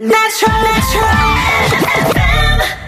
Let's 0.00 0.40
try, 0.40 0.62
let's 0.62 0.92
try. 0.92 2.23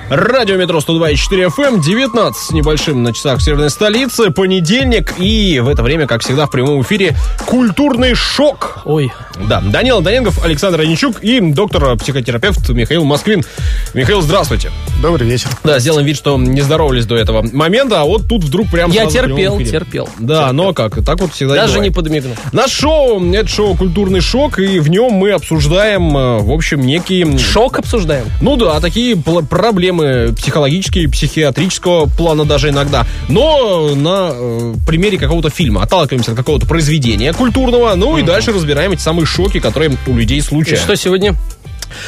Радио 0.08 0.56
Метро 0.56 0.78
102.4 0.78 1.48
FM, 1.48 1.82
19 1.82 2.36
с 2.40 2.50
небольшим 2.52 3.02
на 3.02 3.12
часах 3.12 3.40
северной 3.40 3.70
столицы, 3.70 4.30
понедельник, 4.30 5.14
и 5.18 5.58
в 5.58 5.68
это 5.68 5.82
время, 5.82 6.06
как 6.06 6.22
всегда, 6.22 6.46
в 6.46 6.50
прямом 6.50 6.82
эфире 6.82 7.16
культурный 7.44 8.14
шок. 8.14 8.82
Ой. 8.84 9.12
Да, 9.48 9.60
Данил 9.60 10.00
Даненгов, 10.00 10.44
Александр 10.44 10.80
Аничук 10.80 11.24
и 11.24 11.40
доктор-психотерапевт 11.40 12.68
Михаил 12.68 13.04
Москвин. 13.04 13.42
Михаил, 13.94 14.22
здравствуйте. 14.22 14.70
Добрый 15.02 15.28
вечер. 15.28 15.50
Да, 15.64 15.80
сделаем 15.80 16.06
вид, 16.06 16.16
что 16.16 16.38
не 16.38 16.60
здоровались 16.60 17.04
до 17.06 17.16
этого 17.16 17.42
момента, 17.52 18.00
а 18.00 18.04
вот 18.04 18.28
тут 18.28 18.44
вдруг 18.44 18.70
прям 18.70 18.92
Я 18.92 19.06
в 19.06 19.12
терпел, 19.12 19.58
терпел. 19.58 20.08
Да, 20.20 20.52
но 20.52 20.72
как, 20.72 21.04
так 21.04 21.20
вот 21.20 21.32
всегда 21.32 21.54
Даже 21.54 21.80
не 21.80 21.90
подмигнул. 21.90 22.36
Наш 22.52 22.70
шоу, 22.70 23.20
это 23.34 23.48
шоу 23.48 23.76
«Культурный 23.76 24.20
шок», 24.20 24.60
и 24.60 24.78
в 24.78 24.88
нем 24.88 25.12
мы 25.14 25.32
обсуждаем, 25.32 26.16
э, 26.16 26.38
в 26.38 26.52
общем, 26.52 26.80
некие... 26.80 27.36
Шок 27.38 27.80
обсуждаем. 27.80 28.26
Ну 28.40 28.56
да, 28.56 28.80
такие 28.80 29.16
пл- 29.16 29.46
проблемы 29.96 30.32
психологические, 30.34 31.08
психиатрического 31.08 32.06
плана 32.06 32.44
даже 32.44 32.68
иногда. 32.68 33.06
Но 33.28 33.94
на 33.94 34.30
э, 34.32 34.74
примере 34.86 35.18
какого-то 35.18 35.50
фильма. 35.50 35.82
Отталкиваемся 35.82 36.32
от 36.32 36.36
какого-то 36.36 36.66
произведения 36.66 37.32
культурного, 37.32 37.94
ну 37.94 38.18
и 38.18 38.22
дальше 38.22 38.52
разбираем 38.52 38.92
эти 38.92 39.00
самые 39.00 39.26
шоки, 39.26 39.60
которые 39.60 39.96
у 40.06 40.14
людей 40.14 40.38
И 40.38 40.42
случаются. 40.42 40.84
что 40.84 40.96
сегодня? 40.96 41.34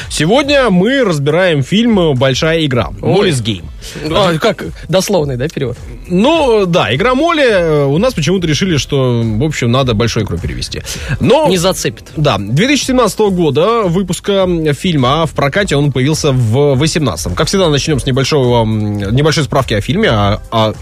Сегодня 0.09 0.71
мы 0.71 1.05
разбираем 1.05 1.63
фильм 1.63 2.15
«Большая 2.15 2.65
игра». 2.65 2.91
Моллис 3.01 3.41
Гейм. 3.41 3.65
А, 4.11 4.37
как 4.39 4.65
дословный, 4.89 5.37
да, 5.37 5.49
перевод? 5.49 5.77
Ну, 6.09 6.67
да, 6.67 6.95
игра 6.95 7.15
Молли. 7.15 7.45
э, 7.45 7.85
У 7.85 7.99
нас 7.99 8.13
почему-то 8.15 8.47
решили, 8.47 8.77
что, 8.77 9.23
в 9.25 9.43
общем, 9.45 9.71
надо 9.71 9.95
большой 9.95 10.25
игру 10.25 10.37
перевести. 10.39 10.83
Но... 11.21 11.49
Не 11.49 11.57
зацепит. 11.59 12.07
Да, 12.17 12.39
2017 12.39 13.19
года 13.21 13.83
выпуска 13.83 14.47
фильма, 14.75 15.23
а 15.23 15.27
в 15.27 15.31
прокате 15.33 15.77
он 15.77 15.93
появился 15.93 16.33
в 16.33 16.75
18 16.75 17.35
Как 17.35 17.47
всегда, 17.49 17.69
начнем 17.69 18.01
с 18.01 18.07
небольшого, 18.07 18.65
небольшой 18.67 19.45
справки 19.45 19.75
о 19.75 19.81
фильме, 19.81 20.11
о, 20.11 20.41
о 20.51 20.75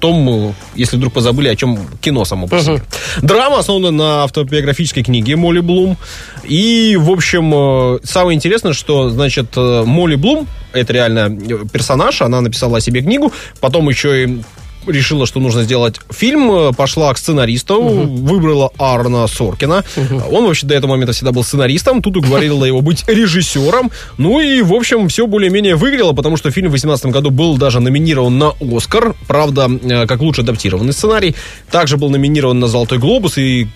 том, 0.00 0.54
если 0.74 0.96
вдруг 0.96 1.12
позабыли, 1.12 1.48
о 1.48 1.56
чем 1.56 1.78
кино 2.00 2.24
само 2.24 2.46
по 2.46 2.60
себе. 2.60 2.82
Драма 3.22 3.58
основана 3.60 3.90
на 3.90 4.24
автобиографической 4.24 5.02
книге 5.02 5.36
Молли 5.36 5.60
Блум. 5.60 5.96
И, 6.44 6.96
в 6.98 7.10
общем, 7.10 7.52
э, 7.54 7.98
самое 8.04 8.36
интересное, 8.36 8.72
что, 8.72 9.10
значит, 9.10 9.56
э, 9.56 9.82
Молли 9.84 10.16
Блум, 10.16 10.46
это 10.72 10.92
реально 10.92 11.28
э, 11.28 11.64
персонаж, 11.72 12.22
она 12.22 12.40
написала 12.40 12.78
о 12.78 12.80
себе 12.80 13.02
книгу, 13.02 13.32
потом 13.60 13.88
еще 13.88 14.24
и 14.24 14.42
решила, 14.86 15.26
что 15.26 15.40
нужно 15.40 15.62
сделать 15.62 16.00
фильм, 16.10 16.74
пошла 16.74 17.12
к 17.12 17.18
сценаристу, 17.18 17.82
выбрала 17.82 18.72
Арна 18.78 19.26
Соркина. 19.26 19.84
Он 20.30 20.46
вообще 20.46 20.66
до 20.66 20.74
этого 20.74 20.92
момента 20.92 21.12
всегда 21.12 21.32
был 21.32 21.44
сценаристом, 21.44 22.00
тут 22.00 22.16
уговорила 22.16 22.64
его 22.64 22.80
быть 22.80 23.06
режиссером. 23.06 23.90
Ну 24.16 24.40
и, 24.40 24.62
в 24.62 24.72
общем, 24.72 25.08
все 25.08 25.26
более-менее 25.26 25.76
выиграло, 25.76 26.14
потому 26.14 26.38
что 26.38 26.50
фильм 26.50 26.68
в 26.68 26.72
2018 26.72 27.06
году 27.12 27.30
был 27.30 27.58
даже 27.58 27.78
номинирован 27.80 28.38
на 28.38 28.54
Оскар, 28.58 29.14
правда, 29.28 29.70
как 30.08 30.22
лучше 30.22 30.40
адаптированный 30.40 30.94
сценарий. 30.94 31.36
Также 31.70 31.98
был 31.98 32.08
номинирован 32.08 32.58
на 32.58 32.66
Золотой 32.66 32.96
глобус 32.96 33.36
и 33.36 33.68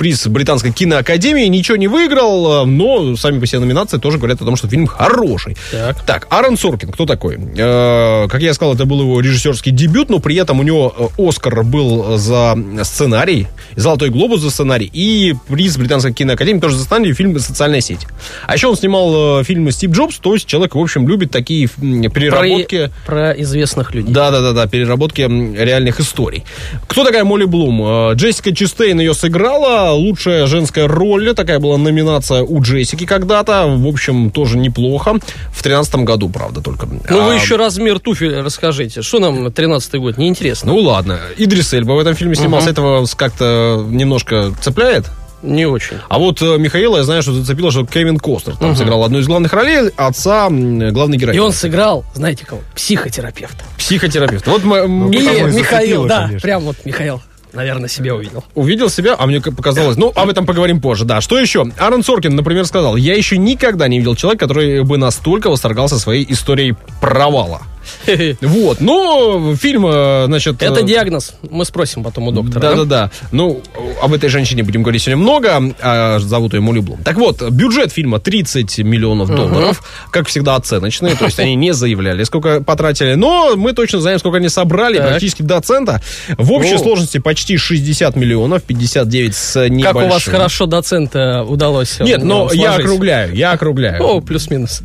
приз 0.00 0.26
британской 0.28 0.72
киноакадемии, 0.72 1.44
ничего 1.44 1.76
не 1.76 1.86
выиграл, 1.86 2.62
э, 2.62 2.64
но 2.64 3.16
сами 3.16 3.38
по 3.38 3.46
себе 3.46 3.58
номинации 3.58 3.98
тоже 3.98 4.16
говорят 4.16 4.40
о 4.40 4.46
том, 4.46 4.56
что 4.56 4.66
фильм 4.66 4.86
хороший. 4.86 5.58
Так. 5.70 6.06
Так, 6.06 6.26
Аарон 6.30 6.56
Соркин, 6.56 6.90
кто 6.90 7.04
такой? 7.04 7.38
Э, 7.58 8.26
как 8.26 8.40
я 8.40 8.54
сказал, 8.54 8.74
это 8.74 8.86
был 8.86 9.02
его 9.02 9.20
режиссерский 9.20 9.72
дебют, 9.72 10.08
но 10.08 10.18
при 10.18 10.36
этом 10.36 10.58
у 10.58 10.62
него 10.62 11.12
э, 11.18 11.28
Оскар 11.28 11.64
был 11.64 12.16
за 12.16 12.56
сценарий, 12.82 13.46
Золотой 13.76 14.08
глобус 14.08 14.40
за 14.40 14.48
сценарий 14.48 14.90
и 14.90 15.34
приз 15.48 15.76
британской 15.76 16.14
киноакадемии 16.14 16.60
тоже 16.60 16.76
за 16.76 16.84
сценарий 16.84 17.12
фильм 17.12 17.38
«Социальная 17.38 17.82
сеть». 17.82 18.06
А 18.46 18.54
еще 18.54 18.68
он 18.68 18.76
снимал 18.76 19.40
э, 19.40 19.44
фильмы 19.44 19.70
Стив 19.70 19.90
Джобс, 19.90 20.16
то 20.16 20.32
есть 20.32 20.46
человек, 20.46 20.76
в 20.76 20.78
общем, 20.78 21.06
любит 21.06 21.30
такие 21.30 21.68
переработки. 21.68 22.90
Про, 23.04 23.32
про 23.32 23.42
известных 23.42 23.94
людей. 23.94 24.14
Да, 24.14 24.30
да, 24.30 24.40
да, 24.40 24.52
да, 24.52 24.66
переработки 24.66 25.20
реальных 25.20 26.00
историй. 26.00 26.44
Кто 26.88 27.04
такая 27.04 27.24
Молли 27.24 27.44
Блум? 27.44 28.14
Джессика 28.14 28.56
Честейн 28.56 28.98
ее 28.98 29.12
сыграла. 29.12 29.89
Лучшая 29.92 30.46
женская 30.46 30.86
роль. 30.88 31.34
Такая 31.34 31.58
была 31.58 31.76
номинация 31.78 32.42
у 32.42 32.60
Джессики 32.62 33.06
когда-то. 33.06 33.66
В 33.66 33.86
общем, 33.86 34.30
тоже 34.30 34.58
неплохо. 34.58 35.16
В 35.52 35.62
тринадцатом 35.62 36.04
году, 36.04 36.28
правда, 36.28 36.60
только. 36.60 36.86
Ну, 36.86 37.22
вы 37.24 37.32
А, 37.32 37.34
еще 37.34 37.56
размер 37.56 37.98
туфель 37.98 38.36
расскажите. 38.40 39.02
Что 39.02 39.18
нам 39.18 39.46
13-й 39.46 39.98
год? 39.98 40.18
Неинтересно. 40.18 40.72
Ну, 40.72 40.78
ладно. 40.80 41.18
Идрис 41.36 41.72
Эльба 41.72 41.92
в 41.92 41.98
этом 41.98 42.14
фильме 42.14 42.34
снимался. 42.34 42.70
Этого 42.70 43.04
с- 43.04 43.14
как-то 43.14 43.84
немножко 43.88 44.52
цепляет. 44.60 45.06
Не 45.42 45.64
очень. 45.64 45.96
А 46.10 46.18
вот 46.18 46.42
э, 46.42 46.58
Михаила, 46.58 46.98
я 46.98 47.02
знаю, 47.02 47.22
что 47.22 47.32
зацепило, 47.32 47.70
что 47.70 47.86
Кевин 47.86 48.18
Костнер 48.18 48.56
там 48.56 48.76
сыграл 48.76 49.04
одну 49.04 49.20
из 49.20 49.26
главных 49.26 49.50
ролей 49.54 49.88
отца 49.96 50.48
м, 50.48 50.92
главной 50.92 51.16
И 51.16 51.38
он 51.38 51.52
сыграл, 51.52 52.04
знаете 52.14 52.44
кого? 52.44 52.60
Психотерапевта. 52.76 53.64
Психотерапевт. 53.78 54.46
Вот 54.46 54.64
мы, 54.64 54.86
Михаил, 54.86 56.04
да, 56.06 56.30
прям 56.42 56.62
вот 56.64 56.76
Михаил, 56.84 57.22
наверное, 57.52 57.88
себя 57.88 58.14
увидел. 58.14 58.44
увидел 58.54 58.90
себя, 58.90 59.16
а 59.18 59.26
мне 59.26 59.40
показалось, 59.40 59.96
ну, 59.96 60.12
об 60.14 60.28
этом 60.28 60.46
поговорим 60.46 60.80
позже, 60.80 61.04
да. 61.04 61.20
Что 61.20 61.38
еще? 61.38 61.66
Аарон 61.78 62.02
Соркин, 62.02 62.34
например, 62.34 62.66
сказал, 62.66 62.96
я 62.96 63.14
еще 63.14 63.38
никогда 63.38 63.88
не 63.88 63.98
видел 63.98 64.16
человека, 64.16 64.46
который 64.46 64.82
бы 64.84 64.98
настолько 64.98 65.50
восторгался 65.50 65.98
своей 65.98 66.26
историей 66.30 66.74
провала. 67.00 67.62
Вот, 68.40 68.80
ну, 68.80 69.54
фильм, 69.56 69.86
э, 69.86 70.24
значит... 70.26 70.62
Это 70.62 70.80
э, 70.80 70.84
диагноз. 70.84 71.34
Мы 71.48 71.64
спросим 71.64 72.02
потом 72.02 72.28
у 72.28 72.32
доктора. 72.32 72.60
Да, 72.60 72.74
да, 72.74 72.84
да. 72.84 73.10
Ну, 73.32 73.62
об 74.02 74.12
этой 74.12 74.28
женщине 74.28 74.62
будем 74.62 74.82
говорить 74.82 75.02
сегодня 75.02 75.22
много. 75.22 75.74
а 75.80 76.18
зовут 76.18 76.54
ее 76.54 76.60
Молли 76.60 76.80
Блум. 76.80 77.00
Так 77.02 77.16
вот, 77.16 77.42
бюджет 77.50 77.92
фильма 77.92 78.18
30 78.18 78.78
миллионов 78.78 79.28
долларов. 79.28 79.82
Как 80.10 80.28
всегда, 80.28 80.56
оценочные. 80.56 81.14
То 81.14 81.26
есть 81.26 81.38
они 81.38 81.54
не 81.54 81.72
заявляли, 81.72 82.24
сколько 82.24 82.62
потратили. 82.62 83.14
Но 83.14 83.56
мы 83.56 83.72
точно 83.72 84.00
знаем, 84.00 84.18
сколько 84.18 84.38
они 84.38 84.48
собрали. 84.48 84.98
Практически 84.98 85.42
до 85.42 85.60
цента. 85.60 86.00
В 86.36 86.52
общей 86.52 86.78
сложности 86.78 87.18
почти 87.18 87.56
60 87.56 88.16
миллионов. 88.16 88.62
59 88.62 89.34
с 89.34 89.68
небольшим. 89.68 89.82
Как 89.82 89.96
у 89.96 90.12
вас 90.12 90.24
хорошо 90.24 90.66
доцента 90.66 91.44
удалось 91.44 91.96
э, 91.98 92.04
Нет, 92.04 92.22
но 92.22 92.50
я 92.52 92.74
округляю, 92.74 93.34
я 93.34 93.52
округляю. 93.52 94.02
О, 94.02 94.20
плюс-минус. 94.20 94.82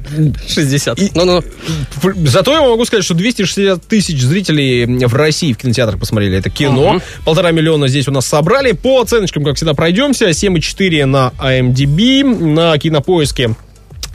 60. 0.48 1.16
Ну-ну. 1.16 1.44
Зато 2.26 2.54
я 2.54 2.62
могу 2.62 2.85
сказать, 2.86 3.06
что 3.06 3.14
260 3.14 3.84
тысяч 3.86 4.22
зрителей 4.22 4.86
в 5.06 5.14
России 5.14 5.54
в 5.54 5.58
кинотеатрах 5.58 6.00
посмотрели 6.00 6.38
это 6.38 6.50
кино. 6.50 7.02
Полтора 7.24 7.52
миллиона 7.52 7.88
здесь 7.88 8.08
у 8.08 8.12
нас 8.12 8.26
собрали. 8.26 8.72
По 8.72 9.02
оценочкам, 9.02 9.44
как 9.44 9.56
всегда, 9.56 9.74
пройдемся. 9.74 10.30
7,4 10.30 11.06
на 11.06 11.34
IMDb, 11.40 12.24
на 12.24 12.78
Кинопоиске 12.78 13.56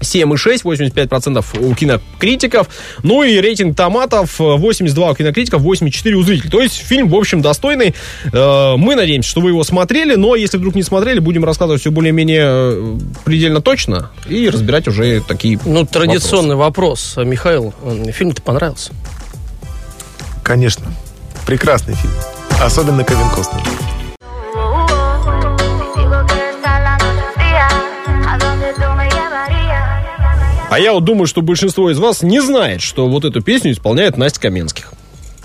7,6, 0.00 0.62
85% 0.65 1.44
у 1.61 1.75
кинокритиков. 1.75 2.69
Ну 3.03 3.22
и 3.22 3.38
рейтинг 3.41 3.77
томатов 3.77 4.38
82 4.38 5.11
у 5.11 5.15
кинокритиков, 5.15 5.62
8,4 5.62 6.12
у 6.15 6.22
зрителей. 6.22 6.50
То 6.50 6.61
есть 6.61 6.77
фильм, 6.77 7.09
в 7.09 7.15
общем, 7.15 7.43
достойный. 7.43 7.94
Э, 8.33 8.77
Мы 8.77 8.97
надеемся, 8.97 9.28
что 9.31 9.41
вы 9.41 9.50
его 9.50 9.65
смотрели, 9.65 10.15
но 10.15 10.34
если 10.37 10.56
вдруг 10.59 10.75
не 10.75 10.83
смотрели, 10.83 11.19
будем 11.19 11.44
рассказывать 11.44 11.81
все 11.81 11.91
более-менее 11.91 12.44
э, 12.47 12.99
предельно 13.25 13.61
точно 13.61 14.11
и 14.28 14.49
разбирать 14.49 14.88
уже 14.88 15.21
такие 15.21 15.59
Ну, 15.65 15.84
традиционный 15.87 16.56
вопрос. 16.56 17.15
Михаил, 17.17 17.75
фильм-то 18.12 18.43
понравился? 18.43 18.93
Конечно. 20.43 20.87
Прекрасный 21.47 21.94
фильм. 21.94 22.12
Особенно 22.62 23.05
Кевин 23.05 23.28
Костнер. 23.34 23.61
А 30.70 30.78
я 30.78 30.92
вот 30.92 31.04
думаю, 31.04 31.26
что 31.26 31.42
большинство 31.42 31.91
из 31.91 31.98
вас 31.98 32.22
не 32.22 32.41
знает, 32.41 32.81
что 32.81 33.08
вот 33.08 33.25
эту 33.25 33.42
песню 33.42 33.72
исполняет 33.72 34.16
Настя 34.16 34.41
Каменских. 34.41 34.92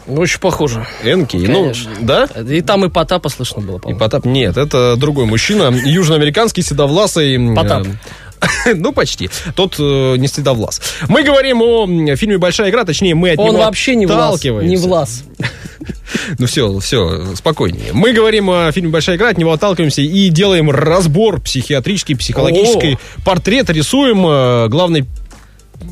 Очень 0.07 0.39
похоже. 0.39 0.85
Энки. 1.03 1.37
Ну, 1.37 1.73
да? 1.99 2.25
И 2.25 2.61
там 2.61 2.85
и 2.85 2.89
Потапа 2.89 3.29
слышно 3.29 3.61
было, 3.61 3.77
И 3.77 3.79
по-моему. 3.79 3.99
Потап. 3.99 4.25
Нет, 4.25 4.55
это 4.55 4.95
другой 4.97 5.25
мужчина. 5.25 5.73
Южноамериканский, 5.73 6.61
седовласый. 6.61 7.55
Потап. 7.55 7.87
Ну, 8.75 8.91
почти. 8.91 9.29
Тот 9.55 9.75
э, 9.79 10.15
не 10.17 10.27
седовлас. 10.27 10.81
Мы 11.07 11.23
говорим 11.23 11.61
о 11.61 12.15
фильме 12.15 12.37
«Большая 12.37 12.69
игра», 12.69 12.83
точнее, 12.85 13.15
мы 13.15 13.31
от 13.31 13.39
Он 13.39 13.47
него 13.47 13.57
вообще 13.59 13.95
не 13.95 14.05
влас. 14.05 14.43
Не 14.43 14.77
влас. 14.77 15.23
Ну 16.39 16.47
все, 16.47 16.79
все, 16.79 17.35
спокойнее. 17.35 17.93
Мы 17.93 18.13
говорим 18.13 18.49
о 18.49 18.71
фильме 18.71 18.89
«Большая 18.89 19.17
игра», 19.17 19.29
от 19.29 19.37
него 19.37 19.51
отталкиваемся 19.51 20.01
и 20.01 20.29
делаем 20.29 20.71
разбор 20.71 21.41
психиатрический, 21.41 22.15
психологический 22.15 22.97
портрет, 23.23 23.69
рисуем 23.69 24.25
э, 24.25 24.67
главной 24.69 25.05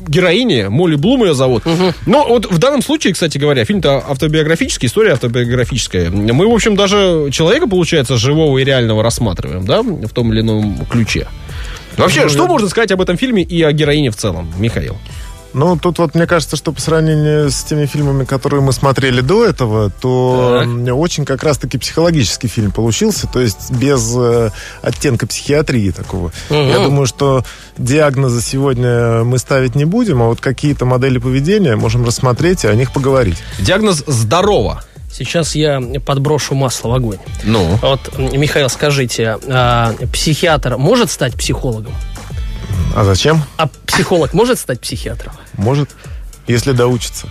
героини, 0.08 0.66
Молли 0.68 0.96
Блум 0.96 1.24
ее 1.24 1.34
зовут. 1.34 1.64
Но 2.06 2.26
вот 2.26 2.50
в 2.50 2.58
данном 2.58 2.82
случае, 2.82 3.12
кстати 3.12 3.38
говоря, 3.38 3.64
фильм-то 3.64 4.02
автобиографический, 4.08 4.86
история 4.86 5.12
автобиографическая. 5.12 6.10
Мы, 6.10 6.48
в 6.48 6.54
общем, 6.54 6.76
даже 6.76 7.28
человека, 7.30 7.68
получается, 7.68 8.16
живого 8.16 8.58
и 8.58 8.64
реального 8.64 9.02
рассматриваем, 9.02 9.64
да, 9.64 9.82
в 9.82 10.08
том 10.08 10.32
или 10.32 10.40
ином 10.40 10.86
ключе. 10.86 11.28
Вообще, 11.96 12.28
что 12.28 12.46
можно 12.46 12.68
сказать 12.68 12.90
об 12.92 13.00
этом 13.00 13.16
фильме 13.16 13.42
и 13.42 13.62
о 13.62 13.72
героине 13.72 14.10
в 14.10 14.16
целом, 14.16 14.52
Михаил? 14.58 14.96
Ну, 15.54 15.76
тут 15.76 15.98
вот 16.00 16.16
мне 16.16 16.26
кажется, 16.26 16.56
что 16.56 16.72
по 16.72 16.80
сравнению 16.80 17.48
с 17.48 17.62
теми 17.62 17.86
фильмами, 17.86 18.24
которые 18.24 18.60
мы 18.60 18.72
смотрели 18.72 19.20
до 19.20 19.44
этого, 19.44 19.88
то 19.88 20.64
Так. 20.64 20.96
очень 20.96 21.24
как 21.24 21.44
раз-таки 21.44 21.78
психологический 21.78 22.48
фильм 22.48 22.72
получился, 22.72 23.28
то 23.28 23.38
есть 23.38 23.70
без 23.70 24.14
э, 24.16 24.50
оттенка 24.82 25.28
психиатрии 25.28 25.90
такого. 25.92 26.32
Мгм. 26.50 26.68
Я 26.68 26.78
думаю, 26.80 27.06
что 27.06 27.44
диагнозы 27.78 28.40
сегодня 28.42 29.22
мы 29.22 29.38
ставить 29.38 29.76
не 29.76 29.84
будем, 29.84 30.22
а 30.22 30.26
вот 30.26 30.40
какие-то 30.40 30.86
модели 30.86 31.18
поведения 31.18 31.76
можем 31.76 32.04
рассмотреть 32.04 32.64
и 32.64 32.66
о 32.66 32.74
них 32.74 32.92
поговорить. 32.92 33.38
Диагноз 33.60 34.02
«здорово». 34.08 34.82
Сейчас 35.16 35.54
я 35.54 35.80
подброшу 36.04 36.54
масло 36.56 36.88
в 36.88 36.94
огонь. 36.94 37.18
Ну, 37.44 37.78
Вот, 37.80 38.18
Михаил, 38.18 38.68
скажите, 38.68 39.38
а 39.48 39.94
психиатр 40.12 40.76
может 40.76 41.08
стать 41.10 41.34
психологом? 41.34 41.94
А 42.96 43.04
зачем? 43.04 43.42
А 43.56 43.68
психолог 43.86 44.32
может 44.34 44.58
стать 44.58 44.80
психиатром? 44.80 45.32
Может, 45.56 45.90
если 46.48 46.72
доучится. 46.72 47.28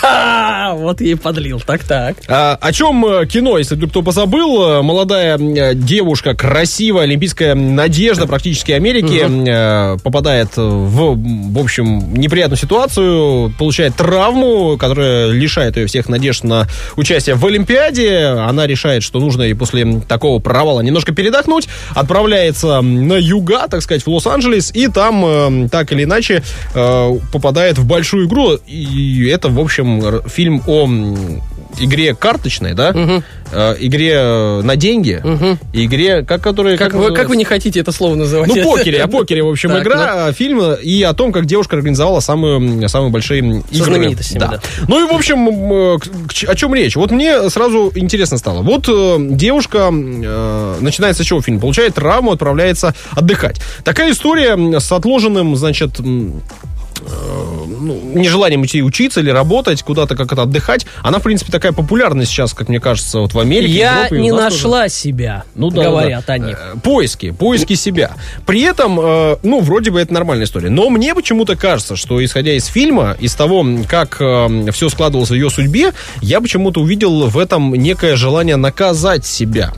Ха! 0.00 0.74
Вот 0.74 1.00
и 1.00 1.14
подлил. 1.14 1.60
Так-так. 1.60 2.16
А, 2.28 2.56
о 2.60 2.72
чем 2.72 3.04
э, 3.04 3.26
кино, 3.26 3.58
если 3.58 3.74
вдруг 3.74 3.90
кто 3.90 4.02
позабыл? 4.02 4.78
Э, 4.78 4.82
Молодая 4.82 5.38
э, 5.38 5.74
девушка, 5.74 6.34
красивая, 6.34 7.04
олимпийская 7.04 7.54
надежда 7.54 8.26
практически 8.26 8.72
Америки, 8.72 9.26
э, 9.28 9.98
попадает 10.02 10.56
в, 10.56 11.16
в 11.16 11.58
общем, 11.58 12.14
неприятную 12.14 12.58
ситуацию, 12.58 13.52
получает 13.58 13.96
травму, 13.96 14.76
которая 14.78 15.30
лишает 15.30 15.76
ее 15.76 15.86
всех 15.86 16.08
надежд 16.08 16.44
на 16.44 16.68
участие 16.96 17.34
в 17.34 17.44
Олимпиаде. 17.44 18.26
Она 18.26 18.66
решает, 18.66 19.02
что 19.02 19.18
нужно 19.18 19.42
ей 19.42 19.54
после 19.54 20.00
такого 20.06 20.38
провала 20.38 20.80
немножко 20.80 21.12
передохнуть, 21.12 21.68
отправляется 21.94 22.80
на 22.82 23.14
юга, 23.14 23.66
так 23.68 23.82
сказать, 23.82 24.04
в 24.04 24.08
Лос-Анджелес, 24.08 24.70
и 24.74 24.88
там, 24.88 25.68
так 25.68 25.92
или 25.92 26.04
иначе, 26.04 26.42
попадает 26.72 27.78
в 27.78 27.86
большую 27.86 28.26
игру. 28.26 28.54
И 28.66 29.26
это, 29.32 29.48
в 29.48 29.58
общем, 29.58 29.87
р- 30.04 30.22
фильм 30.28 30.62
о 30.66 30.88
игре 31.80 32.14
карточной, 32.14 32.74
да? 32.74 32.92
Э, 33.50 33.74
игре 33.78 34.12
э, 34.14 34.62
на 34.62 34.76
деньги, 34.76 35.22
игре, 35.72 36.22
как 36.22 36.42
которые... 36.42 36.76
Как, 36.76 36.92
вы, 36.94 37.12
как 37.14 37.28
вы 37.28 37.36
не 37.36 37.44
хотите 37.44 37.80
это 37.80 37.92
слово 37.92 38.14
называть? 38.14 38.48
Ну, 38.48 38.62
покере, 38.76 39.02
о 39.02 39.08
покере, 39.08 39.42
в 39.42 39.48
общем, 39.48 39.70
Так, 39.70 39.78
ну. 39.78 39.84
игра, 39.84 40.26
а, 40.26 40.32
фильм 40.32 40.60
и 40.74 41.02
о 41.02 41.12
том, 41.14 41.30
как 41.32 41.46
девушка 41.46 41.76
организовала 41.76 42.20
самые, 42.20 42.88
самые 42.88 43.10
большие 43.10 43.40
игры. 43.40 43.62
знаменитостями, 43.70 44.40
да. 44.40 44.60
Ну 44.86 45.06
и, 45.06 45.10
в 45.10 45.14
общем, 45.14 45.48
э, 45.72 45.98
к- 45.98 46.48
о 46.50 46.54
чем 46.56 46.74
речь? 46.74 46.96
Вот 46.96 47.10
мне 47.10 47.48
сразу 47.48 47.90
интересно 47.94 48.38
стало. 48.38 48.62
Вот 48.62 48.86
э, 48.88 49.16
девушка, 49.18 49.90
э, 49.92 50.76
начинается 50.80 51.22
с 51.22 51.26
чего 51.26 51.40
фильм? 51.40 51.60
Получает 51.60 51.94
травму, 51.94 52.32
отправляется 52.32 52.94
отдыхать. 53.12 53.60
Такая 53.84 54.10
история 54.12 54.78
с 54.80 54.90
отложенным, 54.92 55.56
значит, 55.56 56.00
э, 56.00 56.30
ну, 57.02 58.00
нежеланием 58.14 58.64
идти 58.64 58.82
учиться 58.82 59.20
или 59.20 59.30
работать, 59.30 59.82
куда-то 59.82 60.16
как-то 60.16 60.42
отдыхать, 60.42 60.86
она, 61.02 61.18
в 61.18 61.22
принципе, 61.22 61.52
такая 61.52 61.72
популярная 61.72 62.26
сейчас, 62.26 62.52
как 62.54 62.68
мне 62.68 62.80
кажется, 62.80 63.20
вот 63.20 63.34
в 63.34 63.38
Америке, 63.38 63.72
Я 63.72 63.96
Европе, 64.04 64.20
не 64.20 64.30
нас 64.32 64.52
тоже. 64.52 64.64
нашла 64.64 64.88
себя, 64.88 65.44
Ну 65.54 65.70
да, 65.70 65.84
говорят 65.84 66.24
да. 66.26 66.32
они. 66.34 66.52
Э, 66.52 66.74
Поиски, 66.82 67.30
поиски 67.30 67.74
себя. 67.74 68.12
При 68.46 68.62
этом, 68.62 68.98
э, 69.00 69.36
ну, 69.42 69.60
вроде 69.60 69.90
бы 69.90 70.00
это 70.00 70.12
нормальная 70.12 70.46
история. 70.46 70.70
Но 70.70 70.88
мне 70.90 71.14
почему-то 71.14 71.56
кажется, 71.56 71.96
что 71.96 72.22
исходя 72.24 72.52
из 72.52 72.66
фильма, 72.66 73.16
из 73.20 73.34
того, 73.34 73.66
как 73.88 74.16
все 74.16 74.88
складывалось 74.88 75.30
в 75.30 75.34
ее 75.34 75.50
судьбе, 75.50 75.92
я 76.20 76.40
почему-то 76.40 76.80
увидел 76.80 77.26
в 77.28 77.38
этом 77.38 77.74
некое 77.74 78.16
желание 78.16 78.56
наказать 78.56 79.26
себя 79.26 79.72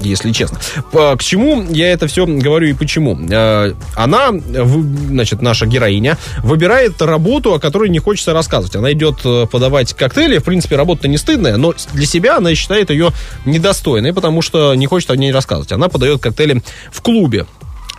если 0.00 0.32
честно. 0.32 0.58
К 0.92 1.18
чему 1.20 1.64
я 1.70 1.92
это 1.92 2.06
все 2.06 2.26
говорю 2.26 2.68
и 2.68 2.72
почему? 2.72 3.18
Э, 3.30 3.72
Она, 3.94 4.30
значит, 4.32 5.42
наша 5.42 5.66
героиня, 5.66 6.18
выбирает 6.42 7.00
работу, 7.02 7.54
о 7.54 7.58
которой 7.58 7.88
не 7.88 7.98
хочется 7.98 8.32
рассказывать. 8.32 8.76
Она 8.76 8.92
идет 8.92 9.20
э, 9.24 9.46
подавать 9.50 9.94
коктейли. 9.94 10.38
В 10.38 10.44
принципе, 10.44 10.76
работа 10.76 11.08
не 11.08 11.16
стыдная, 11.16 11.56
но 11.56 11.74
для 11.92 12.06
себя 12.06 12.36
она 12.36 12.54
считает 12.54 12.90
ее 12.90 13.10
недостойной, 13.44 14.12
потому 14.12 14.42
что 14.42 14.74
не 14.74 14.86
хочет 14.86 15.10
о 15.10 15.16
ней 15.16 15.32
рассказывать. 15.32 15.72
Она 15.72 15.88
подает 15.88 16.20
коктейли 16.20 16.62
в 16.92 17.00
клубе. 17.00 17.46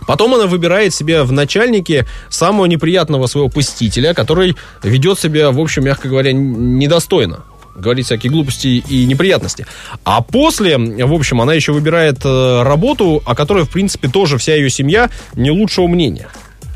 Потом 0.06 0.34
она 0.34 0.46
выбирает 0.46 0.94
себе 0.94 1.22
в 1.22 1.32
начальнике 1.32 2.06
самого 2.30 2.66
неприятного 2.66 3.26
своего 3.26 3.48
посетителя, 3.48 4.14
который 4.14 4.56
ведет 4.82 5.18
себя, 5.18 5.50
в 5.50 5.60
общем, 5.60 5.84
мягко 5.84 6.08
говоря, 6.08 6.32
недостойно. 6.32 7.40
Говорит 7.78 8.06
всякие 8.06 8.30
глупости 8.30 8.82
и 8.88 9.06
неприятности. 9.06 9.66
А 10.04 10.20
после, 10.20 10.76
в 10.76 11.12
общем, 11.12 11.40
она 11.40 11.54
еще 11.54 11.72
выбирает 11.72 12.18
э, 12.24 12.62
работу, 12.62 13.22
о 13.24 13.34
которой, 13.34 13.64
в 13.64 13.70
принципе, 13.70 14.08
тоже 14.08 14.36
вся 14.38 14.54
ее 14.54 14.68
семья 14.68 15.10
не 15.34 15.50
лучшего 15.50 15.86
мнения. 15.86 16.28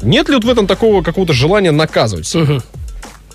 Нет 0.03 0.29
ли 0.29 0.35
вот 0.37 0.45
в 0.45 0.49
этом 0.49 0.67
такого 0.67 1.03
какого-то 1.03 1.33
желания 1.33 1.71
наказывать 1.71 2.27
себя? 2.27 2.63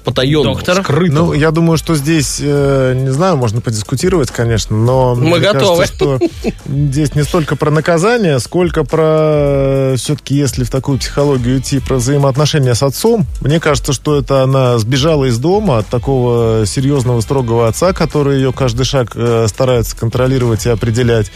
Потаенного, 0.07 0.55
Доктор? 0.55 0.83
скрытого. 0.83 1.25
Ну, 1.27 1.33
я 1.33 1.51
думаю, 1.51 1.77
что 1.77 1.93
здесь, 1.95 2.37
э, 2.41 2.93
не 2.95 3.09
знаю, 3.09 3.35
можно 3.35 3.59
подискутировать, 3.59 4.31
конечно, 4.31 4.73
но... 4.77 5.15
Мы 5.15 5.21
мне 5.31 5.39
готовы. 5.39 5.79
кажется, 5.81 5.95
что 5.97 6.19
здесь 6.65 7.13
не 7.13 7.23
столько 7.23 7.57
про 7.57 7.71
наказание, 7.71 8.39
сколько 8.39 8.85
про... 8.85 9.95
Все-таки, 9.97 10.35
если 10.35 10.63
в 10.63 10.69
такую 10.69 10.97
психологию 10.97 11.59
идти, 11.59 11.79
про 11.79 11.95
взаимоотношения 11.97 12.73
с 12.73 12.83
отцом, 12.83 13.25
мне 13.41 13.59
кажется, 13.59 13.91
что 13.91 14.17
это 14.17 14.43
она 14.43 14.77
сбежала 14.77 15.25
из 15.25 15.37
дома 15.39 15.79
от 15.79 15.87
такого 15.87 16.65
серьезного, 16.65 17.19
строгого 17.19 17.67
отца, 17.67 17.91
который 17.91 18.37
ее 18.37 18.53
каждый 18.53 18.85
шаг 18.85 19.11
э, 19.15 19.47
старается 19.49 19.93
контролировать 19.97 20.65
и 20.65 20.69
определять. 20.69 21.31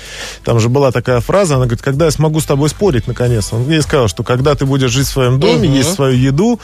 Там 0.45 0.61
же 0.61 0.69
была 0.69 0.93
такая 0.93 1.19
фраза, 1.19 1.55
она 1.55 1.65
говорит, 1.65 1.81
когда 1.83 2.05
я 2.05 2.11
смогу 2.11 2.39
с 2.39 2.45
тобой 2.45 2.69
спорить, 2.69 3.05
наконец. 3.05 3.51
Он 3.51 3.69
ей 3.69 3.81
сказал, 3.81 4.07
что 4.07 4.23
когда 4.23 4.55
ты 4.55 4.65
будешь 4.65 4.91
жить 4.91 5.07
в 5.07 5.11
своем 5.11 5.41
доме, 5.41 5.67
Мгм. 5.67 5.73
есть 5.77 5.93
свою 5.93 6.15
еду, 6.17 6.59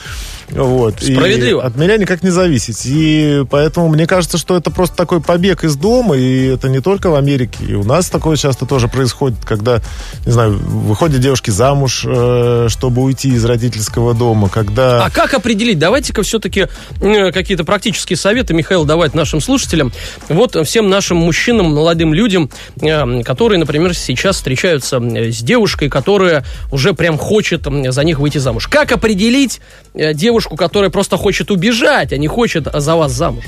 вот, 0.48 1.02
и 1.02 1.12
Справедливо. 1.14 1.62
от 1.64 1.76
меня 1.76 1.97
никак 1.98 2.22
не 2.22 2.30
зависеть. 2.30 2.82
И 2.86 3.44
поэтому 3.50 3.88
мне 3.88 4.06
кажется, 4.06 4.38
что 4.38 4.56
это 4.56 4.70
просто 4.70 4.96
такой 4.96 5.20
побег 5.20 5.64
из 5.64 5.76
дома, 5.76 6.16
и 6.16 6.46
это 6.46 6.68
не 6.68 6.80
только 6.80 7.10
в 7.10 7.14
Америке. 7.14 7.58
И 7.66 7.74
у 7.74 7.84
нас 7.84 8.08
такое 8.08 8.36
часто 8.36 8.66
тоже 8.66 8.88
происходит, 8.88 9.38
когда, 9.44 9.80
не 10.24 10.32
знаю, 10.32 10.58
выходят 10.58 11.20
девушки 11.20 11.50
замуж, 11.50 12.04
э, 12.06 12.66
чтобы 12.68 13.02
уйти 13.02 13.30
из 13.30 13.44
родительского 13.44 14.14
дома, 14.14 14.48
когда... 14.48 15.04
А 15.04 15.10
как 15.10 15.34
определить? 15.34 15.78
Давайте-ка 15.78 16.22
все-таки 16.22 16.68
какие-то 17.00 17.64
практические 17.64 18.16
советы, 18.16 18.54
Михаил, 18.54 18.84
давать 18.84 19.14
нашим 19.14 19.40
слушателям. 19.40 19.92
Вот 20.28 20.56
э, 20.56 20.64
всем 20.64 20.88
нашим 20.88 21.18
мужчинам, 21.18 21.74
молодым 21.74 22.14
людям, 22.14 22.50
э, 22.80 23.22
которые, 23.22 23.58
например, 23.58 23.94
сейчас 23.94 24.36
встречаются 24.36 24.98
э, 24.98 25.30
с 25.30 25.38
девушкой, 25.38 25.88
которая 25.88 26.44
уже 26.70 26.94
прям 26.94 27.18
хочет 27.18 27.66
за 27.66 28.04
них 28.04 28.18
выйти 28.18 28.38
замуж. 28.38 28.68
Как 28.68 28.92
определить 28.92 29.60
э, 29.87 29.87
девушку, 30.14 30.56
которая 30.56 30.90
просто 30.90 31.16
хочет 31.16 31.50
убежать, 31.50 32.12
а 32.12 32.16
не 32.16 32.28
хочет 32.28 32.68
за 32.72 32.94
вас 32.94 33.12
замуж? 33.12 33.44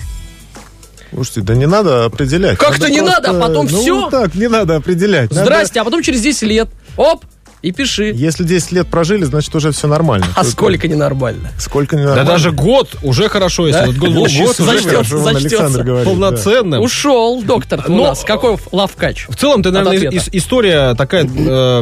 Слушайте, 1.12 1.40
да 1.40 1.54
не 1.54 1.66
надо 1.66 2.04
определять. 2.04 2.56
Как-то 2.58 2.88
не 2.88 3.00
надо, 3.00 3.30
а 3.30 3.40
потом 3.40 3.66
ну, 3.70 3.80
всё? 3.80 4.10
так, 4.10 4.34
не 4.34 4.48
надо 4.48 4.76
определять. 4.76 5.30
Надо- 5.30 5.44
Здрасте, 5.44 5.80
а 5.80 5.84
потом 5.84 6.02
через 6.02 6.20
10 6.22 6.42
лет, 6.42 6.68
оп, 6.96 7.24
и 7.62 7.72
пиши. 7.72 8.12
Если 8.14 8.44
10 8.44 8.72
лет 8.72 8.86
прожили, 8.88 9.24
значит, 9.24 9.54
уже 9.54 9.70
все 9.72 9.86
нормально. 9.86 10.26
А 10.34 10.44
сколько 10.44 10.88
ненормально? 10.88 11.50
Сколько 11.58 11.96
не 11.96 12.02
Да 12.02 12.08
нормально. 12.10 12.30
даже 12.32 12.52
год 12.52 12.96
уже 13.02 13.28
хорошо, 13.28 13.66
если 13.66 13.80
Да? 13.80 13.86
вот 13.86 13.96
год 13.96 14.08
Ну, 14.10 14.20
год 14.20 14.30
зачтется, 14.30 15.18
зачтется. 15.18 15.82
Говорит. 15.82 16.04
да. 16.06 16.10
полноценным. 16.10 16.80
Ушел 16.82 17.42
доктор 17.42 17.84
у 17.88 17.92
Но- 17.92 18.04
нас. 18.08 18.24
Какой 18.24 18.56
лавкач? 18.72 19.26
В 19.28 19.36
целом, 19.36 19.62
ты, 19.62 19.70
наверное, 19.70 20.10
ис- 20.10 20.28
история 20.32 20.94
такая, 20.94 21.24
э, 21.24 21.26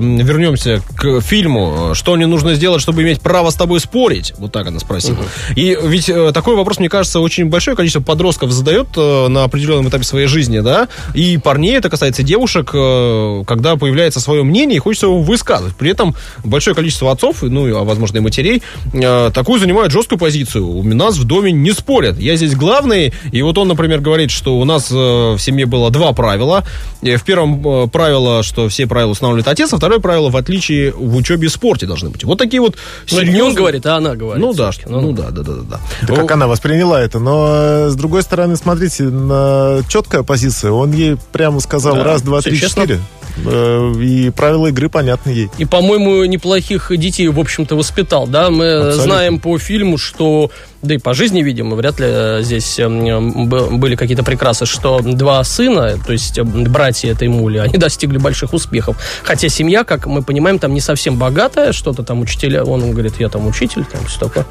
вернемся 0.00 0.82
к 0.96 1.20
фильму, 1.20 1.92
что 1.94 2.14
мне 2.16 2.26
нужно 2.26 2.54
сделать, 2.54 2.82
чтобы 2.82 3.02
иметь 3.02 3.20
право 3.20 3.50
с 3.50 3.54
тобой 3.54 3.80
спорить, 3.80 4.32
вот 4.38 4.52
так 4.52 4.66
она 4.66 4.80
спросила. 4.80 5.18
И 5.56 5.78
ведь 5.82 6.08
э, 6.08 6.32
такой 6.32 6.56
вопрос, 6.56 6.78
мне 6.78 6.88
кажется, 6.88 7.20
очень 7.20 7.46
большое 7.46 7.76
количество 7.76 8.00
подростков 8.02 8.50
задает 8.50 8.88
э, 8.96 9.28
на 9.28 9.44
определенном 9.44 9.88
этапе 9.88 10.04
своей 10.04 10.26
жизни, 10.26 10.60
да, 10.60 10.88
и 11.14 11.38
парней, 11.38 11.76
это 11.76 11.88
касается 11.90 12.22
девушек, 12.22 12.70
э, 12.74 13.44
когда 13.46 13.76
появляется 13.76 14.20
свое 14.20 14.42
мнение 14.42 14.76
и 14.76 14.80
хочется 14.80 15.06
его 15.06 15.20
высказывать. 15.20 15.67
При 15.74 15.90
этом 15.90 16.14
большое 16.44 16.74
количество 16.74 17.10
отцов, 17.12 17.42
ну, 17.42 17.66
а 17.76 17.84
возможно 17.84 18.18
и 18.18 18.20
матерей, 18.20 18.62
э, 18.92 19.30
такую 19.32 19.60
занимают 19.60 19.92
жесткую 19.92 20.18
позицию. 20.18 20.66
У 20.68 20.82
нас 20.82 21.16
в 21.16 21.24
доме 21.24 21.52
не 21.52 21.72
спорят. 21.72 22.18
Я 22.18 22.36
здесь 22.36 22.54
главный, 22.54 23.12
и 23.32 23.42
вот 23.42 23.58
он, 23.58 23.68
например, 23.68 24.00
говорит, 24.00 24.30
что 24.30 24.58
у 24.58 24.64
нас 24.64 24.90
э, 24.90 24.94
в 24.94 25.38
семье 25.38 25.66
было 25.66 25.90
два 25.90 26.12
правила. 26.12 26.64
И 27.02 27.16
в 27.16 27.22
первом 27.24 27.66
э, 27.84 27.88
правило, 27.88 28.42
что 28.42 28.68
все 28.68 28.86
правила 28.86 29.10
устанавливает 29.10 29.48
отец, 29.48 29.72
а 29.72 29.76
второе 29.76 29.98
правило, 30.00 30.30
в 30.30 30.36
отличие 30.36 30.92
в 30.92 31.16
учебе 31.16 31.46
и 31.46 31.50
спорте 31.50 31.86
должны 31.86 32.10
быть. 32.10 32.24
Вот 32.24 32.38
такие 32.38 32.60
вот 32.60 32.76
Ну, 33.10 33.16
не 33.22 33.22
он 33.22 33.26
серьезные- 33.26 33.56
говорит, 33.56 33.86
а 33.86 33.96
она 33.96 34.14
говорит. 34.14 34.44
Ну 34.44 34.52
да, 34.54 34.70
всё-таки. 34.70 34.92
ну, 34.92 35.12
да, 35.12 35.30
да, 35.30 35.42
да, 35.42 35.52
да, 35.52 35.62
да. 35.70 35.80
Да 36.06 36.14
как 36.14 36.30
она 36.32 36.46
восприняла 36.46 37.00
это. 37.00 37.18
Но, 37.18 37.48
э, 37.50 37.88
с 37.90 37.94
другой 37.94 38.22
стороны, 38.22 38.56
смотрите, 38.56 39.04
на 39.04 39.80
четкая 39.88 40.22
позиция. 40.22 40.70
Он 40.72 40.92
ей 40.92 41.16
прямо 41.32 41.60
сказал 41.60 41.96
Да, 41.96 42.04
раз, 42.04 42.22
два, 42.22 42.40
три, 42.40 42.58
четыре. 42.58 43.00
Э, 43.44 43.92
И 44.00 44.30
правила 44.30 44.66
игры 44.68 44.88
понятны 44.88 45.30
ей. 45.30 45.50
И, 45.58 45.64
по-моему, 45.64 46.24
неплохих 46.24 46.92
детей, 46.96 47.28
в 47.28 47.38
общем-то, 47.40 47.74
воспитал, 47.76 48.26
да? 48.26 48.48
Мы 48.50 48.72
Абсолютно. 48.72 49.02
знаем 49.02 49.38
по 49.40 49.58
фильму, 49.58 49.98
что, 49.98 50.50
да 50.82 50.94
и 50.94 50.98
по 50.98 51.14
жизни, 51.14 51.42
видимо, 51.42 51.74
вряд 51.76 51.98
ли 51.98 52.06
э, 52.08 52.38
здесь 52.42 52.78
эм, 52.78 53.48
б- 53.48 53.70
были 53.76 53.96
какие-то 53.96 54.22
прекрасы, 54.22 54.64
что 54.66 55.00
два 55.00 55.42
сына, 55.42 55.98
то 56.06 56.12
есть 56.12 56.38
э, 56.38 56.44
братья 56.44 57.10
этой 57.10 57.28
мули, 57.28 57.58
они 57.66 57.74
достигли 57.78 58.18
больших 58.18 58.52
успехов. 58.54 58.96
Хотя 59.24 59.48
семья, 59.48 59.84
как 59.84 60.06
мы 60.06 60.22
понимаем, 60.22 60.58
там 60.58 60.74
не 60.74 60.80
совсем 60.80 61.16
богатая, 61.16 61.72
что-то 61.72 62.02
там 62.02 62.20
учителя, 62.20 62.64
он 62.64 62.90
говорит, 62.92 63.14
я 63.18 63.28
там 63.28 63.46
учитель, 63.46 63.84
там 63.84 64.04
все 64.06 64.20
такое. 64.20 64.46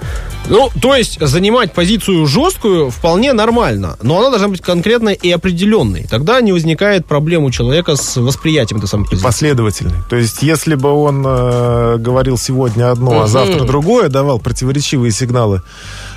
Ну, 0.49 0.69
то 0.81 0.95
есть 0.95 1.19
занимать 1.19 1.73
позицию 1.73 2.25
жесткую 2.27 2.89
вполне 2.89 3.33
нормально, 3.33 3.97
но 4.01 4.19
она 4.19 4.29
должна 4.29 4.49
быть 4.49 4.61
конкретной 4.61 5.13
и 5.13 5.31
определенной. 5.31 6.05
Тогда 6.09 6.41
не 6.41 6.51
возникает 6.51 7.05
проблем 7.05 7.43
у 7.43 7.51
человека 7.51 7.95
с 7.95 8.17
восприятием 8.17 8.79
этой 8.79 8.87
самой 8.87 9.05
позиции. 9.05 9.23
Последовательный. 9.25 9.95
То 10.09 10.15
есть, 10.15 10.43
если 10.43 10.75
бы 10.75 10.89
он 10.89 11.23
э, 11.25 11.97
говорил 11.97 12.37
сегодня 12.37 12.91
одно, 12.91 13.21
а 13.23 13.27
завтра 13.27 13.63
другое, 13.63 14.09
давал 14.09 14.39
противоречивые 14.39 15.11
сигналы, 15.11 15.61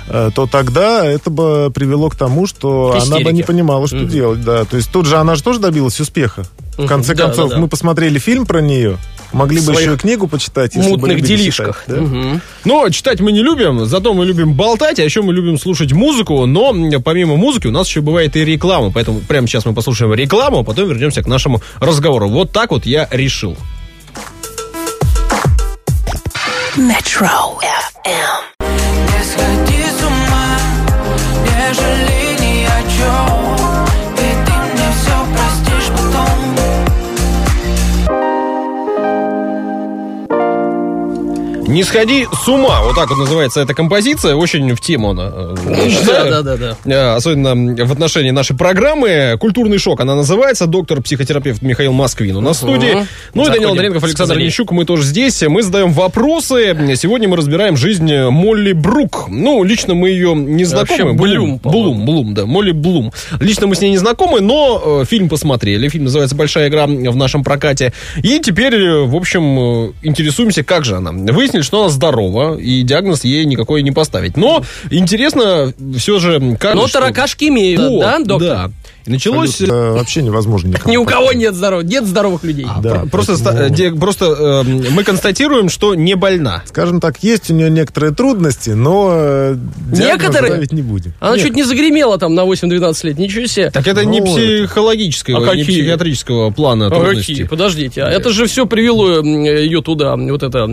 то 0.07 0.47
тогда 0.47 1.05
это 1.05 1.29
бы 1.29 1.71
привело 1.73 2.09
к 2.09 2.15
тому, 2.15 2.47
что 2.47 2.97
К 2.99 3.03
она 3.03 3.19
бы 3.19 3.31
не 3.33 3.43
понимала, 3.43 3.87
что 3.87 3.97
Мгм. 3.97 4.07
делать. 4.09 4.43
Да. 4.43 4.65
То 4.65 4.77
есть 4.77 4.91
тут 4.91 5.05
же 5.05 5.17
она 5.17 5.35
же 5.35 5.43
тоже 5.43 5.59
добилась 5.59 5.99
успеха. 5.99 6.45
В 6.77 6.87
конце 6.87 7.13
Да, 7.13 7.25
концов, 7.25 7.49
да, 7.49 7.55
да. 7.55 7.61
мы 7.61 7.67
посмотрели 7.67 8.17
фильм 8.17 8.45
про 8.45 8.59
нее, 8.61 8.97
могли 9.33 9.59
бы 9.61 9.73
еще 9.73 9.93
и 9.93 9.97
книгу 9.97 10.27
почитать, 10.27 10.73
если 10.75 10.91
бы 10.91 10.97
Мутных 10.99 11.17
любили 11.17 11.37
делишках. 11.37 11.81
читать, 11.85 11.95
да? 11.99 12.01
Мгм. 12.01 12.41
Но 12.65 12.89
читать 12.89 13.19
мы 13.19 13.31
не 13.33 13.41
любим, 13.43 13.85
зато 13.85 14.13
мы 14.13 14.25
любим 14.25 14.53
болтать, 14.53 14.97
а 14.99 15.03
еще 15.03 15.21
мы 15.21 15.33
любим 15.33 15.59
слушать 15.59 15.91
музыку, 15.91 16.45
но 16.45 16.73
помимо 17.03 17.35
музыки 17.35 17.67
у 17.67 17.71
нас 17.71 17.87
еще 17.87 18.01
бывает 18.01 18.35
и 18.37 18.45
реклама, 18.45 18.89
поэтому 18.91 19.19
прямо 19.19 19.47
сейчас 19.47 19.65
мы 19.65 19.73
послушаем 19.73 20.13
рекламу, 20.13 20.59
а 20.59 20.63
потом 20.63 20.87
вернемся 20.87 21.21
к 21.21 21.27
нашему 21.27 21.61
разговору. 21.79 22.29
Вот 22.29 22.51
так 22.51 22.71
вот 22.71 22.85
я 22.85 23.07
решил. 23.11 23.55
Metro 26.77 27.59
FM. 27.59 28.60
Не 31.71 31.75
жалей 31.75 32.10
Не 41.71 41.83
сходи 41.85 42.27
с 42.43 42.49
ума, 42.49 42.81
вот 42.83 42.95
так 42.95 43.09
вот 43.09 43.17
называется 43.17 43.61
эта 43.61 43.73
композиция, 43.73 44.35
очень 44.35 44.75
в 44.75 44.81
тему 44.81 45.11
она. 45.11 45.31
э. 45.33 45.55
Да, 46.05 46.23
да, 46.25 46.41
да, 46.41 46.57
да. 46.57 46.77
Э, 46.83 47.15
Особенно 47.15 47.85
в 47.85 47.91
отношении 47.93 48.31
нашей 48.31 48.57
программы. 48.57 49.37
Культурный 49.39 49.77
шок 49.77 50.01
она 50.01 50.15
называется. 50.15 50.67
Доктор-психотерапевт 50.67 51.61
Михаил 51.61 51.93
Москвин 51.93 52.35
у 52.35 52.41
нас 52.41 52.57
в 52.57 52.59
студии. 52.59 53.07
Ну 53.33 53.45
и 53.45 53.47
Данил 53.47 53.69
Андреенков, 53.71 54.01
с 54.01 54.05
Александр. 54.05 54.37
Нищук. 54.37 54.71
Мы 54.73 54.83
тоже 54.83 55.03
здесь. 55.03 55.41
Мы 55.43 55.63
задаем 55.63 55.93
вопросы. 55.93 56.75
Сегодня 56.97 57.29
мы 57.29 57.37
разбираем 57.37 57.77
жизнь 57.77 58.13
Молли 58.13 58.73
Брук. 58.73 59.27
Ну, 59.29 59.63
лично 59.63 59.93
мы 59.93 60.09
ее 60.09 60.35
не 60.35 60.65
знакомы. 60.65 61.15
По-моему. 61.15 61.61
Блум, 61.63 62.05
Блум, 62.05 62.33
да. 62.33 62.45
Молли 62.45 62.71
Блум. 62.71 63.13
Лично 63.39 63.67
мы 63.67 63.75
с 63.75 63.81
ней 63.81 63.91
не 63.91 63.97
знакомы, 63.97 64.41
но 64.41 65.01
э, 65.03 65.05
фильм 65.05 65.29
посмотрели. 65.29 65.87
Фильм 65.87 66.03
называется 66.03 66.35
«Большая 66.35 66.67
игра» 66.67 66.85
в 66.85 67.15
нашем 67.15 67.45
прокате. 67.45 67.93
И 68.21 68.39
теперь, 68.39 68.75
э, 68.75 69.05
в 69.05 69.15
общем, 69.15 69.87
э, 69.87 69.91
интересуемся, 70.01 70.65
как 70.65 70.83
же 70.83 70.97
она. 70.97 71.11
Выяснили, 71.11 71.60
что 71.63 71.81
она 71.81 71.89
здорова, 71.89 72.57
и 72.57 72.81
диагноз 72.83 73.23
ей 73.23 73.45
никакой 73.45 73.81
не 73.83 73.91
поставить. 73.91 74.37
Но 74.37 74.63
интересно 74.89 75.73
все 75.97 76.19
же, 76.19 76.57
как 76.59 76.75
Но 76.75 76.87
что- 76.87 76.99
таракашки 76.99 77.45
имеют, 77.45 77.81
вот, 77.81 77.99
да, 78.01 78.19
доктор? 78.19 78.47
Да. 78.49 78.71
И 79.05 79.09
началось... 79.09 79.49
Абсолютно, 79.61 79.75
э, 79.75 79.91
вообще 79.93 80.21
невозможно 80.21 80.67
никому 80.67 80.91
Ни 80.93 80.97
у 80.97 81.05
кого 81.05 81.33
нет 81.33 81.55
здоровых, 81.55 81.87
нет 81.87 82.05
здоровых 82.05 82.43
людей. 82.43 82.67
Да, 82.83 82.99
Про- 82.99 83.05
просто, 83.07 83.35
поэтому- 83.43 83.99
просто 83.99 84.25
э, 84.25 84.63
мы 84.91 85.03
констатируем, 85.03 85.69
что 85.69 85.95
не 85.95 86.15
больна. 86.15 86.61
Скажем 86.67 86.99
так, 86.99 87.23
есть 87.23 87.49
у 87.49 87.55
нее 87.55 87.71
некоторые 87.71 88.13
трудности, 88.13 88.69
но 88.71 89.09
э, 89.11 89.55
Некоторые? 89.91 90.51
ставить 90.53 90.71
не 90.71 90.83
будем. 90.83 91.13
Она 91.19 91.35
Нет. 91.35 91.45
чуть 91.47 91.55
не 91.55 91.63
загремела 91.63 92.19
там 92.19 92.35
на 92.35 92.41
8-12 92.45 93.07
лет, 93.07 93.17
ничего 93.17 93.47
себе. 93.47 93.71
Так 93.71 93.87
это 93.87 94.05
не 94.05 94.19
Ну, 94.19 94.25
психологического, 94.35 95.37
А 95.51 95.55
не 95.55 95.61
какие? 95.63 95.79
психиатрического 95.81 96.51
плана 96.51 96.87
А 96.87 96.89
трудностей. 96.91 97.33
какие? 97.33 97.47
Подождите, 97.47 98.03
а 98.03 98.09
это 98.09 98.29
же 98.29 98.45
все 98.45 98.67
привело 98.67 99.21
ее 99.21 99.81
туда, 99.81 100.15
вот 100.15 100.43
это, 100.43 100.67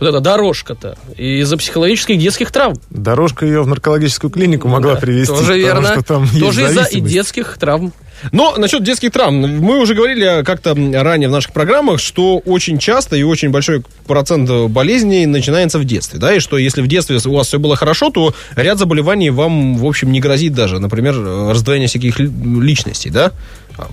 вот 0.00 0.08
эта 0.08 0.20
дорожка-то, 0.20 0.96
из-за 1.16 1.56
психологических 1.56 2.18
детских 2.18 2.50
травм. 2.52 2.74
Дорожка 2.90 3.46
ее 3.46 3.62
в 3.62 3.66
наркологическую 3.66 4.30
клинику 4.30 4.68
могла 4.68 4.94
Да, 4.94 5.00
привести. 5.00 5.28
Тоже 5.34 5.40
потому 5.54 5.58
верно. 5.58 5.92
что 5.94 6.02
там 6.02 6.28
Тоже 6.38 6.62
из-за 6.64 6.82
и 6.84 7.00
детских 7.00 7.56
травм. 7.58 7.92
Но 8.32 8.54
насчет 8.56 8.82
детских 8.82 9.10
травм. 9.12 9.34
Мы 9.58 9.78
уже 9.78 9.94
говорили 9.94 10.42
как-то 10.42 10.74
ранее 10.74 11.28
в 11.28 11.32
наших 11.32 11.52
программах, 11.52 12.00
что 12.00 12.38
очень 12.38 12.78
часто 12.78 13.14
и 13.16 13.22
очень 13.22 13.50
большой 13.50 13.82
процент 14.06 14.48
болезней 14.70 15.26
начинается 15.26 15.78
в 15.78 15.84
детстве. 15.84 16.18
Да, 16.18 16.34
и 16.34 16.38
что 16.40 16.56
если 16.56 16.80
в 16.80 16.86
детстве 16.86 17.18
у 17.26 17.32
вас 17.34 17.48
все 17.48 17.58
было 17.58 17.76
хорошо, 17.76 18.10
то 18.10 18.34
ряд 18.56 18.78
заболеваний 18.78 19.28
вам, 19.30 19.76
в 19.76 19.84
общем, 19.84 20.12
не 20.12 20.20
грозит 20.20 20.54
даже. 20.54 20.78
Например, 20.78 21.14
раздвоение 21.50 21.88
всяких 21.88 22.18
ли- 22.18 22.30
личностей, 22.60 23.10
да? 23.10 23.32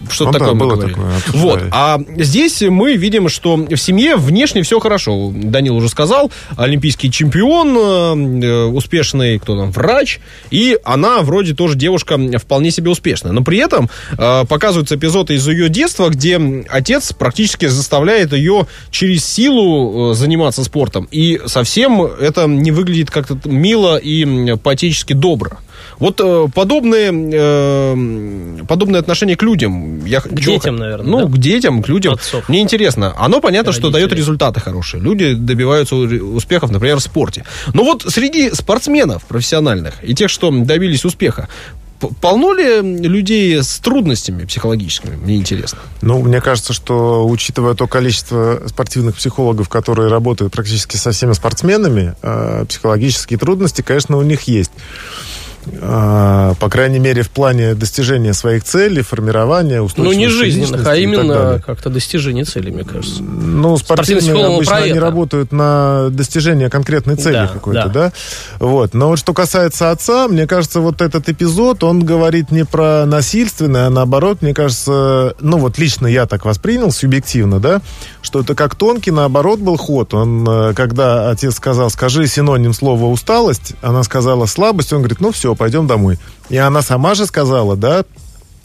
Что-то 0.10 0.26
Ну 0.26 0.32
да, 0.32 0.40
такое 0.40 0.54
мы 0.54 0.60
было 0.60 0.76
говорили. 0.76 0.94
такое, 0.94 1.18
обсуждали. 1.18 1.42
вот. 1.42 1.62
А 1.72 2.00
здесь 2.18 2.62
мы 2.62 2.96
видим, 2.96 3.30
что 3.30 3.56
в 3.56 3.78
семье 3.78 4.16
внешне 4.16 4.62
все 4.64 4.80
хорошо. 4.80 5.32
Данил 5.36 5.76
уже 5.76 5.90
сказал, 5.90 6.32
олимпийский 6.58 7.12
чемпион, 7.12 8.42
э, 8.44 8.66
успешный, 8.66 9.40
кто 9.40 9.58
там, 9.58 9.72
врач, 9.72 10.20
и 10.52 10.78
она 10.84 11.22
вроде 11.22 11.54
тоже 11.54 11.76
девушка 11.76 12.18
вполне 12.38 12.72
себе 12.72 12.90
успешная. 12.92 13.32
Но 13.32 13.44
при 13.44 13.58
этом 13.58 13.90
э, 14.18 14.46
показываются 14.48 14.96
эпизоды 14.96 15.36
из 15.36 15.48
ее 15.48 15.70
детства, 15.70 16.10
где 16.10 16.40
отец 16.70 17.14
практически 17.14 17.66
заставляет 17.68 18.34
ее 18.34 18.68
через 18.92 19.26
силу 19.26 20.12
э, 20.12 20.14
заниматься 20.16 20.64
спортом. 20.64 21.08
И 21.12 21.42
совсем 21.46 22.02
это 22.04 22.46
не 22.48 22.72
выглядит 22.72 23.12
как-то 23.12 23.38
мило 23.46 23.98
и 23.98 24.56
поотечески 24.58 25.14
добро. 25.14 25.58
Вот 26.00 26.20
э, 26.20 26.48
подобные, 26.54 27.12
э, 27.14 28.64
подобное 28.68 29.00
отношение 29.00 29.36
к 29.36 29.44
людям. 29.44 30.06
Я, 30.06 30.22
к 30.22 30.34
детям, 30.34 30.76
наверное, 30.76 31.06
Ну, 31.10 31.28
да? 31.28 31.34
к 31.34 31.38
детям, 31.38 31.82
к 31.84 31.88
людям. 31.88 32.14
Отцов. 32.14 32.48
Мне 32.50 32.62
интересно. 32.62 33.14
Оно 33.18 33.42
понятно, 33.42 33.72
что 33.72 33.90
дает 33.90 34.12
результаты 34.14 34.60
хорошие. 34.60 35.02
Люди 35.02 35.34
добиваются 35.34 35.96
успехов, 35.96 36.72
например, 36.72 36.98
в 36.98 37.02
спорте. 37.02 37.44
Но 37.74 37.84
вот 37.84 38.04
среди 38.08 38.52
спортсменов 38.52 39.24
профессиональных 39.26 40.04
и 40.04 40.14
тех, 40.14 40.30
что 40.30 40.52
добились 40.52 41.06
успеха, 41.06 41.48
полно 42.22 42.54
ли 42.54 42.82
людей 42.82 43.62
с 43.62 43.80
трудностями 43.80 44.46
психологическими? 44.46 45.16
Мне 45.16 45.38
интересно. 45.38 45.80
Ну, 46.02 46.22
мне 46.22 46.42
кажется, 46.42 46.74
что 46.74 47.28
учитывая 47.28 47.76
то 47.76 47.88
количество 47.88 48.64
спортивных 48.68 49.16
психологов, 49.16 49.70
которые 49.70 50.10
работают 50.10 50.54
практически 50.54 50.98
со 50.98 51.12
всеми 51.12 51.34
спортсменами, 51.34 52.16
э, 52.22 52.66
психологические 52.68 53.40
трудности, 53.40 53.82
конечно, 53.82 54.18
у 54.18 54.22
них 54.22 54.44
есть. 54.44 54.72
Э, 55.66 56.54
По 56.60 56.70
крайней 56.70 57.00
мере, 57.00 57.22
в 57.24 57.30
плане 57.30 57.74
достижения 57.76 58.34
своих 58.34 58.64
целей, 58.64 59.02
формирования, 59.02 59.80
Ну, 59.80 59.86
устойчивости 59.86 60.18
не 60.20 60.28
жизненных, 60.30 60.88
а 60.88 60.96
именно 60.96 61.62
как-то 61.66 61.90
достижение 61.90 62.46
цели, 62.46 62.72
мне 62.72 62.84
кажется. 62.84 63.22
Ну, 63.24 63.78
психологом 63.78 64.56
обычно 64.56 64.76
они 64.78 64.92
это. 64.92 65.00
работают 65.00 65.52
на 65.52 66.10
достижение 66.10 66.70
конкретной 66.70 67.16
цели 67.16 67.34
Да, 67.34 67.48
какой-то, 67.48 67.88
да. 67.88 67.90
да. 68.10 68.14
Вот. 68.60 68.94
Но 68.94 69.10
вот 69.10 69.20
что 69.20 69.34
касается 69.34 69.92
отца, 69.92 70.28
мне 70.28 70.48
кажется, 70.48 70.80
вот 70.80 71.02
этот 71.02 71.30
эпизод, 71.30 71.84
он 71.84 72.04
говорит 72.04 72.52
не 72.52 72.66
про 72.66 73.06
насильственное, 73.06 73.88
а 73.88 73.90
наоборот, 73.90 74.42
мне 74.42 74.54
кажется, 74.54 75.36
ну 75.40 75.58
вот 75.58 75.78
лично 75.78 76.08
я 76.08 76.26
так 76.26 76.46
воспринял, 76.46 76.92
субъективно, 76.92 77.60
да, 77.60 77.82
что 78.22 78.42
это 78.42 78.56
как 78.56 78.76
тонкий, 78.76 79.12
наоборот, 79.12 79.60
был 79.60 79.78
ход. 79.78 80.14
Он, 80.14 80.48
э, 80.48 80.74
когда 80.74 81.30
отец 81.30 81.56
сказал, 81.56 81.90
скажи 81.90 82.28
синоним 82.28 82.74
слова 82.74 83.06
усталость, 83.06 83.74
она 83.82 84.04
сказала 84.04 84.46
слабость, 84.46 84.94
он 84.94 85.00
говорит, 85.00 85.20
ну 85.20 85.32
все, 85.32 85.53
пойдем 85.56 85.88
домой. 85.88 86.18
И 86.50 86.58
она 86.58 86.82
сама 86.82 87.16
же 87.16 87.26
сказала, 87.26 87.76
да, 87.76 88.06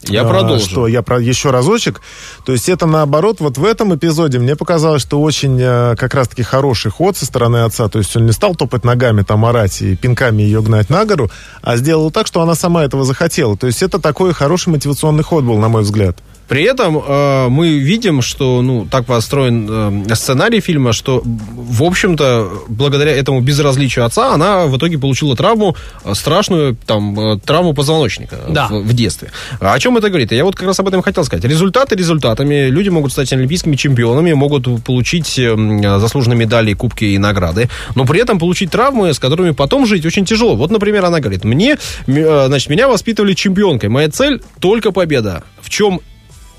Я 0.03 0.21
а, 0.21 0.29
продолжу. 0.29 0.65
Что, 0.65 0.87
я 0.87 1.01
про 1.01 1.19
еще 1.19 1.51
разочек. 1.51 2.01
То 2.45 2.53
есть 2.53 2.69
это 2.69 2.85
наоборот, 2.85 3.39
вот 3.39 3.57
в 3.57 3.65
этом 3.65 3.95
эпизоде 3.95 4.39
мне 4.39 4.55
показалось, 4.55 5.01
что 5.01 5.21
очень 5.21 5.59
э, 5.59 5.95
как 5.97 6.13
раз-таки 6.13 6.43
хороший 6.43 6.89
ход 6.91 7.17
со 7.17 7.25
стороны 7.25 7.57
отца. 7.57 7.89
То 7.89 7.99
есть 7.99 8.15
он 8.15 8.25
не 8.25 8.31
стал 8.31 8.55
топать 8.55 8.85
ногами, 8.85 9.23
там 9.23 9.45
орать 9.45 9.81
и 9.81 9.95
пинками 9.95 10.41
ее 10.41 10.61
гнать 10.61 10.89
на 10.89 11.05
гору, 11.05 11.29
а 11.61 11.75
сделал 11.75 12.11
так, 12.11 12.27
что 12.27 12.41
она 12.41 12.55
сама 12.55 12.85
этого 12.85 13.03
захотела. 13.03 13.57
То 13.57 13.67
есть 13.67 13.83
это 13.83 13.99
такой 13.99 14.33
хороший 14.33 14.69
мотивационный 14.69 15.23
ход 15.23 15.43
был, 15.43 15.57
на 15.57 15.67
мой 15.67 15.81
взгляд. 15.81 16.17
При 16.49 16.63
этом 16.63 16.97
э, 16.97 17.47
мы 17.49 17.77
видим, 17.77 18.21
что 18.23 18.61
ну 18.63 18.85
так 18.89 19.05
построен 19.05 20.07
э, 20.09 20.15
сценарий 20.15 20.61
фильма, 20.61 20.93
что 20.93 21.21
в 21.23 21.83
общем-то 21.83 22.63
благодаря 22.67 23.11
этому 23.15 23.39
безразличию 23.39 24.03
отца 24.03 24.33
она 24.33 24.65
в 24.65 24.75
итоге 24.75 24.97
получила 24.97 25.35
травму 25.35 25.75
э, 26.03 26.13
страшную, 26.15 26.75
там 26.87 27.17
э, 27.19 27.39
травму 27.39 27.73
позвоночника 27.73 28.37
Да. 28.49 28.67
в, 28.67 28.81
в 28.81 28.93
детстве. 28.93 29.31
А 29.59 29.73
о 29.73 29.79
чем 29.79 29.95
это 29.97 30.09
говорит? 30.09 30.31
Я 30.31 30.43
вот 30.43 30.55
как 30.55 30.65
раз 30.65 30.79
об 30.79 30.87
этом 30.87 31.03
хотел 31.03 31.23
сказать. 31.23 31.45
Результаты 31.45 31.95
результатами. 31.95 32.67
Люди 32.69 32.89
могут 32.89 33.11
стать 33.11 33.31
олимпийскими 33.31 33.75
чемпионами, 33.75 34.33
могут 34.33 34.83
получить 34.83 35.37
э, 35.37 35.99
заслуженные 35.99 36.37
медали, 36.37 36.73
кубки 36.73 37.05
и 37.05 37.17
награды, 37.19 37.69
но 37.93 38.05
при 38.05 38.21
этом 38.21 38.39
получить 38.39 38.71
травмы, 38.71 39.13
с 39.13 39.19
которыми 39.19 39.51
потом 39.51 39.85
жить 39.85 40.03
очень 40.03 40.25
тяжело. 40.25 40.55
Вот, 40.55 40.71
например, 40.71 41.05
она 41.05 41.19
говорит: 41.19 41.43
мне, 41.43 41.77
значит, 42.07 42.69
меня 42.69 42.87
воспитывали 42.87 43.33
чемпионкой. 43.35 43.89
Моя 43.89 44.09
цель 44.09 44.41
только 44.59 44.91
победа. 44.91 45.43
В 45.61 45.69
чем 45.69 46.01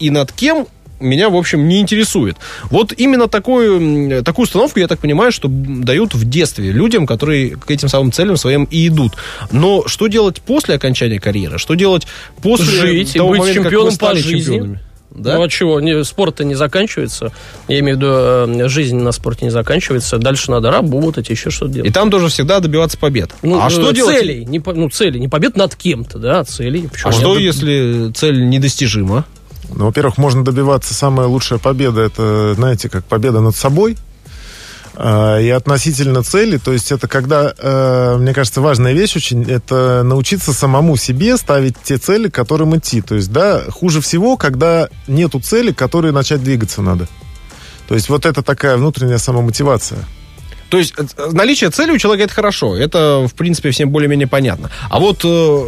и 0.00 0.11
над 0.11 0.33
кем 0.33 0.66
меня, 1.00 1.30
в 1.30 1.37
общем, 1.37 1.66
не 1.66 1.80
интересует. 1.80 2.37
Вот 2.64 2.92
именно 2.92 3.26
такую, 3.26 4.23
такую 4.23 4.45
установку, 4.45 4.78
я 4.78 4.87
так 4.87 4.99
понимаю, 4.99 5.33
что 5.33 5.49
дают 5.49 6.14
в 6.14 6.28
детстве 6.28 6.71
людям, 6.71 7.07
которые 7.07 7.57
к 7.57 7.71
этим 7.71 7.88
самым 7.88 8.12
целям 8.12 8.37
своим 8.37 8.64
и 8.64 8.87
идут. 8.88 9.14
Но 9.50 9.87
что 9.87 10.09
делать 10.09 10.40
после 10.40 10.75
окончания 10.75 11.19
карьеры? 11.19 11.59
Что 11.59 11.75
делать 11.75 12.07
после 12.42 12.66
Жить 12.66 13.16
и 13.16 13.19
того 13.19 13.30
быть 13.30 13.40
момента, 13.40 13.62
как 13.62 13.73
вы 13.73 13.78
чемпионом 13.78 13.97
по 13.97 14.14
жизни. 14.14 14.40
чемпионами? 14.40 14.80
Да? 15.11 15.37
Ну 15.37 15.42
а 15.42 15.49
чего, 15.49 15.80
не, 15.80 16.04
спорт-то 16.04 16.45
не 16.45 16.54
заканчивается. 16.54 17.33
Я 17.66 17.80
имею 17.80 17.97
в 17.97 18.00
виду, 18.00 18.62
э, 18.62 18.69
жизнь 18.69 18.97
на 18.97 19.11
спорте 19.11 19.45
не 19.45 19.50
заканчивается. 19.50 20.19
Дальше 20.19 20.52
надо 20.52 20.71
работать, 20.71 21.28
еще 21.30 21.50
что-то 21.50 21.73
делать. 21.73 21.90
И 21.90 21.92
там 21.92 22.12
тоже 22.12 22.28
всегда 22.28 22.61
добиваться 22.61 22.97
побед. 22.97 23.33
Ну, 23.42 23.61
а 23.61 23.66
э, 23.66 23.71
что 23.71 23.90
делать? 23.90 24.16
целей, 24.16 24.45
не, 24.45 24.61
ну, 24.64 24.88
цели, 24.88 25.19
не 25.19 25.26
побед 25.26 25.57
над 25.57 25.75
кем-то, 25.75 26.19
да, 26.19 26.40
а 26.40 26.45
целей. 26.45 26.87
Почему 26.87 27.09
А 27.09 27.12
что, 27.12 27.37
если 27.37 28.12
цель 28.12 28.49
недостижима? 28.49 29.25
Ну, 29.75 29.87
во-первых, 29.87 30.19
можно 30.19 30.45
добиваться 30.45 30.95
самая 30.95 31.27
лучшая 31.27 31.59
победа, 31.59 32.03
это, 32.03 32.55
знаете, 32.55 32.89
как 32.89 33.05
победа 33.05 33.41
над 33.41 33.57
собой. 33.57 33.97
А, 34.95 35.39
И 35.39 35.49
относительно 35.49 36.23
цели, 36.23 36.59
то 36.59 36.73
есть 36.73 36.93
это 36.93 37.09
когда, 37.09 37.55
э, 37.57 38.17
мне 38.19 38.35
кажется, 38.35 38.61
важная 38.61 38.93
вещь 38.93 39.17
очень, 39.17 39.49
это 39.50 40.03
научиться 40.05 40.53
самому 40.53 40.97
себе 40.97 41.37
ставить 41.37 41.77
те 41.83 41.97
цели, 41.97 42.29
к 42.29 42.35
которым 42.35 42.77
идти. 42.77 43.00
То 43.00 43.15
есть, 43.15 43.33
да, 43.33 43.62
хуже 43.71 44.00
всего, 44.00 44.37
когда 44.37 44.89
нету 45.07 45.41
цели, 45.41 45.73
к 45.73 45.79
которой 45.79 46.12
начать 46.12 46.43
двигаться 46.43 46.83
надо. 46.83 47.07
То 47.89 47.95
есть 47.95 48.09
вот 48.09 48.27
это 48.27 48.43
такая 48.43 48.77
внутренняя 48.77 49.19
самомотивация. 49.19 49.99
То 50.69 50.79
есть 50.79 50.95
э, 50.97 51.31
наличие 51.33 51.71
цели 51.71 51.93
у 51.93 51.99
человека 51.99 52.27
это 52.27 52.35
хорошо. 52.35 52.77
Это, 52.77 53.27
в 53.27 53.35
принципе, 53.35 53.71
всем 53.71 53.91
более-менее 53.91 54.29
понятно. 54.29 54.71
А 54.89 55.00
вот 55.00 55.23
э, 55.25 55.65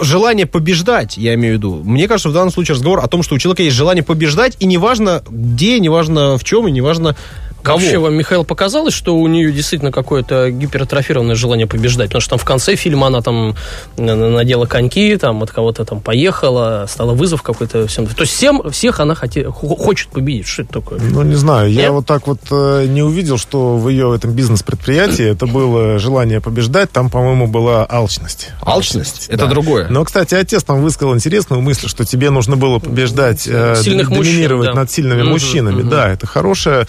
желание 0.00 0.46
побеждать, 0.46 1.16
я 1.16 1.34
имею 1.34 1.54
в 1.54 1.58
виду, 1.58 1.82
мне 1.84 2.08
кажется, 2.08 2.28
в 2.28 2.32
данном 2.32 2.50
случае 2.50 2.74
разговор 2.74 3.00
о 3.00 3.08
том, 3.08 3.22
что 3.22 3.34
у 3.34 3.38
человека 3.38 3.62
есть 3.62 3.76
желание 3.76 4.02
побеждать, 4.02 4.56
и 4.60 4.66
неважно 4.66 5.22
где, 5.28 5.78
неважно 5.78 6.38
в 6.38 6.44
чем, 6.44 6.68
и 6.68 6.70
неважно 6.70 7.16
кого. 7.64 7.78
Вообще 7.78 7.98
вам, 7.98 8.14
Михаил, 8.14 8.44
показалось, 8.44 8.94
что 8.94 9.16
у 9.16 9.26
нее 9.26 9.50
действительно 9.52 9.90
какое-то 9.90 10.50
гипертрофированное 10.50 11.34
желание 11.34 11.66
побеждать? 11.66 12.08
Потому 12.10 12.20
что 12.20 12.30
там 12.30 12.38
в 12.38 12.44
конце 12.44 12.76
фильма 12.76 13.08
она 13.08 13.20
там 13.22 13.56
на- 13.96 14.14
надела 14.30 14.66
коньки, 14.66 15.16
там 15.16 15.42
от 15.42 15.50
кого-то 15.50 15.84
там 15.84 16.00
поехала, 16.00 16.86
стала 16.88 17.12
вызов 17.12 17.42
какой-то 17.42 17.86
всем. 17.86 18.06
То 18.06 18.22
есть 18.22 18.32
всем, 18.34 18.62
всех 18.70 19.00
она 19.00 19.14
хоте- 19.14 19.50
хо- 19.50 19.76
хочет 19.76 20.08
победить. 20.10 20.46
Что 20.46 20.62
это 20.62 20.72
такое? 20.74 21.00
Ну, 21.00 21.22
не 21.22 21.34
знаю, 21.36 21.70
я 21.72 21.82
Нет? 21.82 21.90
вот 21.92 22.06
так 22.06 22.26
вот 22.26 22.40
э, 22.50 22.86
не 22.88 23.02
увидел, 23.02 23.38
что 23.38 23.76
в 23.76 23.88
ее 23.88 24.14
этом 24.14 24.32
бизнес-предприятии 24.32 25.24
это 25.24 25.46
было 25.46 25.98
желание 25.98 26.40
побеждать, 26.40 26.90
там, 26.92 27.10
по-моему, 27.10 27.46
была 27.46 27.86
алчность. 27.88 28.50
Алчность? 28.60 29.26
Это 29.28 29.44
да. 29.44 29.46
другое. 29.46 29.88
Но, 29.88 30.04
кстати, 30.04 30.34
отец 30.34 30.62
там 30.64 30.82
высказал 30.82 31.14
интересную 31.14 31.62
мысль, 31.62 31.88
что 31.88 32.04
тебе 32.04 32.30
нужно 32.30 32.56
было 32.56 32.78
побеждать, 32.78 33.46
э, 33.48 33.76
Сильных 33.82 34.08
д- 34.10 34.14
мужчин, 34.16 34.32
доминировать 34.34 34.68
да. 34.68 34.74
над 34.74 34.90
сильными 34.90 35.22
мужчинами. 35.22 35.82
Да, 35.82 36.10
это 36.10 36.26
хорошая, 36.26 36.86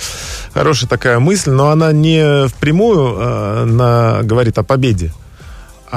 хорошая 0.66 0.90
такая 0.90 1.20
мысль, 1.20 1.52
но 1.52 1.70
она 1.70 1.92
не 1.92 2.48
впрямую 2.48 3.16
э, 3.20 3.66
на, 3.66 4.22
говорит 4.24 4.58
о 4.58 4.64
победе. 4.64 5.12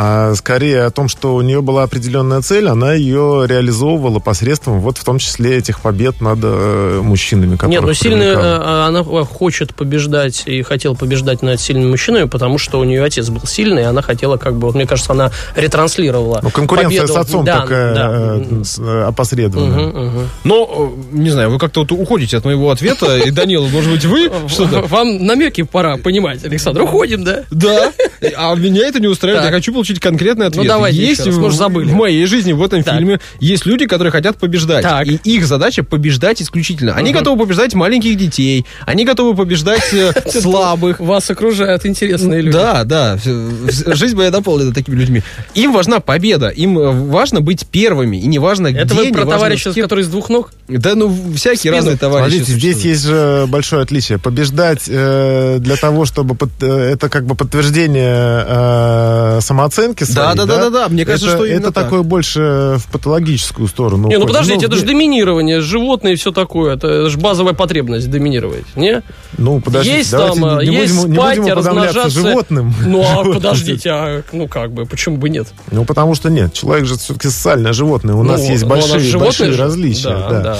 А 0.00 0.32
скорее 0.36 0.84
о 0.84 0.90
том, 0.92 1.08
что 1.08 1.34
у 1.34 1.40
нее 1.40 1.60
была 1.60 1.82
определенная 1.82 2.40
цель, 2.40 2.68
она 2.68 2.94
ее 2.94 3.46
реализовывала 3.48 4.20
посредством, 4.20 4.78
вот 4.78 4.96
в 4.96 5.02
том 5.02 5.18
числе 5.18 5.56
этих 5.56 5.80
побед 5.80 6.20
над 6.20 6.38
э, 6.40 7.00
мужчинами. 7.02 7.50
Нет, 7.50 7.58
которых 7.58 7.84
ну 7.84 7.94
сильно 7.94 8.18
привлекала. 8.22 8.84
э, 8.84 8.86
она 8.86 9.00
э, 9.00 9.24
хочет 9.24 9.74
побеждать 9.74 10.44
и 10.46 10.62
хотела 10.62 10.94
побеждать 10.94 11.42
над 11.42 11.60
сильными 11.60 11.90
мужчинами, 11.90 12.28
потому 12.28 12.58
что 12.58 12.78
у 12.78 12.84
нее 12.84 13.02
отец 13.02 13.28
был 13.28 13.44
сильный, 13.44 13.82
и 13.82 13.84
она 13.86 14.00
хотела, 14.00 14.36
как 14.36 14.54
бы, 14.54 14.68
вот 14.68 14.76
мне 14.76 14.86
кажется, 14.86 15.10
она 15.10 15.32
ретранслировала. 15.56 16.38
Ну, 16.44 16.50
конкуренция 16.50 17.00
победу. 17.00 17.12
с 17.14 17.16
отцом 17.16 17.44
Да, 17.44 17.62
такая 17.62 17.94
да. 17.96 18.36
э, 18.36 18.62
э, 18.78 19.02
опосредованная. 19.02 19.86
Мгм, 19.88 20.06
мгм. 20.06 20.28
Но, 20.44 20.94
э, 21.12 21.16
не 21.16 21.30
знаю, 21.30 21.50
вы 21.50 21.58
как-то 21.58 21.80
вот 21.80 21.90
уходите 21.90 22.36
от 22.36 22.44
моего 22.44 22.70
ответа, 22.70 23.18
и, 23.18 23.32
Данила, 23.32 23.66
может 23.66 23.90
быть, 23.90 24.04
вы 24.04 24.30
что-то... 24.46 24.82
Вам 24.82 25.26
намеки 25.26 25.62
пора 25.62 25.96
понимать, 25.96 26.44
Александр. 26.44 26.82
Уходим, 26.82 27.24
да? 27.24 27.42
Да, 27.50 27.92
а 28.36 28.54
меня 28.54 28.86
это 28.86 29.00
не 29.00 29.08
устраивает. 29.08 29.44
Я 29.44 29.50
хочу 29.50 29.72
получить 29.72 29.87
конкретный 29.94 30.46
ответ. 30.46 30.64
Ну, 30.64 30.68
давайте 30.68 30.98
есть 30.98 31.20
еще 31.20 31.30
раз, 31.30 31.38
в- 31.38 31.40
может, 31.40 31.58
забыли. 31.58 31.88
в 31.88 31.94
моей 31.94 32.24
жизни 32.26 32.52
в 32.52 32.62
этом 32.62 32.82
Так. 32.82 32.94
фильме 32.96 33.20
есть 33.40 33.66
люди, 33.66 33.86
которые 33.86 34.10
хотят 34.12 34.36
побеждать. 34.38 34.82
Так. 34.82 35.06
И 35.06 35.18
их 35.24 35.46
задача 35.46 35.82
побеждать 35.82 36.42
исключительно. 36.42 36.94
Они 36.94 37.12
готовы 37.12 37.44
побеждать 37.44 37.74
маленьких 37.74 38.16
детей, 38.16 38.66
они 38.86 39.04
готовы 39.04 39.34
побеждать 39.36 39.92
э, 39.92 40.12
слабых. 40.40 41.00
Вас 41.00 41.30
окружают 41.30 41.86
интересные 41.86 42.42
люди. 42.42 42.56
Да, 42.56 42.84
да. 42.84 43.18
Жизнь 43.24 44.16
моя 44.16 44.30
наполнена 44.30 44.72
такими 44.72 44.96
людьми. 44.96 45.22
Им 45.54 45.72
важна 45.72 46.00
победа. 46.00 46.48
Им 46.48 46.78
э, 46.78 46.90
важно 46.92 47.40
быть 47.40 47.66
первыми. 47.66 48.16
И 48.18 48.26
не 48.26 48.38
важно 48.38 48.70
где, 48.70 48.80
Это 48.80 48.94
вы 48.94 49.06
не 49.06 49.12
про 49.12 49.24
товарища, 49.24 49.72
который 49.72 50.04
с 50.04 50.08
двух 50.08 50.28
ног? 50.28 50.50
Да, 50.68 50.94
ну, 50.94 51.14
всякие 51.34 51.72
разные 51.72 51.96
товарищи. 51.96 52.36
Смотрите, 52.38 52.52
здесь 52.58 52.84
есть 52.84 53.04
же 53.06 53.46
большое 53.48 53.82
отличие. 53.82 54.18
Побеждать 54.18 54.84
э, 54.88 55.56
для 55.60 55.76
того, 55.76 56.04
чтобы 56.04 56.36
это 56.60 57.08
как 57.08 57.24
бы 57.24 57.34
подтверждение 57.34 58.44
э, 58.46 59.38
самооценки 59.70 60.04
своей. 60.04 60.34
Да, 60.34 60.34
да, 60.34 60.46
да, 60.46 60.58
да, 60.64 60.70
да. 60.70 60.88
Мне 60.88 61.04
кажется, 61.04 61.28
это, 61.28 61.36
что 61.36 61.46
это 61.46 61.72
так. 61.72 61.84
такое 61.84 62.02
больше 62.02 62.76
в 62.78 62.86
патологическую 62.92 63.68
сторону. 63.68 64.08
Не, 64.08 64.16
ну 64.16 64.24
уходит. 64.24 64.26
подождите, 64.28 64.66
это 64.66 64.76
в- 64.76 64.78
же 64.78 64.86
доминирование, 64.86 65.60
животные 65.60 66.14
и 66.14 66.16
все 66.16 66.32
такое. 66.32 66.74
Это 66.76 67.08
же 67.08 67.18
базовая 67.18 67.52
потребность 67.54 68.10
доминировать, 68.10 68.64
не? 68.76 69.02
Ну, 69.36 69.60
подождите, 69.60 69.98
есть 69.98 70.10
давайте 70.10 70.40
там, 70.40 70.58
не, 70.60 70.68
не 70.68 70.76
есть 70.76 70.96
будем, 70.96 71.10
не 71.10 71.16
спать, 71.16 71.38
будем 71.38 71.52
уподобляться 71.52 71.94
размножаться. 71.94 72.10
животным. 72.20 72.74
Ну, 72.86 73.02
а 73.06 73.24
подождите, 73.34 73.90
а, 73.90 74.22
ну 74.32 74.48
как 74.48 74.72
бы, 74.72 74.86
почему 74.86 75.16
бы 75.16 75.28
нет? 75.28 75.48
Ну, 75.70 75.84
потому 75.84 76.14
что 76.14 76.30
нет, 76.30 76.52
человек 76.52 76.86
же 76.86 76.96
все-таки 76.96 77.28
социальное 77.28 77.72
животное. 77.72 78.14
У 78.14 78.22
нас 78.22 78.40
Ну, 78.40 78.50
есть 78.50 78.62
ну, 78.64 78.72
у 78.72 78.76
нас 78.76 78.90
большие, 78.90 79.18
большие 79.18 79.52
же. 79.52 79.62
различия. 79.62 80.08
Да, 80.08 80.28
да. 80.30 80.40
да. 80.42 80.58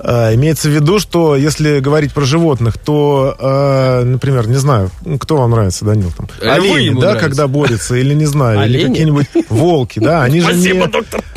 А, 0.00 0.34
имеется 0.34 0.68
в 0.68 0.72
виду, 0.72 0.98
что 0.98 1.36
если 1.36 1.80
говорить 1.80 2.12
про 2.12 2.24
животных, 2.24 2.78
то, 2.78 3.34
э, 3.38 4.02
например, 4.04 4.48
не 4.48 4.56
знаю, 4.56 4.90
ну, 5.04 5.18
кто 5.18 5.36
вам 5.36 5.50
нравится, 5.50 5.84
Данил? 5.84 6.10
Там? 6.16 6.28
Львы 6.40 6.50
Олени, 6.76 6.94
да, 6.94 7.00
нравятся. 7.00 7.24
когда 7.24 7.46
борются, 7.48 7.94
или 7.96 8.14
не 8.14 8.26
знаю, 8.26 8.49
или 8.54 8.76
Олени? 8.76 8.88
какие-нибудь 8.88 9.26
волки, 9.48 9.98
да, 9.98 10.22
они 10.22 10.40
же 10.40 10.54
не 10.54 10.82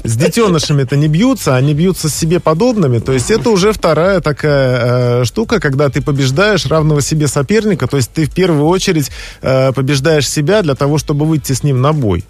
с 0.04 0.16
детенышами-то 0.16 0.96
не 0.96 1.08
бьются, 1.08 1.56
они 1.56 1.74
бьются 1.74 2.10
с 2.10 2.16
себе 2.16 2.40
подобными, 2.40 3.00
то 3.00 3.12
есть 3.12 3.32
это 3.32 3.50
уже 3.50 3.72
вторая 3.72 4.20
такая 4.22 5.22
э, 5.22 5.26
штука, 5.26 5.60
когда 5.60 5.90
ты 5.90 6.02
побеждаешь 6.02 6.66
равного 6.66 7.02
себе 7.02 7.28
соперника, 7.28 7.88
то 7.88 7.98
есть 7.98 8.12
ты 8.12 8.26
в 8.26 8.32
первую 8.32 8.66
очередь 8.66 9.12
э, 9.42 9.72
побеждаешь 9.74 10.30
себя 10.30 10.62
для 10.62 10.76
того, 10.76 10.98
чтобы 10.98 11.26
выйти 11.26 11.54
с 11.54 11.64
ним 11.64 11.82
на 11.82 11.94
бой. 11.94 12.24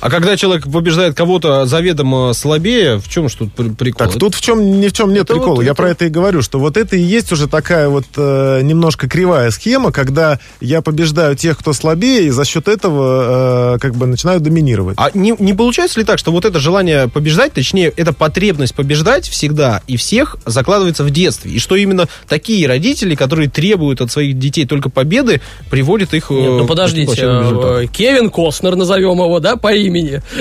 А 0.00 0.10
когда 0.10 0.36
человек 0.36 0.70
побеждает 0.70 1.14
кого-то 1.14 1.66
заведомо 1.66 2.32
слабее, 2.32 2.98
в 2.98 3.08
чем 3.08 3.28
что 3.28 3.46
тут 3.46 3.54
при- 3.54 3.68
прикол? 3.70 4.06
Так, 4.08 4.18
тут 4.18 4.34
в 4.34 4.40
чем 4.40 4.80
ни 4.80 4.86
в 4.88 4.92
чем 4.92 5.12
нет 5.12 5.24
Это 5.24 5.34
прикола. 5.34 5.56
вот 5.56 5.62
я 5.62 5.68
это- 5.72 5.74
про 5.74 5.90
это 5.90 6.04
и 6.04 6.08
говорю, 6.08 6.40
что 6.42 6.58
вот 6.60 6.76
это 6.76 6.94
и 6.96 7.00
есть 7.00 7.32
уже 7.32 7.48
такая 7.48 7.88
вот 7.88 8.04
э, 8.16 8.60
немножко 8.62 9.08
кривая 9.08 9.50
схема, 9.50 9.90
когда 9.90 10.38
я 10.60 10.82
побеждаю 10.82 11.34
тех, 11.34 11.58
кто 11.58 11.72
слабее, 11.72 12.24
и 12.26 12.30
за 12.30 12.44
счет 12.44 12.68
этого 12.68 13.74
э, 13.74 13.78
как 13.80 13.94
бы 13.96 14.06
начинаю 14.06 14.40
доминировать. 14.40 14.94
А 14.98 15.10
не, 15.14 15.34
не 15.38 15.52
получается 15.52 15.98
ли 15.98 16.06
так, 16.06 16.18
что 16.18 16.30
вот 16.30 16.44
это 16.44 16.60
желание 16.60 17.08
побеждать, 17.08 17.52
точнее, 17.52 17.92
эта 17.96 18.12
потребность 18.12 18.74
побеждать 18.74 19.28
всегда 19.28 19.82
и 19.88 19.96
всех 19.96 20.36
закладывается 20.46 21.02
в 21.02 21.10
детстве? 21.10 21.50
И 21.52 21.58
что 21.58 21.74
именно 21.74 22.06
такие 22.28 22.68
родители, 22.68 23.14
которые 23.16 23.48
требуют 23.50 24.00
от 24.00 24.12
своих 24.12 24.38
детей 24.38 24.64
только 24.66 24.90
победы, 24.90 25.40
приводят 25.70 26.14
их... 26.14 26.30
э, 26.30 26.34
Нет, 26.34 26.50
ну 26.52 26.66
подождите, 26.66 27.20
э, 27.20 27.86
Кевин 27.92 28.30
Костнер, 28.30 28.76
назовем 28.76 29.14
его, 29.18 29.40
да, 29.40 29.56
по 29.56 29.72
имени, 29.74 29.87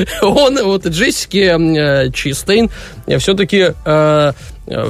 он 0.21 0.63
вот 0.63 0.87
Джессики 0.87 1.37
э, 1.37 2.11
Чистейн 2.11 2.69
все-таки 3.19 3.73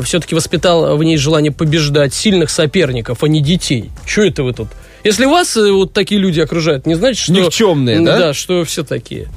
все-таки 0.03 0.33
воспитал 0.33 0.97
в 0.97 1.03
ней 1.03 1.17
желание 1.17 1.51
побеждать 1.51 2.13
сильных 2.13 2.49
соперников, 2.49 3.23
а 3.23 3.27
не 3.27 3.41
детей. 3.41 3.91
Что 4.05 4.23
это 4.23 4.41
вы 4.43 4.53
тут? 4.53 4.69
Если 5.03 5.25
вас 5.25 5.55
э, 5.55 5.71
вот 5.71 5.93
такие 5.93 6.19
люди 6.19 6.39
окружают, 6.39 6.85
не 6.85 6.95
значит, 6.95 7.23
что... 7.23 7.33
Никчемные, 7.33 8.01
да? 8.01 8.19
Да, 8.19 8.33
что 8.33 8.65
все 8.65 8.83
такие. 8.83 9.29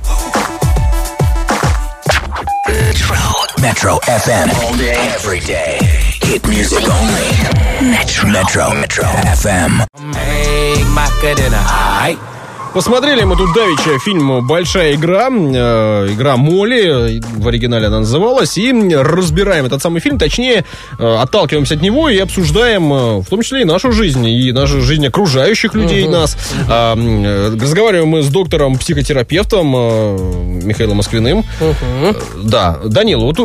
Metro 3.58 4.00
FM. 4.08 4.50
All 4.50 4.74
day, 4.78 4.96
every 5.14 5.40
day. 5.40 5.78
Hit 6.22 6.46
music 6.48 6.88
only. 6.88 7.90
Metro. 7.90 8.28
Metro. 8.28 8.72
Metro 8.74 9.04
FM. 9.36 9.86
Hey, 10.16 10.82
Macarena. 10.94 11.62
Aight. 12.02 12.39
Посмотрели 12.72 13.24
мы 13.24 13.36
тут 13.36 13.52
давеча 13.52 13.98
фильм 13.98 14.46
«Большая 14.46 14.94
игра», 14.94 15.28
э, 15.28 16.08
игра 16.12 16.36
Молли, 16.36 17.20
в 17.20 17.48
оригинале 17.48 17.88
она 17.88 17.98
называлась, 18.00 18.56
и 18.56 18.72
разбираем 18.94 19.66
этот 19.66 19.82
самый 19.82 20.00
фильм, 20.00 20.18
точнее, 20.20 20.64
э, 20.98 21.16
отталкиваемся 21.16 21.74
от 21.74 21.82
него 21.82 22.08
и 22.08 22.16
обсуждаем, 22.18 22.92
э, 22.92 23.16
в 23.22 23.26
том 23.26 23.42
числе 23.42 23.62
и 23.62 23.64
нашу 23.64 23.90
жизнь, 23.90 24.24
и 24.24 24.52
нашу 24.52 24.82
жизнь 24.82 25.04
окружающих 25.04 25.74
людей 25.74 26.06
нас. 26.06 26.36
А, 26.68 26.92
м, 26.92 27.24
э, 27.24 27.56
разговариваем 27.60 28.08
мы 28.08 28.22
с 28.22 28.28
доктором-психотерапевтом 28.28 29.74
э, 29.76 30.62
Михаилом 30.64 30.98
Москвиным. 30.98 31.44
Э, 31.60 32.12
Да, 32.44 32.78
Данил, 32.84 33.22
вот 33.22 33.38
э, 33.40 33.42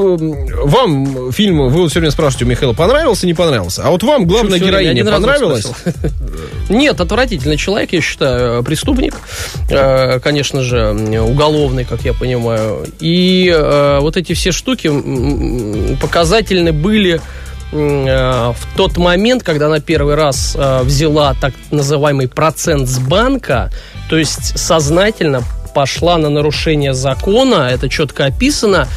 вам 0.65 1.31
фильм, 1.31 1.57
вы 1.69 1.81
вот 1.81 1.89
все 1.89 1.99
время 1.99 2.11
спрашиваете 2.11 2.45
у 2.45 2.47
Михаила, 2.49 2.73
понравился, 2.73 3.25
не 3.25 3.33
понравился? 3.33 3.81
А 3.85 3.89
вот 3.89 4.03
вам 4.03 4.27
главная 4.27 4.59
время 4.59 4.67
героиня 4.83 5.03
понравилась? 5.05 5.65
Нет, 6.69 7.01
отвратительный 7.01 7.57
человек, 7.57 7.91
я 7.93 8.01
считаю, 8.01 8.63
преступник, 8.63 9.14
э, 9.69 10.19
конечно 10.19 10.61
же, 10.61 10.91
уголовный, 11.21 11.85
как 11.85 12.01
я 12.01 12.13
понимаю. 12.13 12.85
И 12.99 13.51
э, 13.53 13.99
вот 13.99 14.17
эти 14.17 14.33
все 14.33 14.51
штуки 14.51 14.91
показательны 16.01 16.71
были 16.71 17.21
э, 17.71 18.51
в 18.51 18.77
тот 18.77 18.97
момент, 18.97 19.43
когда 19.43 19.67
она 19.67 19.79
первый 19.79 20.15
раз 20.15 20.57
взяла 20.83 21.35
так 21.39 21.53
называемый 21.71 22.27
процент 22.27 22.87
с 22.87 22.99
банка, 22.99 23.71
то 24.09 24.17
есть 24.17 24.57
сознательно 24.57 25.43
пошла 25.73 26.17
на 26.17 26.29
нарушение 26.29 26.93
закона, 26.93 27.69
это 27.69 27.89
четко 27.89 28.25
описано. 28.25 28.87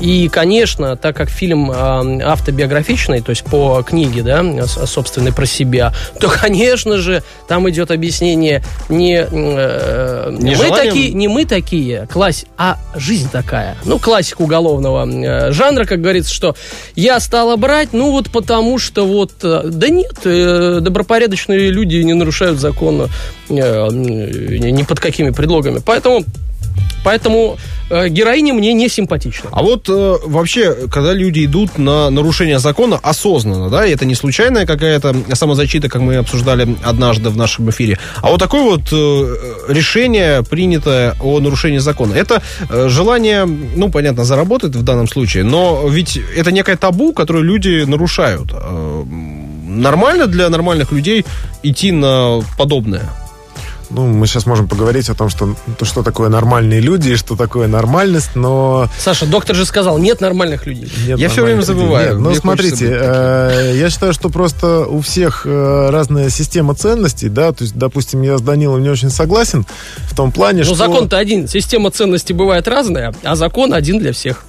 И, 0.00 0.28
конечно, 0.28 0.96
так 0.96 1.16
как 1.16 1.30
фильм 1.30 1.70
э, 1.70 1.74
автобиографичный, 2.22 3.20
то 3.20 3.30
есть 3.30 3.44
по 3.44 3.82
книге, 3.82 4.22
да, 4.22 4.66
собственной 4.66 5.32
про 5.32 5.46
себя, 5.46 5.92
то, 6.18 6.28
конечно 6.40 6.98
же, 6.98 7.22
там 7.48 7.68
идет 7.70 7.90
объяснение 7.90 8.62
не, 8.88 9.18
э, 9.18 10.36
Не 10.38 10.50
мы 10.56 10.56
желанием- 10.56 10.88
такие, 10.88 11.12
не 11.12 11.28
мы 11.28 11.44
такие, 11.44 12.08
класс, 12.12 12.44
а 12.56 12.78
жизнь 12.94 13.30
такая. 13.30 13.76
Ну, 13.84 13.98
классика 13.98 14.42
уголовного 14.42 15.06
э, 15.08 15.52
жанра, 15.52 15.84
как 15.84 16.00
говорится, 16.00 16.32
что 16.34 16.56
я 16.96 17.20
стала 17.20 17.56
брать, 17.56 17.92
ну 17.92 18.10
вот 18.10 18.30
потому 18.30 18.78
что 18.78 19.06
вот... 19.06 19.32
э, 19.42 19.62
Да 19.64 19.88
нет, 19.88 20.14
добропорядочные 20.24 21.70
люди 21.70 21.96
не 21.96 22.14
нарушают 22.14 22.58
закон 22.58 23.08
ни 23.48 24.82
под 24.82 25.00
какими 25.00 25.30
предлогами. 25.30 25.80
Поэтому... 25.84 26.24
Поэтому 27.04 27.58
э, 27.90 28.08
героиня 28.08 28.54
мне 28.54 28.72
не 28.72 28.88
симпатична. 28.88 29.50
А 29.52 29.62
вот 29.62 29.88
э, 29.88 30.14
вообще, 30.24 30.88
когда 30.90 31.12
люди 31.12 31.44
идут 31.44 31.78
на 31.78 32.10
нарушение 32.10 32.58
закона 32.58 32.98
осознанно, 33.02 33.68
да, 33.68 33.86
и 33.86 33.92
это 33.92 34.06
не 34.06 34.14
случайная 34.14 34.66
какая-то 34.66 35.14
самозащита, 35.34 35.88
как 35.88 36.00
мы 36.00 36.16
обсуждали 36.16 36.76
однажды 36.82 37.30
в 37.30 37.36
нашем 37.36 37.68
эфире, 37.70 37.98
а 38.22 38.30
вот 38.30 38.40
такое 38.40 38.62
вот 38.62 38.92
э, 38.92 39.36
решение, 39.68 40.42
принятое 40.42 41.14
о 41.20 41.40
нарушении 41.40 41.78
закона, 41.78 42.14
это 42.14 42.42
э, 42.70 42.88
желание, 42.88 43.44
ну, 43.44 43.90
понятно, 43.90 44.24
заработать 44.24 44.74
в 44.74 44.82
данном 44.82 45.08
случае, 45.08 45.44
но 45.44 45.86
ведь 45.88 46.18
это 46.36 46.52
некое 46.52 46.76
табу, 46.76 47.12
которое 47.12 47.44
люди 47.44 47.84
нарушают. 47.84 48.50
Э, 48.52 49.04
Нормально 49.74 50.26
для 50.28 50.48
нормальных 50.50 50.92
людей 50.92 51.24
идти 51.62 51.90
на 51.90 52.40
подобное? 52.56 53.10
Ну, 53.90 54.06
мы 54.06 54.26
сейчас 54.26 54.46
можем 54.46 54.68
поговорить 54.68 55.08
о 55.08 55.14
том, 55.14 55.28
что, 55.28 55.54
то, 55.78 55.84
что 55.84 56.02
такое 56.02 56.28
нормальные 56.28 56.80
люди 56.80 57.10
и 57.10 57.16
что 57.16 57.36
такое 57.36 57.68
нормальность, 57.68 58.30
но... 58.34 58.88
Саша, 58.98 59.26
доктор 59.26 59.56
же 59.56 59.64
сказал, 59.64 59.98
нет 59.98 60.20
нормальных 60.20 60.66
людей. 60.66 60.90
нет 61.06 61.18
Я 61.18 61.28
всё 61.28 61.44
время 61.44 61.62
забываю. 61.62 62.18
Нет, 62.18 62.20
ну, 62.20 62.34
смотрите, 62.34 62.88
э, 62.90 63.74
я 63.76 63.90
считаю, 63.90 64.12
что 64.12 64.28
просто 64.28 64.86
у 64.86 65.00
всех 65.00 65.42
э, 65.46 65.90
разная 65.90 66.30
система 66.30 66.74
ценностей, 66.74 67.28
да, 67.28 67.52
то 67.52 67.64
есть, 67.64 67.76
допустим, 67.76 68.22
я 68.22 68.38
с 68.38 68.42
Данилом 68.42 68.82
не 68.82 68.88
очень 68.88 69.10
согласен 69.10 69.66
в 70.10 70.16
том 70.16 70.32
плане, 70.32 70.58
Но 70.58 70.64
что... 70.64 70.74
Ну, 70.74 70.78
закон-то 70.78 71.18
один. 71.18 71.48
Система 71.48 71.90
ценностей 71.90 72.32
бывает 72.32 72.66
разная, 72.68 73.14
а 73.22 73.36
закон 73.36 73.72
один 73.74 73.98
для 73.98 74.12
всех. 74.12 74.44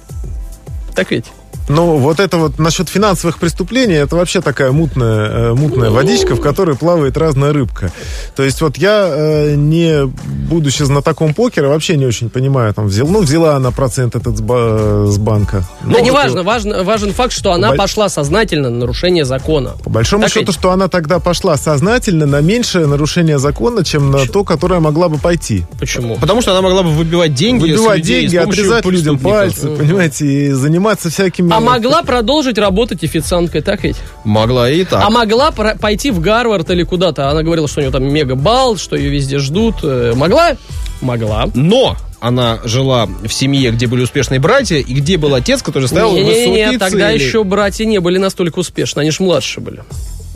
Так 0.94 1.10
ведь? 1.10 1.26
Ну, 1.68 1.96
вот 1.96 2.20
это 2.20 2.36
вот 2.36 2.58
насчет 2.58 2.88
финансовых 2.88 3.38
преступлений, 3.38 3.94
это 3.94 4.16
вообще 4.16 4.40
такая 4.40 4.72
мутная, 4.72 5.28
э, 5.28 5.54
мутная 5.54 5.90
водичка, 5.90 6.34
в 6.34 6.40
которой 6.40 6.76
плавает 6.76 7.16
разная 7.16 7.52
рыбка. 7.52 7.92
То 8.34 8.42
есть 8.42 8.60
вот 8.60 8.76
я, 8.76 9.08
э, 9.10 9.54
не 9.56 10.06
будучи 10.06 10.82
знатоком 10.82 11.34
покера, 11.34 11.68
вообще 11.68 11.96
не 11.96 12.06
очень 12.06 12.30
понимаю, 12.30 12.72
там, 12.74 12.86
взял, 12.86 13.08
ну, 13.08 13.22
взяла 13.22 13.56
она 13.56 13.70
процент 13.70 14.14
этот 14.14 14.36
с, 14.36 14.40
с 14.40 15.18
банка. 15.18 15.64
да 15.82 15.98
Ну, 15.98 16.04
не 16.04 16.10
вот, 16.10 16.22
важно, 16.22 16.42
важно, 16.42 16.84
важен 16.84 17.12
факт, 17.12 17.32
что 17.32 17.52
она 17.52 17.68
Боль- 17.68 17.78
пошла 17.78 18.08
сознательно 18.08 18.70
на 18.70 18.78
нарушение 18.78 19.24
закона. 19.24 19.74
По 19.84 19.90
большому 19.90 20.22
Так 20.24 20.32
счету, 20.32 20.46
ведь? 20.46 20.54
что 20.54 20.70
она 20.70 20.88
тогда 20.88 21.18
пошла 21.18 21.56
сознательно 21.56 22.26
на 22.26 22.40
меньшее 22.40 22.86
нарушение 22.86 23.38
закона, 23.38 23.84
чем 23.84 24.10
на 24.10 24.26
то, 24.26 24.44
которое 24.44 24.80
могла 24.80 25.08
бы 25.08 25.18
пойти. 25.18 25.64
Почему? 25.80 26.16
Потому 26.16 26.42
что 26.42 26.52
она 26.52 26.62
могла 26.62 26.82
бы 26.82 26.90
выбивать 26.90 27.34
деньги 27.34 27.62
Выбивать 27.62 27.98
людей 27.98 28.26
деньги, 28.28 28.36
отрезать 28.36 28.84
людям 28.84 29.18
пальцы, 29.18 29.68
понимаете, 29.68 30.26
и 30.26 30.52
заниматься 30.52 31.10
всякими... 31.10 31.55
А 31.56 31.60
могла 31.60 32.02
продолжить 32.02 32.58
работать 32.58 33.02
официанткой, 33.02 33.62
так 33.62 33.82
ведь? 33.82 33.96
Могла 34.24 34.70
и 34.70 34.84
так. 34.84 35.02
А 35.04 35.10
могла 35.10 35.50
пойти 35.50 36.10
в 36.10 36.20
Гарвард 36.20 36.70
или 36.70 36.82
куда-то. 36.82 37.30
Она 37.30 37.42
говорила, 37.42 37.66
что 37.68 37.80
у 37.80 37.82
нее 37.82 37.92
там 37.92 38.04
мега-бал, 38.04 38.76
что 38.76 38.96
ее 38.96 39.10
везде 39.10 39.38
ждут. 39.38 39.76
Э, 39.82 40.12
Могла? 40.14 40.56
Могла. 41.00 41.46
Но 41.54 41.96
она 42.20 42.58
жила 42.64 43.06
в 43.06 43.32
семье, 43.32 43.70
где 43.70 43.86
были 43.86 44.02
успешные 44.02 44.40
братья, 44.40 44.76
и 44.76 44.94
где 44.94 45.16
был 45.16 45.34
отец, 45.34 45.62
который 45.62 45.84
Не-не-не, 45.84 46.24
высокие 46.24 46.78
тогда 46.78 47.10
цели. 47.10 47.22
еще 47.22 47.44
братья 47.44 47.84
не 47.84 47.98
были 47.98 48.18
настолько 48.18 48.58
успешны, 48.58 49.00
они 49.00 49.10
же 49.10 49.22
младше 49.22 49.60
были. 49.60 49.82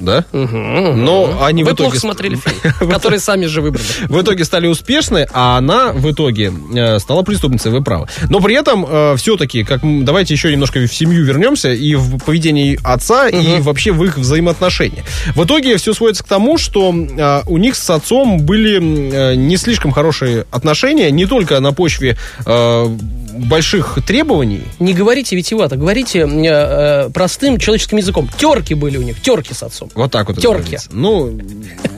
Да? 0.00 0.24
Мгм. 0.32 1.04
Но 1.04 1.40
они 1.42 1.62
Вы 1.62 1.70
в 1.70 1.74
итоге... 1.74 1.90
плохо 1.90 2.00
смотрели 2.00 2.36
фильм, 2.36 2.56
который 2.90 3.18
сами 3.18 3.46
же 3.46 3.60
выбрали. 3.60 3.86
В 4.08 4.20
итоге 4.20 4.44
стали 4.44 4.66
успешны, 4.66 5.26
а 5.32 5.58
она 5.58 5.92
в 5.92 6.10
итоге 6.10 6.52
э, 6.74 6.98
стала 6.98 7.22
преступницей, 7.22 7.70
вы 7.70 7.82
правы. 7.82 8.08
Но 8.28 8.40
при 8.40 8.54
этом 8.54 9.16
все-таки, 9.16 9.64
как 9.64 9.80
давайте 9.82 10.34
еще 10.34 10.50
немножко 10.50 10.80
в 10.80 10.92
семью 10.92 11.24
вернемся 11.24 11.72
и 11.72 11.94
в 11.94 12.18
поведении 12.18 12.78
отца, 12.82 13.28
и 13.28 13.60
вообще 13.60 13.92
в 13.92 14.04
их 14.04 14.18
взаимоотношения. 14.18 15.04
В 15.34 15.44
итоге 15.44 15.76
все 15.76 15.94
сводится 15.94 16.24
к 16.24 16.26
тому, 16.26 16.58
что 16.58 16.92
э, 16.92 17.42
у 17.46 17.58
них 17.58 17.76
с 17.76 17.90
отцом 17.90 18.40
были 18.40 18.78
э, 18.78 19.34
не 19.34 19.56
слишком 19.56 19.92
хорошие 19.92 20.46
отношения, 20.50 21.10
не 21.10 21.26
только 21.26 21.60
на 21.60 21.72
почве 21.72 22.16
э, 22.44 22.96
больших 23.32 23.98
требований, 24.06 24.62
Не 24.78 24.94
говорите 24.94 25.36
витиевато, 25.36 25.76
говорите 25.76 26.20
э, 26.20 26.26
э, 26.26 27.10
простым 27.10 27.58
человеческим 27.58 27.98
языком. 27.98 28.28
Терки 28.38 28.74
были 28.74 28.96
у 28.96 29.02
них, 29.02 29.20
терки 29.20 29.54
с 29.54 29.62
отцом. 29.62 29.90
Вот 29.94 30.10
так 30.10 30.28
вот. 30.28 30.40
Терки. 30.40 30.78
Ну, 30.90 31.38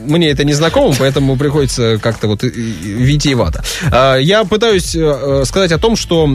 мне 0.05 0.29
это 0.29 0.43
не 0.43 0.53
знакомо, 0.53 0.95
поэтому 0.97 1.37
приходится 1.37 1.97
как-то 2.01 2.27
вот 2.27 2.43
витиевато. 2.43 3.63
А, 3.91 4.17
Я 4.17 4.43
пытаюсь 4.43 4.95
э, 4.95 4.99
э, 5.01 5.45
сказать 5.45 5.71
о 5.71 5.77
том, 5.77 5.95
что 5.95 6.29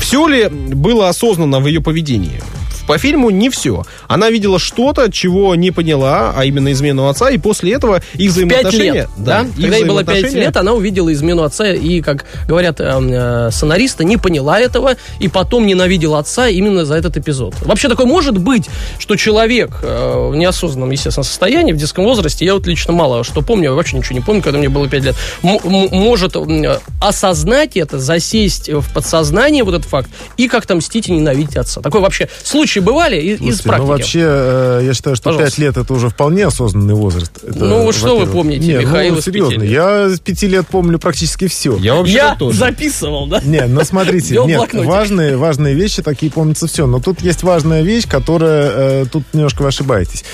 все 0.00 0.26
ли 0.26 0.48
было 0.48 1.08
осознанно 1.08 1.60
в 1.60 1.66
ее 1.66 1.80
поведении? 1.80 2.42
По 2.86 2.98
фильму 2.98 3.30
не 3.30 3.50
все. 3.50 3.84
Она 4.06 4.30
видела 4.30 4.58
что-то, 4.58 5.10
чего 5.10 5.54
не 5.54 5.70
поняла, 5.72 6.32
а 6.36 6.44
именно 6.44 6.70
измену 6.72 7.08
отца, 7.08 7.30
и 7.30 7.38
после 7.38 7.72
этого 7.72 7.96
их 7.96 8.02
Пять 8.14 8.28
взаимоотношения... 8.30 8.92
лет, 8.92 9.08
да? 9.16 9.42
их 9.42 9.54
Когда 9.56 9.76
ей 9.76 9.84
было 9.84 10.04
пять 10.04 10.32
лет, 10.32 10.56
она 10.56 10.72
увидела 10.72 11.12
измену 11.12 11.42
отца 11.42 11.68
и, 11.68 12.00
как 12.00 12.24
говорят 12.46 12.80
э, 12.80 12.84
э, 12.84 13.50
сценаристы, 13.50 14.04
не 14.04 14.16
поняла 14.16 14.60
этого 14.60 14.94
и 15.18 15.28
потом 15.28 15.66
ненавидела 15.66 16.20
отца 16.20 16.48
именно 16.48 16.84
за 16.84 16.94
этот 16.94 17.16
эпизод. 17.16 17.54
Вообще 17.62 17.88
такое 17.88 18.06
может 18.06 18.38
быть, 18.38 18.68
что 18.98 19.16
человек 19.16 19.70
э, 19.82 20.28
в 20.30 20.36
неосознанном, 20.36 20.90
естественно, 20.90 21.24
состоянии, 21.24 21.72
в 21.72 21.76
детском 21.76 22.04
возрасте, 22.04 22.44
я 22.44 22.54
вот 22.54 22.66
лично 22.66 22.92
мало 22.92 23.24
что 23.24 23.42
помню, 23.42 23.74
вообще 23.74 23.96
ничего 23.96 24.16
не 24.16 24.24
помню, 24.24 24.42
когда 24.42 24.58
мне 24.58 24.68
было 24.68 24.88
пять 24.88 25.02
лет, 25.02 25.16
может 25.42 26.36
м, 26.36 26.64
осознать 27.00 27.76
это, 27.76 27.98
засесть 27.98 28.68
в 28.68 28.92
подсознание 28.92 29.64
вот 29.64 29.74
этот 29.74 29.85
факт 29.86 30.10
и 30.36 30.48
как-то 30.48 30.74
мстить 30.76 31.08
и 31.08 31.12
ненавидеть 31.12 31.56
отца. 31.56 31.80
Такое 31.80 32.00
вообще 32.02 32.28
случаи 32.42 32.80
бывали 32.80 33.16
и- 33.16 33.32
из 33.32 33.38
Слушайте, 33.38 33.62
практики. 33.64 33.80
ну 33.82 33.86
вообще, 33.86 34.20
э, 34.24 34.82
я 34.84 34.94
считаю, 34.94 35.16
что 35.16 35.24
Пожалуйста. 35.30 35.50
5 35.56 35.58
лет 35.58 35.76
это 35.76 35.92
уже 35.94 36.08
вполне 36.08 36.46
осознанный 36.46 36.94
возраст. 36.94 37.32
Это, 37.42 37.64
Ну, 37.64 37.82
вот 37.84 37.94
что 37.94 38.16
вы 38.18 38.26
помните, 38.26 38.66
Не, 38.66 38.74
Михаил, 38.84 39.14
ну, 39.14 39.18
из 39.20 39.24
пяти 39.24 39.38
серьезно, 39.38 39.62
я 39.62 40.08
с 40.10 40.20
5 40.20 40.46
лет 40.48 40.66
помню 40.68 40.98
практически 40.98 41.46
все. 41.48 41.76
Я 41.78 41.94
вообще 41.94 42.12
Я 42.14 42.34
тоже. 42.36 42.58
записывал, 42.58 43.26
да? 43.26 43.40
Не, 43.44 43.66
ну 43.66 43.82
смотрите, 43.84 44.40
нет, 44.44 44.72
важные, 44.74 45.36
важные 45.36 45.74
вещи 45.74 46.02
такие 46.02 46.30
помнится 46.30 46.66
все. 46.66 46.86
Но 46.86 47.00
тут 47.00 47.20
есть 47.22 47.42
важная 47.42 47.82
вещь, 47.82 48.06
которая 48.08 48.70
э, 49.02 49.06
тут 49.10 49.24
немножко 49.32 49.62
вы 49.62 49.68
ошибаетесь. 49.68 50.24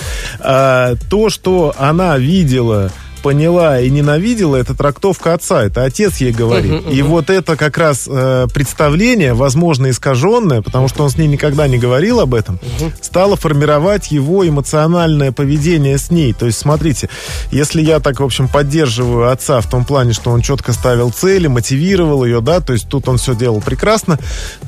А, 0.40 0.94
то, 1.10 1.28
что 1.30 1.74
она 1.78 2.18
видела 2.18 2.90
поняла 3.22 3.80
и 3.80 3.88
ненавидела, 3.90 4.56
это 4.56 4.74
трактовка 4.74 5.34
отца, 5.34 5.62
это 5.64 5.84
отец 5.84 6.18
ей 6.18 6.32
говорит. 6.32 6.82
И 6.90 7.02
вот 7.02 7.30
это 7.30 7.56
как 7.56 7.78
раз 7.78 8.08
э, 8.10 8.46
представление, 8.52 9.34
возможно, 9.34 9.88
искаженное, 9.90 10.62
потому 10.62 10.88
что 10.88 11.04
он 11.04 11.10
с 11.10 11.16
ней 11.16 11.28
никогда 11.28 11.68
не 11.68 11.78
говорил 11.78 12.20
об 12.20 12.34
этом, 12.34 12.58
стало 13.00 13.36
формировать 13.36 14.10
его 14.10 14.46
эмоциональное 14.46 15.32
поведение 15.32 15.98
с 15.98 16.10
ней. 16.10 16.32
То 16.32 16.46
есть, 16.46 16.58
смотрите, 16.58 17.08
если 17.50 17.80
я 17.82 18.00
так, 18.00 18.20
в 18.20 18.24
общем, 18.24 18.48
поддерживаю 18.48 19.30
отца 19.30 19.60
в 19.60 19.70
том 19.70 19.84
плане, 19.84 20.12
что 20.12 20.30
он 20.30 20.42
четко 20.42 20.72
ставил 20.72 21.10
цели, 21.12 21.46
мотивировал 21.46 22.24
ее, 22.24 22.40
да, 22.40 22.60
то 22.60 22.72
есть 22.72 22.88
тут 22.88 23.08
он 23.08 23.18
все 23.18 23.34
делал 23.34 23.60
прекрасно, 23.60 24.18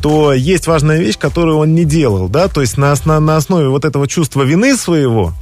то 0.01 0.33
есть 0.33 0.67
важная 0.67 0.99
вещь, 0.99 1.19
которую 1.19 1.59
он 1.59 1.75
не 1.75 1.85
делал, 1.85 2.29
да, 2.29 2.49
то 2.49 2.61
есть 2.61 2.79
на, 2.79 2.93
осно- 2.93 3.21
на 3.21 3.37
основе 3.37 3.69
вот 3.69 3.85
этого 3.85 4.07
чувства 4.07 4.43
вины 4.43 4.77
своего, 4.77 5.33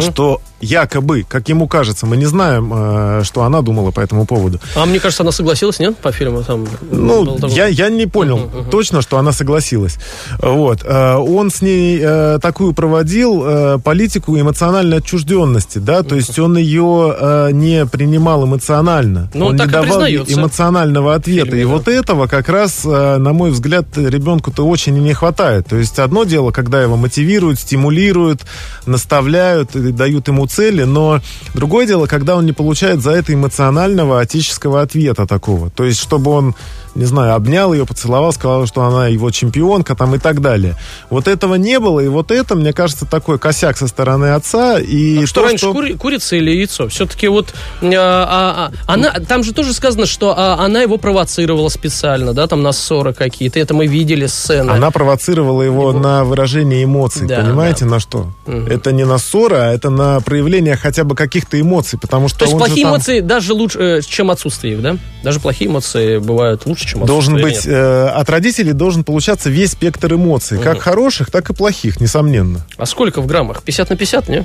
что 0.00 0.40
якобы, 0.64 1.24
как 1.28 1.48
ему 1.48 1.68
кажется, 1.68 2.06
мы 2.06 2.16
не 2.16 2.26
знаем, 2.26 2.72
э, 2.74 3.22
что 3.24 3.42
она 3.42 3.62
думала 3.62 3.90
по 3.90 4.00
этому 4.00 4.26
поводу. 4.26 4.60
А 4.76 4.86
мне 4.86 5.00
кажется, 5.00 5.22
она 5.22 5.32
согласилась, 5.32 5.78
нет, 5.78 5.96
по 5.96 6.12
фильму? 6.12 6.42
Там 6.42 6.66
Ну, 6.90 7.38
я, 7.48 7.66
я 7.66 7.88
не 7.88 8.06
понял 8.06 8.50
точно, 8.70 9.02
что 9.02 9.18
она 9.18 9.32
согласилась. 9.32 9.96
Вот. 10.40 10.82
Э, 10.84 11.16
Он 11.16 11.50
с 11.50 11.62
ней 11.62 12.00
э, 12.02 12.38
такую 12.40 12.72
проводил 12.72 13.80
политику 13.80 14.38
эмоциональной 14.38 14.98
отчужденности, 14.98 15.78
да, 15.78 16.02
то 16.02 16.14
есть 16.14 16.38
он 16.38 16.56
ее 16.56 17.50
не 17.52 17.86
принимал 17.86 18.44
эмоционально. 18.44 19.30
Ну, 19.34 19.46
он 19.46 19.56
так 19.56 19.66
не 19.66 19.72
давал 19.72 20.02
эмоционального 20.06 21.14
ответа. 21.14 21.46
фильме, 21.46 21.62
и 21.62 21.64
да. 21.64 21.70
вот 21.70 21.88
этого 21.88 22.26
как 22.26 22.48
раз, 22.48 22.84
на 22.84 23.32
мой 23.32 23.50
взгляд, 23.50 23.86
ребенку-то 23.96 24.66
очень 24.66 24.96
и 24.96 25.00
не 25.00 25.12
хватает. 25.12 25.66
То 25.68 25.76
есть 25.76 25.98
одно 25.98 26.24
дело, 26.24 26.50
когда 26.50 26.82
его 26.82 26.96
мотивируют, 26.96 27.58
стимулируют, 27.60 28.42
наставляют 28.86 29.74
и 29.76 29.92
дают 29.92 30.28
ему 30.28 30.46
цели, 30.54 30.84
но 30.84 31.20
другое 31.54 31.86
дело, 31.86 32.06
когда 32.06 32.36
он 32.36 32.46
не 32.46 32.52
получает 32.52 33.00
за 33.00 33.10
это 33.10 33.34
эмоционального 33.34 34.20
отеческого 34.20 34.82
ответа 34.82 35.26
такого. 35.26 35.70
То 35.70 35.84
есть, 35.84 36.00
чтобы 36.00 36.30
он 36.30 36.54
не 36.94 37.04
знаю, 37.04 37.34
обнял 37.34 37.72
ее, 37.72 37.86
поцеловал, 37.86 38.32
сказал, 38.32 38.66
что 38.66 38.82
она 38.82 39.08
его 39.08 39.30
чемпионка 39.30 39.94
там 39.94 40.14
и 40.14 40.18
так 40.18 40.40
далее. 40.40 40.76
Вот 41.10 41.28
этого 41.28 41.54
не 41.54 41.78
было, 41.80 42.00
и 42.00 42.08
вот 42.08 42.30
это, 42.30 42.54
мне 42.54 42.72
кажется, 42.72 43.06
такой 43.06 43.38
косяк 43.38 43.76
со 43.76 43.86
стороны 43.88 44.26
отца. 44.34 44.78
И 44.78 45.22
А 45.22 45.26
что 45.26 45.40
то, 45.40 45.46
раньше, 45.48 45.66
кури- 45.66 45.94
курица 45.96 46.36
или 46.36 46.50
яйцо? 46.50 46.88
Все-таки 46.88 47.28
вот 47.28 47.54
а, 47.82 47.86
а, 47.92 48.72
а, 48.86 48.92
она, 48.92 49.12
там 49.12 49.42
же 49.42 49.52
тоже 49.52 49.72
сказано, 49.72 50.06
что 50.06 50.34
а, 50.36 50.64
она 50.64 50.82
его 50.82 50.96
провоцировала 50.96 51.68
специально, 51.68 52.32
да, 52.32 52.46
там 52.46 52.62
на 52.62 52.72
ссоры 52.72 53.12
какие-то. 53.12 53.58
Это 53.58 53.74
мы 53.74 53.86
видели 53.86 54.26
сцены. 54.26 54.70
Она 54.70 54.90
провоцировала 54.90 55.62
его 55.62 55.92
на 55.92 56.24
выражение 56.24 56.84
эмоций, 56.84 57.26
Да, 57.26 57.40
понимаете, 57.40 57.84
на 57.84 58.00
что? 58.00 58.28
Это 58.46 58.92
не 58.92 59.04
на 59.04 59.18
ссоры, 59.18 59.56
а 59.56 59.72
это 59.72 59.90
на 59.90 60.20
проявление 60.20 60.76
хотя 60.76 61.04
бы 61.04 61.14
каких-то 61.14 61.60
эмоций, 61.60 61.98
потому 61.98 62.28
что 62.28 62.40
То 62.40 62.44
есть 62.46 62.56
плохие 62.56 62.84
там 62.84 62.94
эмоции 62.94 63.20
даже 63.20 63.52
лучше, 63.52 63.78
э, 63.78 64.00
чем 64.06 64.30
отсутствие 64.30 64.74
их, 64.74 64.82
да? 64.82 64.96
Даже 65.22 65.40
плохие 65.40 65.70
эмоции 65.70 66.18
бывают 66.18 66.66
лучше, 66.66 66.83
чем 66.84 67.04
должен 67.04 67.36
отсутствие. 67.36 67.74
быть 67.74 67.80
э, 67.80 68.08
от 68.08 68.30
родителей 68.30 68.72
должен 68.72 69.04
получаться 69.04 69.50
весь 69.50 69.72
спектр 69.72 70.14
эмоций, 70.14 70.58
как 70.58 70.80
хороших, 70.80 71.30
так 71.30 71.50
и 71.50 71.54
плохих, 71.54 72.00
несомненно. 72.00 72.64
А 72.76 72.86
сколько 72.86 73.20
в 73.20 73.26
граммах? 73.26 73.62
50 73.62 73.90
на 73.90 73.96
50, 73.96 74.28
не? 74.28 74.44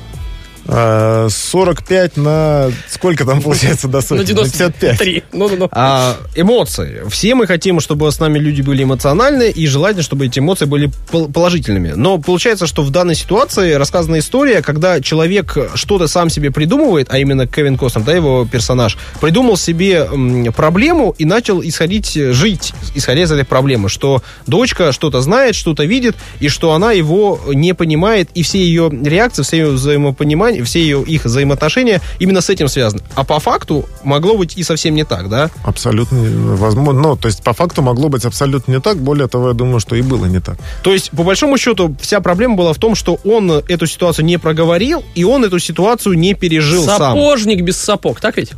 А, 0.72 1.28
45 1.30 2.18
на 2.18 2.72
сколько 2.88 3.26
там 3.26 3.42
получается 3.42 3.88
до 3.88 4.02
сотни? 4.02 4.22
На 4.22 4.28
55. 4.28 4.98
93. 4.98 5.24
Ну-ну-ну. 5.34 5.70
А, 5.72 6.18
эмоции. 6.36 7.02
Все 7.10 7.34
мы 7.36 7.48
хотим, 7.48 7.80
чтобы 7.80 8.12
с 8.12 8.20
нами 8.20 8.38
люди 8.38 8.62
были 8.62 8.84
эмоциональны, 8.84 9.50
и 9.50 9.66
желательно, 9.66 10.04
чтобы 10.04 10.28
эти 10.28 10.40
эмоции 10.40 10.66
были 10.66 10.92
пол- 11.12 11.30
положительными. 11.32 11.94
Но 11.96 12.20
получается, 12.20 12.68
что 12.68 12.84
в 12.84 12.92
данной 12.92 13.16
ситуации 13.16 13.74
рассказана 13.74 14.20
история, 14.20 14.62
когда 14.62 15.02
человек 15.02 15.58
что-то 15.74 16.08
сам 16.08 16.30
себе 16.30 16.52
придумывает, 16.52 17.08
а 17.10 17.18
именно 17.18 17.48
Кевин 17.48 17.78
Костнер, 17.78 18.04
да, 18.04 18.14
его 18.14 18.46
персонаж, 18.46 18.98
придумал 19.22 19.58
себе 19.58 20.08
проблему 20.56 21.16
и 21.18 21.26
начал 21.26 21.64
исходить, 21.64 22.14
жить, 22.14 22.74
исходя 22.94 23.24
из 23.24 23.32
этой 23.32 23.46
проблемы, 23.46 23.90
что 23.90 24.22
дочка 24.46 24.92
что-то 24.92 25.22
знает, 25.22 25.56
что-то 25.56 25.84
видит, 25.84 26.16
и 26.40 26.48
что 26.48 26.74
она 26.74 26.92
его 26.92 27.40
не 27.54 27.74
понимает, 27.74 28.30
и 28.36 28.44
все 28.44 28.60
ее 28.60 28.90
реакции, 29.04 29.42
все 29.44 29.58
ее 29.58 29.68
взаимопонимание, 29.70 30.59
все 30.64 30.82
ее 30.82 31.04
их 31.04 31.26
взаимоотношения 31.26 32.02
именно 32.20 32.42
с 32.42 32.50
этим 32.50 32.68
связаны. 32.68 33.02
А 33.16 33.24
по 33.24 33.40
факту 33.40 33.88
могло 34.04 34.38
быть 34.38 34.58
и 34.58 34.64
совсем 34.64 34.96
не 34.96 35.04
так, 35.06 35.30
да? 35.30 35.50
Абсолютно 35.64 36.18
не- 36.18 36.56
возможно. 36.56 37.02
Ну, 37.02 37.16
то 37.16 37.28
есть, 37.28 37.44
по 37.44 37.54
факту 37.54 37.82
могло 37.82 38.10
быть 38.10 38.26
абсолютно 38.26 38.72
не 38.74 38.80
так. 38.80 38.98
Более 38.98 39.28
того, 39.28 39.50
я 39.50 39.54
думаю, 39.54 39.80
что 39.80 39.96
и 39.96 40.02
было 40.02 40.26
не 40.26 40.40
так. 40.40 40.58
То 40.84 40.94
есть, 40.94 41.12
по 41.12 41.24
большому 41.24 41.58
счету, 41.58 41.96
вся 42.02 42.20
проблема 42.22 42.56
была 42.56 42.74
в 42.74 42.78
том, 42.78 42.96
что 42.96 43.20
он 43.26 43.52
эту 43.52 43.88
ситуацию 43.88 44.26
не 44.26 44.38
проговорил, 44.38 45.04
и 45.16 45.24
он 45.24 45.46
эту 45.46 45.60
ситуацию 45.60 46.18
не 46.18 46.34
пережил 46.34 46.84
сам. 46.84 46.98
Сапожник 46.98 47.62
без 47.62 47.78
сапог, 47.78 48.20
так 48.20 48.38
ведь? 48.38 48.52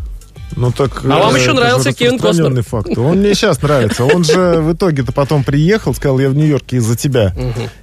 Ну 0.55 0.71
так. 0.71 1.03
А 1.05 1.19
вам 1.19 1.35
э, 1.35 1.39
еще 1.39 1.53
нравился 1.53 1.93
Кевин 1.93 2.15
распространенный 2.15 2.63
факт. 2.63 2.97
Он 2.97 3.17
мне 3.17 3.33
сейчас 3.33 3.61
нравится. 3.61 4.05
Он 4.05 4.23
же 4.23 4.59
в 4.61 4.73
итоге-то 4.73 5.11
потом 5.11 5.43
приехал, 5.43 5.93
сказал, 5.93 6.19
я 6.19 6.29
в 6.29 6.35
Нью-Йорке 6.35 6.77
из-за 6.77 6.95
тебя. 6.95 7.33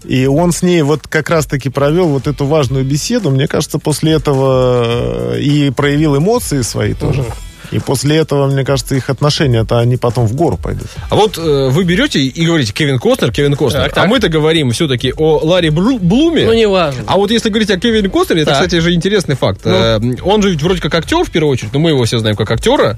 И 0.04 0.26
он 0.26 0.52
с 0.52 0.62
ней 0.62 0.82
вот 0.82 1.06
как 1.08 1.30
раз-таки 1.30 1.68
провел 1.68 2.08
вот 2.08 2.26
эту 2.26 2.46
важную 2.46 2.84
беседу. 2.84 3.30
Мне 3.30 3.48
кажется, 3.48 3.78
после 3.78 4.12
этого 4.12 5.34
э, 5.34 5.40
и 5.40 5.70
проявил 5.70 6.16
эмоции 6.16 6.62
свои 6.62 6.94
тоже. 6.94 7.24
И 7.70 7.78
после 7.78 8.16
этого, 8.16 8.46
мне 8.46 8.64
кажется, 8.64 8.94
их 8.94 9.10
отношения-то 9.10 9.78
они 9.78 9.96
потом 9.96 10.26
в 10.26 10.34
гору 10.34 10.56
пойдут. 10.56 10.86
А 11.10 11.14
вот 11.16 11.36
э, 11.38 11.68
вы 11.70 11.84
берете 11.84 12.20
и 12.20 12.46
говорите 12.46 12.72
Кевин 12.72 12.98
Костнер, 12.98 13.30
Кевин 13.32 13.54
Костнер, 13.56 13.82
Так, 13.84 13.94
так. 13.94 14.04
а 14.04 14.08
мы-то 14.08 14.28
говорим 14.28 14.70
все-таки 14.70 15.12
о 15.16 15.38
Ларри 15.44 15.68
Бру- 15.70 15.98
Блуме. 15.98 16.46
Ну, 16.46 16.52
неважно. 16.54 17.02
А 17.06 17.16
вот 17.16 17.30
если 17.30 17.48
говорить 17.50 17.70
о 17.70 17.78
Кевине 17.78 18.08
Костнере, 18.08 18.42
это, 18.42 18.52
Так. 18.52 18.62
кстати, 18.64 18.80
же 18.80 18.94
интересный 18.94 19.34
факт. 19.36 19.60
Ну. 19.64 19.72
Э, 19.72 20.00
Он 20.22 20.42
же 20.42 20.50
ведь 20.50 20.62
вроде 20.62 20.80
как 20.80 20.94
актер, 20.94 21.24
в 21.24 21.30
первую 21.30 21.52
очередь, 21.52 21.72
но 21.72 21.78
мы 21.78 21.90
его 21.90 22.04
все 22.04 22.18
знаем 22.18 22.36
как 22.36 22.50
актера. 22.50 22.96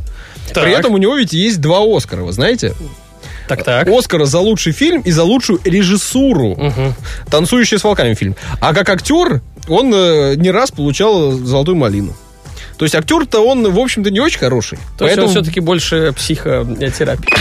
Так. 0.53 0.65
При 0.65 0.73
этом 0.73 0.95
у 0.95 0.99
него 0.99 1.17
ведь 1.17 1.33
есть 1.33 1.61
два 1.61 1.81
Оскара, 1.85 2.23
вы 2.23 2.33
знаете? 2.33 2.75
Так-так. 3.49 3.89
Оскара 3.89 4.25
за 4.27 4.39
лучший 4.39 4.73
фильм 4.73 5.01
и 5.01 5.11
за 5.11 5.25
лучшую 5.25 5.61
режиссуру. 5.65 6.57
«Танцующие 7.31 7.79
с 7.79 7.85
волками» 7.85 8.15
фильм. 8.15 8.37
А 8.61 8.73
как 8.73 8.89
актер 8.89 9.41
он 9.69 9.93
э, 9.93 10.35
не 10.37 10.51
раз 10.53 10.71
получал 10.71 11.33
«Золотую 11.33 11.77
малину». 11.77 12.15
То 12.81 12.85
есть 12.85 12.95
актер-то 12.95 13.41
он, 13.41 13.71
в 13.71 13.79
общем-то, 13.79 14.11
не 14.11 14.21
очень 14.21 14.39
хороший. 14.39 14.79
То 14.97 15.05
есть 15.05 15.17
Поэтому 15.17 15.27
он 15.27 15.33
все-таки 15.35 15.61
больше 15.61 16.15
психотерапия. 16.17 17.37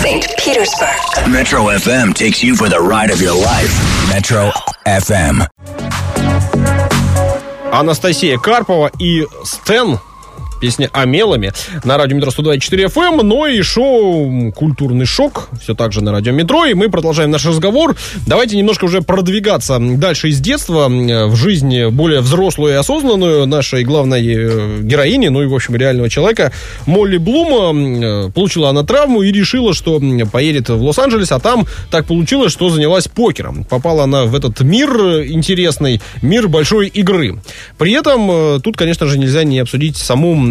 St. 0.00 0.24
Petersburg. 0.38 1.26
Metro 1.26 1.76
FM 1.76 2.14
takes 2.14 2.40
you 2.40 2.54
for 2.54 2.68
the 2.68 2.78
ride 2.78 3.10
of 3.10 3.20
your 3.20 3.34
life. 3.34 3.72
Metro 4.14 4.52
FM. 4.86 5.42
Анастасия 7.72 8.38
Карпова 8.38 8.92
и 9.00 9.26
Стэн. 9.42 9.98
Песня 10.60 10.88
«Амелами» 10.92 11.52
на 11.84 11.98
радио 11.98 12.16
«Метро» 12.16 12.30
124 12.30 12.86
FM, 12.86 13.22
но 13.22 13.46
и 13.46 13.60
шоу 13.62 14.52
«Культурный 14.52 15.04
шок» 15.04 15.48
все 15.60 15.74
так 15.74 15.92
же 15.92 16.02
на 16.02 16.12
радио 16.12 16.32
«Метро», 16.32 16.64
и 16.64 16.72
мы 16.72 16.88
продолжаем 16.88 17.30
наш 17.30 17.44
разговор. 17.44 17.94
Давайте 18.26 18.56
немножко 18.56 18.86
уже 18.86 19.02
продвигаться 19.02 19.78
дальше 19.78 20.28
из 20.28 20.40
детства 20.40 20.88
в 20.88 21.36
жизнь 21.36 21.86
более 21.88 22.20
взрослую 22.20 22.72
и 22.72 22.76
осознанную 22.76 23.46
нашей 23.46 23.84
главной 23.84 24.24
э, 24.26 24.80
героини, 24.80 25.28
ну 25.28 25.42
и, 25.42 25.46
в 25.46 25.54
общем, 25.54 25.76
реального 25.76 26.08
человека. 26.08 26.52
Молли 26.86 27.18
Блума 27.18 27.78
э, 27.78 28.30
получила 28.30 28.70
она 28.70 28.82
травму 28.82 29.22
и 29.22 29.32
решила, 29.32 29.74
что 29.74 30.00
поедет 30.32 30.70
в 30.70 30.82
Лос-Анджелес, 30.82 31.32
а 31.32 31.38
там 31.38 31.66
так 31.90 32.06
получилось, 32.06 32.52
что 32.52 32.70
занялась 32.70 33.08
покером. 33.08 33.64
Попала 33.64 34.04
она 34.04 34.24
в 34.24 34.34
этот 34.34 34.60
мир 34.60 34.88
интересный, 35.26 36.00
мир 36.22 36.48
большой 36.48 36.88
игры. 36.88 37.38
При 37.76 37.92
этом 37.92 38.30
э, 38.30 38.60
тут, 38.62 38.76
конечно 38.76 39.06
же, 39.06 39.18
нельзя 39.18 39.44
не 39.44 39.58
обсудить 39.58 39.96
саму 39.96 40.45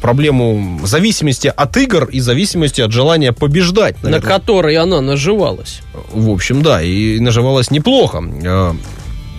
проблему 0.00 0.80
зависимости 0.84 1.52
от 1.54 1.76
игр 1.76 2.04
и 2.06 2.20
зависимости 2.20 2.80
от 2.80 2.92
желания 2.92 3.32
побеждать. 3.32 3.96
На 4.02 4.10
наверное. 4.10 4.38
которой 4.38 4.76
она 4.76 5.00
наживалась. 5.00 5.80
В 6.12 6.30
общем, 6.30 6.62
да, 6.62 6.82
и 6.82 7.20
наживалась 7.20 7.70
неплохо. 7.70 8.22
Э, 8.44 8.72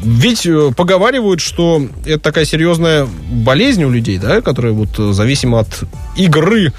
Ведь 0.03 0.45
э, 0.45 0.71
поговаривают, 0.75 1.41
что 1.41 1.81
это 2.05 2.19
такая 2.19 2.45
серьезная 2.45 3.07
болезнь 3.31 3.83
у 3.83 3.89
людей, 3.89 4.17
да, 4.17 4.41
которая 4.41 4.73
вот 4.73 4.97
э, 4.97 5.11
зависима 5.13 5.59
от 5.59 5.83
игры 6.17 6.73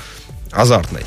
азартной. 0.52 1.02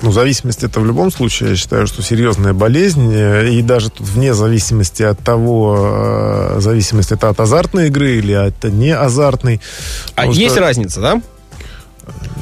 Ну, 0.00 0.12
зависимость 0.12 0.62
это 0.62 0.78
в 0.78 0.86
любом 0.86 1.10
случае, 1.10 1.50
я 1.50 1.56
считаю, 1.56 1.86
что 1.88 2.02
серьезная 2.02 2.52
болезнь. 2.52 3.12
И 3.12 3.62
даже 3.62 3.90
тут 3.90 4.06
вне 4.06 4.32
зависимости 4.32 5.02
от 5.02 5.18
того, 5.18 6.54
э, 6.56 6.60
зависимость 6.60 7.10
это 7.10 7.28
от 7.30 7.40
азартной 7.40 7.88
игры 7.88 8.16
или 8.18 8.32
от 8.32 8.62
не 8.64 8.90
азартной. 8.94 9.60
А 10.14 10.22
Потому 10.22 10.32
есть 10.34 10.52
что- 10.54 10.60
разница, 10.60 11.00
да? 11.00 11.22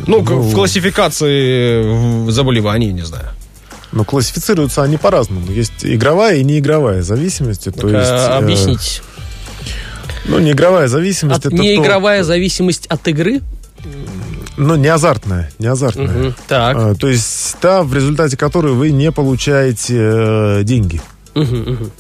Ну, 0.07 0.21
Ну- 0.23 0.40
в 0.40 0.55
классификации 0.55 2.31
заболеваний, 2.31 2.92
не 2.92 3.03
знаю. 3.03 3.29
Но 3.92 4.05
классифицируются 4.05 4.83
они 4.83 4.99
по-разному. 4.99 5.51
Есть 5.51 5.73
игровая 5.85 6.37
и 6.37 6.45
неигровая 6.45 7.03
зависимость. 7.03 7.64
То 7.64 7.73
Так, 7.73 7.85
есть, 7.85 8.11
а, 8.11 8.35
э, 8.35 8.45
объясните. 8.45 9.01
ну, 10.27 10.38
неигровая 10.38 10.88
зависимость 10.88 11.47
От- 11.47 11.53
это 11.55 11.62
неигровая 11.62 12.23
зависимость 12.23 12.87
от 12.88 13.09
игры? 13.09 13.40
Ну, 14.57 14.77
не 14.77 14.88
азартная, 14.88 15.51
не 15.59 15.66
азартная. 15.66 16.07
Мгм. 16.07 16.35
Так. 16.49 16.77
А, 16.77 16.95
то 16.95 17.09
есть 17.09 17.57
та, 17.61 17.83
в 17.83 17.95
результате 17.95 18.37
которой 18.37 18.73
вы 18.73 18.90
не 18.90 19.12
получаете 19.12 19.97
э, 19.99 20.62
деньги. 20.64 21.01
Мгм, 21.35 21.57
мгм. 21.59 21.90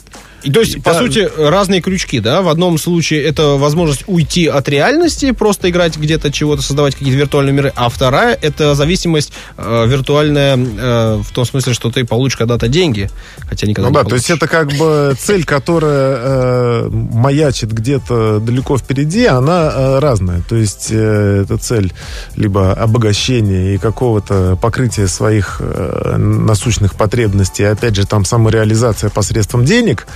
И 0.46 0.50
то 0.52 0.60
есть, 0.60 0.82
по 0.82 0.92
Да. 0.92 0.98
сути, 1.00 1.28
разные 1.36 1.80
крючки, 1.80 2.20
да? 2.20 2.40
В 2.40 2.48
одном 2.48 2.78
случае 2.78 3.24
это 3.24 3.56
возможность 3.58 4.04
уйти 4.06 4.46
от 4.46 4.68
реальности, 4.68 5.32
просто 5.32 5.68
играть 5.70 5.96
где-то 5.98 6.30
чего-то, 6.30 6.62
создавать 6.62 6.94
какие-то 6.94 7.18
виртуальные 7.18 7.52
миры, 7.52 7.72
а 7.74 7.88
вторая 7.88 8.38
это 8.40 8.74
зависимость 8.76 9.32
э, 9.56 9.86
виртуальная 9.88 10.56
э, 10.56 11.22
в 11.22 11.32
том 11.32 11.44
смысле, 11.44 11.74
что 11.74 11.90
ты 11.90 12.04
получишь 12.04 12.36
когда-то 12.38 12.68
деньги, 12.68 13.10
хотя 13.48 13.66
никогда 13.66 13.90
Ну 13.90 13.98
не 13.98 14.02
да, 14.04 14.08
то 14.08 14.14
есть 14.14 14.28
получишь. 14.28 14.42
это 14.44 14.48
как 14.48 14.72
бы 14.78 15.16
цель, 15.18 15.44
которая 15.44 16.16
э, 16.18 16.88
маячит 16.90 17.72
где-то 17.72 18.38
далеко 18.38 18.78
впереди, 18.78 19.26
она 19.26 19.72
э, 19.74 19.98
разная. 19.98 20.42
То 20.48 20.54
есть 20.54 20.88
э, 20.90 21.42
это 21.44 21.58
цель 21.58 21.92
либо 22.36 22.72
обогащения 22.72 23.74
и 23.74 23.78
какого-то 23.78 24.56
покрытия 24.62 25.08
своих 25.08 25.56
э, 25.60 26.14
насущных 26.16 26.94
потребностей, 26.94 27.64
опять 27.64 27.96
же, 27.96 28.06
там 28.06 28.24
самореализация 28.24 29.10
посредством 29.10 29.64
денег, 29.64 30.06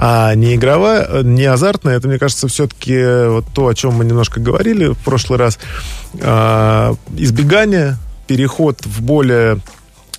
а 0.00 0.32
не 0.36 0.54
игровая, 0.54 1.04
э, 1.08 1.22
не 1.24 1.44
азартная, 1.44 1.96
это, 1.96 2.06
мне 2.06 2.20
кажется, 2.20 2.46
все-таки 2.46 3.26
вот 3.26 3.46
то, 3.52 3.66
о 3.66 3.74
чем 3.74 3.94
мы 3.94 4.04
немножко 4.04 4.38
говорили 4.38 4.86
в 4.86 4.98
прошлый 4.98 5.40
раз, 5.40 5.58
а, 6.22 6.94
избегание, 7.16 7.96
переход 8.28 8.86
в 8.86 9.02
более 9.02 9.58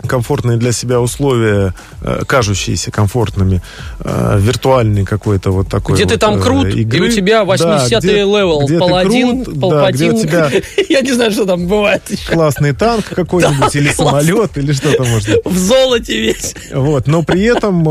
комфортные 0.07 0.57
для 0.57 0.71
себя 0.71 0.99
условия, 1.01 1.73
э, 2.01 2.21
кажущиеся 2.25 2.91
комфортными, 2.91 3.61
э, 3.99 4.37
виртуальный 4.39 5.05
какой-то 5.05 5.51
вот 5.51 5.67
такой 5.67 5.95
Где 5.95 6.05
вот, 6.05 6.13
ты 6.13 6.19
там 6.19 6.35
э, 6.37 6.41
крут, 6.41 6.67
игры. 6.67 6.97
и 7.07 7.09
у 7.09 7.11
тебя 7.11 7.39
Да, 7.39 7.45
80 7.45 8.03
где- 8.03 8.13
левел, 8.15 8.65
где 8.65 8.79
паладин, 8.79 9.43
крут, 9.43 9.55
да, 9.55 9.61
палпатин. 9.61 10.13
у 10.15 10.21
тебя 10.21 10.49
Я 10.89 11.01
не 11.01 11.11
знаю, 11.13 11.31
что 11.31 11.45
там 11.45 11.67
бывает 11.67 12.01
еще. 12.09 12.31
классный 12.31 12.73
танк 12.73 13.05
какой-нибудь, 13.15 13.75
или 13.75 13.89
самолет, 13.89 14.57
или 14.57 14.71
что-то 14.73 15.03
можно. 15.03 15.35
В 15.45 15.57
золоте 15.57 16.19
весь. 16.19 16.55
Вот, 16.73 17.07
но 17.07 17.23
при 17.23 17.43
этом, 17.43 17.83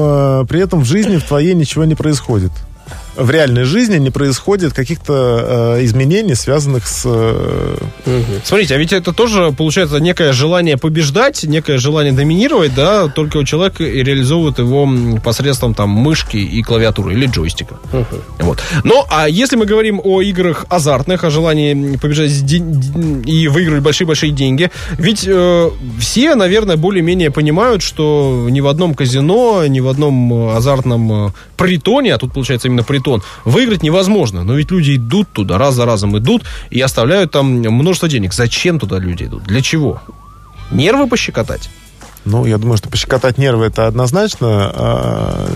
при 0.46 0.60
этом 0.62 0.80
в 0.80 0.84
жизни 0.86 1.16
в 1.16 1.24
твоей 1.24 1.54
ничего 1.54 1.84
не 1.84 1.94
происходит. 1.94 2.52
В 3.18 3.30
реальной 3.30 3.64
жизни 3.64 3.98
не 3.98 4.10
происходит 4.10 4.72
каких-то 4.72 5.76
э, 5.76 5.84
изменений, 5.84 6.34
связанных 6.34 6.86
с... 6.86 7.02
э, 7.04 7.76
Смотрите, 8.44 8.74
а 8.74 8.78
ведь 8.78 8.92
это 8.92 9.12
тоже, 9.12 9.52
получается, 9.56 9.98
некое 9.98 10.32
желание 10.32 10.76
побеждать, 10.76 11.44
некое 11.44 11.78
желание 11.78 12.12
доминировать, 12.12 12.74
да, 12.74 13.08
только 13.08 13.38
у 13.38 13.44
человека 13.44 13.84
и 13.84 14.02
реализовывает 14.02 14.58
его 14.58 14.88
посредством 15.24 15.74
там 15.74 15.90
мышки 15.90 16.36
и 16.36 16.62
клавиатуры 16.62 17.12
или 17.14 17.26
джойстика. 17.26 17.76
Вот. 18.38 18.62
Ну, 18.84 19.04
а 19.10 19.28
если 19.28 19.56
мы 19.56 19.66
говорим 19.66 20.00
о 20.02 20.22
играх 20.22 20.66
азартных, 20.68 21.24
о 21.24 21.30
желании 21.30 21.96
побежать 21.96 22.30
и 23.26 23.48
выиграть 23.48 23.82
большие-большие 23.82 24.30
деньги, 24.32 24.70
ведь 24.98 25.24
э, 25.26 25.70
все, 25.98 26.34
наверное, 26.34 26.76
более-менее 26.76 27.30
понимают, 27.30 27.82
что 27.82 28.46
ни 28.48 28.60
в 28.60 28.68
одном 28.68 28.94
казино, 28.94 29.66
ни 29.66 29.80
в 29.80 29.88
одном 29.88 30.32
э, 30.32 30.56
азартном 30.56 31.26
э, 31.26 31.30
притоне, 31.56 32.14
а 32.14 32.18
тут 32.18 32.32
получается 32.32 32.68
именно 32.68 32.84
притон, 32.84 33.07
выиграть 33.44 33.82
невозможно. 33.82 34.44
Но 34.44 34.54
ведь 34.54 34.70
люди 34.70 34.96
идут 34.96 35.28
туда, 35.32 35.58
раз 35.58 35.74
за 35.74 35.84
разом 35.84 36.16
идут 36.18 36.44
и 36.70 36.80
оставляют 36.80 37.32
там 37.32 37.46
множество 37.46 38.08
денег. 38.08 38.32
Зачем 38.34 38.78
туда 38.78 38.98
люди 38.98 39.24
идут? 39.24 39.44
Для 39.44 39.60
чего? 39.62 40.00
Нервы 40.70 41.06
пощекотать? 41.08 41.70
Ну, 42.24 42.44
я 42.44 42.58
думаю, 42.58 42.76
что 42.76 42.90
пощекотать 42.90 43.38
нервы 43.38 43.66
это 43.66 43.86
однозначно. 43.86 45.46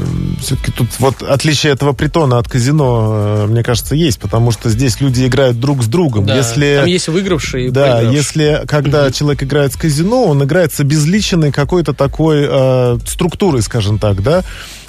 все-таки 0.40 0.72
тут 0.72 0.88
вот 0.98 1.22
отличие 1.22 1.72
этого 1.72 1.92
притона 1.92 2.38
от 2.38 2.48
казино, 2.48 3.44
э, 3.44 3.46
мне 3.46 3.62
кажется, 3.62 3.94
есть, 3.94 4.18
потому 4.18 4.52
что 4.52 4.70
здесь 4.70 5.00
люди 5.00 5.26
играют 5.26 5.60
друг 5.60 5.82
с 5.82 5.86
другом. 5.86 6.24
Да, 6.24 6.36
Если... 6.36 6.76
Там 6.78 6.86
есть 6.86 7.08
выигравшие 7.08 7.66
и 7.66 7.70
Да, 7.70 7.82
проигравшие. 7.82 8.16
если 8.16 8.62
когда 8.66 9.10
человек 9.12 9.42
играет 9.42 9.72
с 9.74 9.76
казино, 9.76 10.24
он 10.24 10.42
играет 10.44 10.72
с 10.72 10.80
обезличенной 10.80 11.52
какой-то 11.52 11.92
такой 11.92 12.46
э, 12.48 12.98
структурой, 13.06 13.62
скажем 13.62 13.98
так, 13.98 14.22
да. 14.22 14.42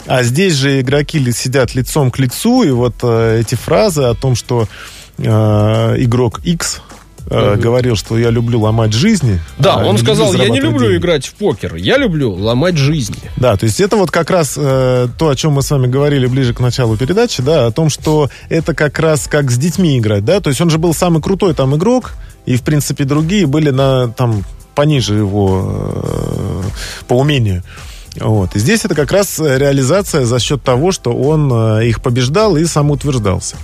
А 0.05 0.23
здесь 0.23 0.53
же 0.55 0.81
игроки 0.81 1.31
сидят 1.31 1.75
лицом 1.75 2.11
к 2.11 2.19
лицу, 2.19 2.63
и 2.63 2.71
вот 2.71 2.95
э, 3.03 3.39
эти 3.41 3.55
фразы 3.55 4.03
о 4.03 4.13
том, 4.13 4.35
что 4.35 4.67
э, 5.17 5.23
игрок 5.23 6.41
X 6.43 6.81
э, 7.29 7.55
говорил, 7.55 7.95
что 7.95 8.17
я 8.17 8.29
люблю 8.29 8.59
ломать 8.59 8.93
жизни. 8.93 9.39
Да, 9.57 9.75
а 9.75 9.85
он 9.85 9.97
сказал, 9.97 10.33
я 10.33 10.49
не 10.49 10.59
люблю 10.59 10.87
деньги». 10.87 10.97
играть 10.97 11.25
в 11.25 11.33
покер, 11.35 11.75
я 11.75 11.97
люблю 11.97 12.33
ломать 12.33 12.77
жизни. 12.77 13.15
Да, 13.37 13.55
то 13.55 13.65
есть 13.65 13.79
это 13.79 13.95
вот 13.95 14.11
как 14.11 14.29
раз 14.29 14.55
э, 14.57 15.07
то, 15.17 15.29
о 15.29 15.35
чем 15.35 15.53
мы 15.53 15.61
с 15.61 15.71
вами 15.71 15.87
говорили 15.87 16.27
ближе 16.27 16.53
к 16.53 16.59
началу 16.59 16.97
передачи, 16.97 17.41
да, 17.41 17.67
о 17.67 17.71
том, 17.71 17.89
что 17.89 18.29
это 18.49 18.73
как 18.73 18.99
раз 18.99 19.27
как 19.27 19.51
с 19.51 19.57
детьми 19.57 19.97
играть, 19.97 20.25
да, 20.25 20.41
то 20.41 20.49
есть 20.49 20.59
он 20.59 20.69
же 20.69 20.79
был 20.79 20.93
самый 20.93 21.21
крутой 21.21 21.53
там 21.53 21.75
игрок, 21.75 22.13
и, 22.45 22.57
в 22.57 22.63
принципе, 22.63 23.05
другие 23.05 23.47
были 23.47 23.69
на, 23.69 24.09
там, 24.09 24.43
пониже 24.75 25.15
его 25.15 26.01
э, 26.03 26.61
по 27.07 27.13
умению. 27.13 27.63
Вот. 28.19 28.55
И 28.55 28.59
здесь 28.59 28.85
это 28.85 28.95
как 28.95 29.11
раз 29.11 29.39
реализация 29.39 30.25
за 30.25 30.39
счет 30.39 30.63
того, 30.63 30.91
что 30.91 31.13
он 31.13 31.51
э, 31.51 31.87
их 31.87 32.01
побеждал 32.01 32.57
и 32.57 32.65
самоутверждался. 32.65 33.57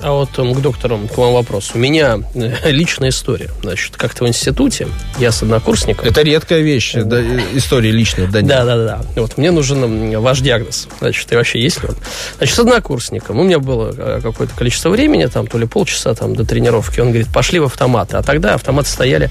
А 0.00 0.12
вот 0.12 0.30
к 0.30 0.60
доктору, 0.60 1.00
к 1.12 1.18
вам 1.18 1.32
вопрос. 1.32 1.72
У 1.74 1.78
меня 1.78 2.18
э, 2.34 2.52
личная 2.70 3.08
история. 3.08 3.50
Значит, 3.62 3.96
как-то 3.96 4.24
в 4.24 4.28
институте 4.28 4.86
я 5.18 5.32
с 5.32 5.42
однокурсником... 5.42 6.06
Это 6.06 6.22
редкая 6.22 6.60
вещь, 6.60 6.92
да, 6.94 7.20
э, 7.20 7.40
история 7.54 7.90
личная, 7.90 8.28
да, 8.28 8.40
Да, 8.42 8.64
да, 8.64 8.76
да. 8.76 9.00
Вот 9.16 9.36
мне 9.36 9.50
нужен 9.50 10.16
ваш 10.20 10.40
диагноз. 10.40 10.88
Значит, 11.00 11.32
и 11.32 11.36
вообще 11.36 11.60
есть 11.60 11.82
ли 11.82 11.88
он? 11.88 11.96
Значит, 12.36 12.54
с 12.54 12.58
однокурсником. 12.60 13.40
У 13.40 13.42
меня 13.42 13.58
было 13.58 13.92
э, 13.96 14.20
какое-то 14.22 14.54
количество 14.54 14.90
времени, 14.90 15.26
там, 15.26 15.48
то 15.48 15.58
ли 15.58 15.66
полчаса 15.66 16.14
там, 16.14 16.36
до 16.36 16.44
тренировки. 16.44 17.00
Он 17.00 17.08
говорит, 17.08 17.28
пошли 17.32 17.58
в 17.58 17.64
автоматы. 17.64 18.18
А 18.18 18.22
тогда 18.22 18.54
автоматы 18.54 18.88
стояли 18.88 19.30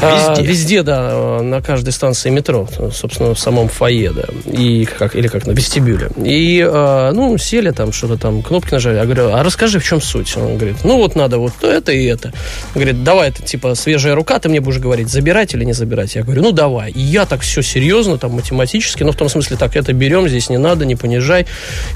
а, 0.00 0.34
Везде. 0.36 0.48
везде, 0.50 0.82
да, 0.82 1.10
э, 1.12 1.42
на 1.42 1.60
каждой 1.62 1.92
станции 1.92 2.30
метро, 2.30 2.66
собственно, 2.92 3.34
в 3.34 3.38
самом 3.38 3.68
фойе, 3.68 4.10
да, 4.12 4.24
и 4.50 4.84
как, 4.84 5.14
или 5.14 5.28
как 5.28 5.46
на 5.46 5.52
вестибюле. 5.52 6.08
И, 6.24 6.58
э, 6.66 7.10
ну, 7.14 7.36
сели 7.38 7.70
там, 7.70 7.92
что-то 7.92 8.16
там, 8.16 8.42
кнопки 8.42 8.72
нажали. 8.72 8.96
Я 8.96 9.04
говорю, 9.04 9.32
а 9.34 9.42
расскажи, 9.42 9.78
в 9.78 9.84
чем 9.84 10.00
суть? 10.00 10.36
Он 10.36 10.56
говорит, 10.56 10.76
ну, 10.84 10.96
вот 10.96 11.14
надо 11.14 11.38
вот 11.38 11.52
это 11.62 11.92
и 11.92 12.04
это. 12.06 12.28
Он 12.74 12.82
говорит, 12.82 13.04
давай, 13.04 13.28
это 13.28 13.42
типа 13.42 13.74
свежая 13.74 14.14
рука, 14.14 14.38
ты 14.38 14.48
мне 14.48 14.60
будешь 14.60 14.78
говорить, 14.78 15.08
забирать 15.08 15.54
или 15.54 15.64
не 15.64 15.72
забирать? 15.74 16.14
Я 16.14 16.22
говорю, 16.22 16.42
ну, 16.42 16.52
давай. 16.52 16.90
И 16.90 17.00
я 17.00 17.26
так 17.26 17.42
все 17.42 17.62
серьезно, 17.62 18.18
там, 18.18 18.32
математически, 18.32 19.02
ну, 19.02 19.12
в 19.12 19.16
том 19.16 19.28
смысле, 19.28 19.56
так, 19.56 19.76
это 19.76 19.92
берем, 19.92 20.28
здесь 20.28 20.48
не 20.50 20.58
надо, 20.58 20.84
не 20.84 20.96
понижай. 20.96 21.46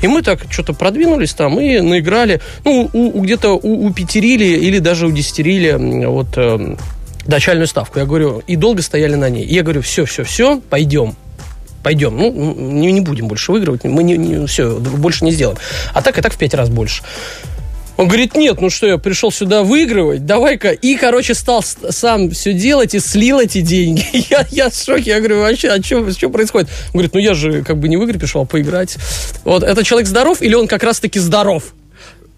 И 0.02 0.06
мы 0.06 0.22
так 0.22 0.40
что-то 0.50 0.74
продвинулись 0.74 1.32
там 1.34 1.58
и 1.58 1.80
наиграли, 1.80 2.40
ну, 2.64 2.88
у, 2.92 3.18
у- 3.18 3.22
где-то 3.22 3.50
у, 3.56 3.86
упетерили 3.86 4.44
или 4.44 4.78
даже 4.78 5.06
удесятерили 5.06 5.70
м, 5.70 6.10
вот 6.10 6.28
э, 6.36 6.76
начальную 7.28 7.66
ставку. 7.66 7.98
Я 7.98 8.04
говорю, 8.04 8.42
и 8.46 8.56
долго 8.56 8.82
стояли 8.82 9.14
на 9.14 9.28
ней. 9.28 9.44
И 9.44 9.54
я 9.54 9.62
говорю, 9.62 9.82
все, 9.82 10.04
все, 10.04 10.24
все, 10.24 10.60
пойдем. 10.70 11.16
Пойдем. 11.82 12.16
Ну, 12.16 12.32
не, 12.32 12.92
не 12.92 13.00
будем 13.00 13.28
больше 13.28 13.52
выигрывать. 13.52 13.84
Мы 13.84 14.02
не, 14.02 14.46
все, 14.46 14.76
больше 14.78 15.24
не 15.24 15.30
сделаем. 15.30 15.58
А 15.94 16.02
так 16.02 16.18
и 16.18 16.22
так 16.22 16.32
в 16.32 16.38
пять 16.38 16.54
раз 16.54 16.68
больше. 16.68 17.02
Он 17.96 18.08
говорит, 18.08 18.36
нет, 18.36 18.60
ну 18.60 18.68
что, 18.68 18.86
я 18.86 18.98
пришел 18.98 19.32
сюда 19.32 19.62
выигрывать, 19.62 20.26
давай-ка. 20.26 20.72
И, 20.72 20.96
короче, 20.96 21.34
стал 21.34 21.62
сам 21.62 22.30
все 22.30 22.52
делать 22.52 22.94
и 22.94 23.00
слил 23.00 23.40
эти 23.40 23.62
деньги. 23.62 24.04
Я, 24.30 24.46
я 24.50 24.70
в 24.70 24.74
шоке, 24.74 25.10
я 25.10 25.18
говорю, 25.18 25.40
вообще, 25.40 25.68
а 25.68 25.82
что, 25.82 26.10
что 26.10 26.28
происходит? 26.28 26.68
Он 26.88 26.92
говорит, 26.92 27.14
ну 27.14 27.20
я 27.20 27.32
же 27.32 27.62
как 27.62 27.78
бы 27.78 27.88
не 27.88 27.96
в 27.96 28.18
пришел, 28.18 28.42
а 28.42 28.44
поиграть. 28.44 28.96
Вот, 29.44 29.62
этот 29.62 29.86
человек 29.86 30.08
здоров 30.08 30.42
или 30.42 30.54
он 30.54 30.66
как 30.68 30.82
раз-таки 30.82 31.18
здоров? 31.18 31.72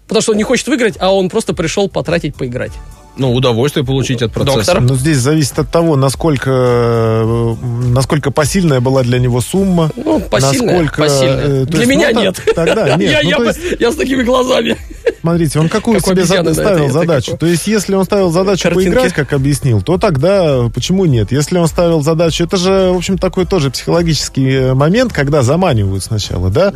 Потому 0.07 0.21
что 0.21 0.31
он 0.31 0.37
не 0.37 0.43
хочет 0.43 0.67
выиграть, 0.67 0.95
а 0.99 1.13
он 1.13 1.29
просто 1.29 1.53
пришел 1.53 1.89
потратить, 1.89 2.35
поиграть. 2.35 2.71
Ну, 3.19 3.33
удовольствие 3.33 3.85
получить 3.85 4.21
от 4.21 4.31
процесса. 4.31 4.57
Доктор? 4.57 4.81
Но 4.81 4.95
здесь 4.95 5.17
зависит 5.17 5.59
от 5.59 5.69
того, 5.69 5.95
насколько, 5.95 6.49
э, 6.49 7.55
насколько 7.89 8.31
посильная 8.31 8.79
была 8.79 9.03
для 9.03 9.19
него 9.19 9.41
сумма. 9.41 9.91
Ну, 9.95 10.19
посильная, 10.21 10.79
насколько, 10.81 11.01
посильная. 11.01 11.37
э, 11.37 11.65
то 11.65 11.71
Для 11.71 11.79
есть, 11.81 11.91
меня 11.91 12.09
ну, 12.13 12.21
нет. 12.21 12.41
Тогда 12.55 12.95
нет. 12.97 13.11
Я, 13.11 13.21
Ну, 13.23 13.29
я 13.29 13.35
то 13.37 13.43
есть, 13.43 13.59
я 13.79 13.91
с 13.91 13.95
такими 13.95 14.23
глазами. 14.23 14.77
Смотрите, 15.21 15.59
он 15.59 15.67
какую 15.67 15.97
Как 15.99 16.07
у 16.07 16.11
себе 16.11 16.21
обезьяны, 16.21 16.45
да, 16.45 16.53
ставил 16.53 16.75
это- 16.77 16.83
это 16.85 16.93
задачу? 16.93 17.37
То 17.37 17.45
есть, 17.45 17.67
если 17.67 17.93
он 17.95 18.05
ставил 18.05 18.31
задачу 18.31 18.63
Картинки. 18.63 18.85
поиграть, 18.85 19.13
как 19.13 19.33
объяснил, 19.33 19.81
то 19.81 19.97
тогда 19.97 20.69
почему 20.73 21.03
нет? 21.05 21.33
Если 21.33 21.57
он 21.57 21.67
ставил 21.67 22.01
задачу, 22.01 22.45
это 22.45 22.55
же, 22.55 22.91
в 22.93 22.95
общем, 22.97 23.17
такой 23.17 23.45
тоже 23.45 23.69
психологический 23.69 24.49
э, 24.49 24.73
момент, 24.73 25.11
когда 25.11 25.41
заманивают 25.43 26.03
сначала, 26.05 26.49
да? 26.49 26.73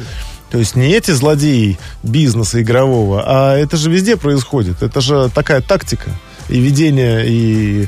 То 0.52 0.60
есть 0.60 0.76
не 0.76 0.92
эти 0.92 1.12
злодеи 1.12 1.80
бизнеса 2.04 2.62
игрового, 2.62 3.24
а 3.26 3.56
это 3.58 3.76
же 3.78 3.90
везде 3.90 4.18
происходит. 4.18 4.84
Это 4.84 5.02
же 5.02 5.32
такая 5.34 5.62
тактика 5.62 6.12
и 6.50 6.60
ведение, 6.60 7.26
и 7.28 7.88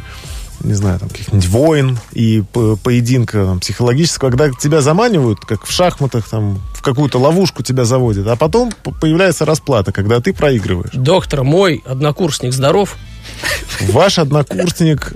не 0.64 0.74
знаю, 0.74 1.00
там, 1.00 1.10
каких-нибудь 1.10 1.48
войн 1.48 2.00
и 2.14 2.44
по- 2.54 2.76
поединка 2.78 3.46
там, 3.46 3.60
психологического, 3.60 4.30
когда 4.30 4.50
тебя 4.52 4.82
заманивают, 4.82 5.40
как 5.42 5.66
в 5.66 5.72
шахматах, 5.72 6.28
там, 6.28 6.60
в 6.74 6.82
какую-то 6.82 7.20
ловушку 7.20 7.62
тебя 7.62 7.86
заводят, 7.86 8.28
а 8.28 8.36
потом 8.36 8.72
появляется 9.00 9.46
расплата, 9.46 9.92
когда 9.92 10.20
ты 10.22 10.34
проигрываешь. 10.34 10.94
Доктор, 10.94 11.44
мой 11.44 11.84
однокурсник 11.86 12.54
здоров. 12.54 12.96
Ваш 13.82 14.20
однокурсник, 14.20 15.14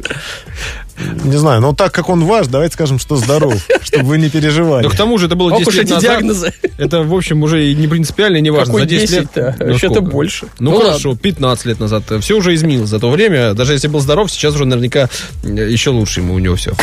не 1.24 1.38
знаю, 1.38 1.62
но 1.62 1.74
так 1.74 1.94
как 1.94 2.10
он 2.10 2.24
ваш, 2.26 2.48
давайте 2.48 2.74
скажем, 2.74 3.00
что 3.00 3.16
здоров, 3.16 3.54
чтобы 3.82 4.06
вы 4.06 4.18
не 4.18 4.30
переживали. 4.30 4.84
Но 4.84 4.90
к 4.90 4.96
тому 4.96 5.18
же 5.18 5.28
это 5.28 5.36
было 5.36 5.52
Ох 5.52 5.60
10 5.60 5.68
уж 5.68 5.76
лет 5.76 5.90
назад. 5.90 6.02
диагнозы. 6.02 6.54
Это, 6.78 7.02
в 7.04 7.14
общем, 7.14 7.44
уже 7.44 7.74
не 7.74 7.88
принципиально, 7.88 8.38
не 8.38 8.50
важно. 8.52 8.66
Какой 8.74 8.82
За 8.82 8.88
10 8.88 9.12
лет... 9.12 9.26
10-то? 9.36 9.56
Вообще-то 9.66 10.02
больше. 10.02 10.48
Ну, 10.60 10.72
Ну, 10.72 10.80
хорошо, 10.82 11.16
15 11.16 11.66
лет 11.66 11.80
назад. 11.80 12.04
Все 12.22 12.36
уже 12.38 12.54
изменилось 12.56 12.90
за 12.90 13.00
то 13.00 13.10
время. 13.10 13.54
Даже 13.54 13.74
если 13.74 13.88
был 13.88 14.00
здоров, 14.00 14.32
сейчас 14.32 14.56
уже 14.56 14.66
наверняка 14.66 15.10
э, 15.44 15.48
еще 15.70 15.90
лучше 15.90 16.22
ему 16.22 16.34
у 16.36 16.40
него 16.40 16.56
все. 16.56 16.74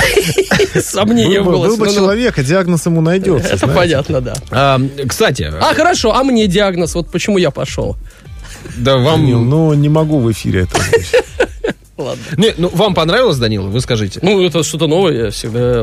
Сомнение 0.82 1.40
был, 1.42 1.52
бы- 1.52 1.58
было. 1.58 1.66
был 1.68 1.76
бы 1.78 1.88
человек, 1.92 2.38
а 2.38 2.42
диагноз 2.42 2.84
ему 2.86 3.00
найдется. 3.00 3.48
Это 3.54 3.68
понятно, 3.68 4.20
да. 4.20 4.34
А, 4.50 4.80
кстати, 5.08 5.50
А, 5.60 5.74
хорошо, 5.74 6.14
а 6.14 6.22
мне 6.24 6.46
диагноз, 6.46 6.94
вот 6.94 7.10
почему 7.10 7.38
я 7.38 7.50
пошел. 7.50 7.96
да 8.76 8.96
вам... 8.96 9.26
Ну 9.48 9.72
не 9.74 9.88
могу 9.88 10.18
в 10.20 10.30
эфире 10.32 10.62
это. 10.62 10.78
Ладно. 11.96 12.22
Не, 12.36 12.52
ну, 12.58 12.68
вам 12.74 12.94
понравилось, 12.94 13.38
Данила? 13.38 13.68
Вы 13.68 13.80
скажите. 13.80 14.20
Ну, 14.22 14.44
это 14.44 14.62
что-то 14.62 14.86
новое, 14.86 15.24
я 15.26 15.30
всегда 15.30 15.82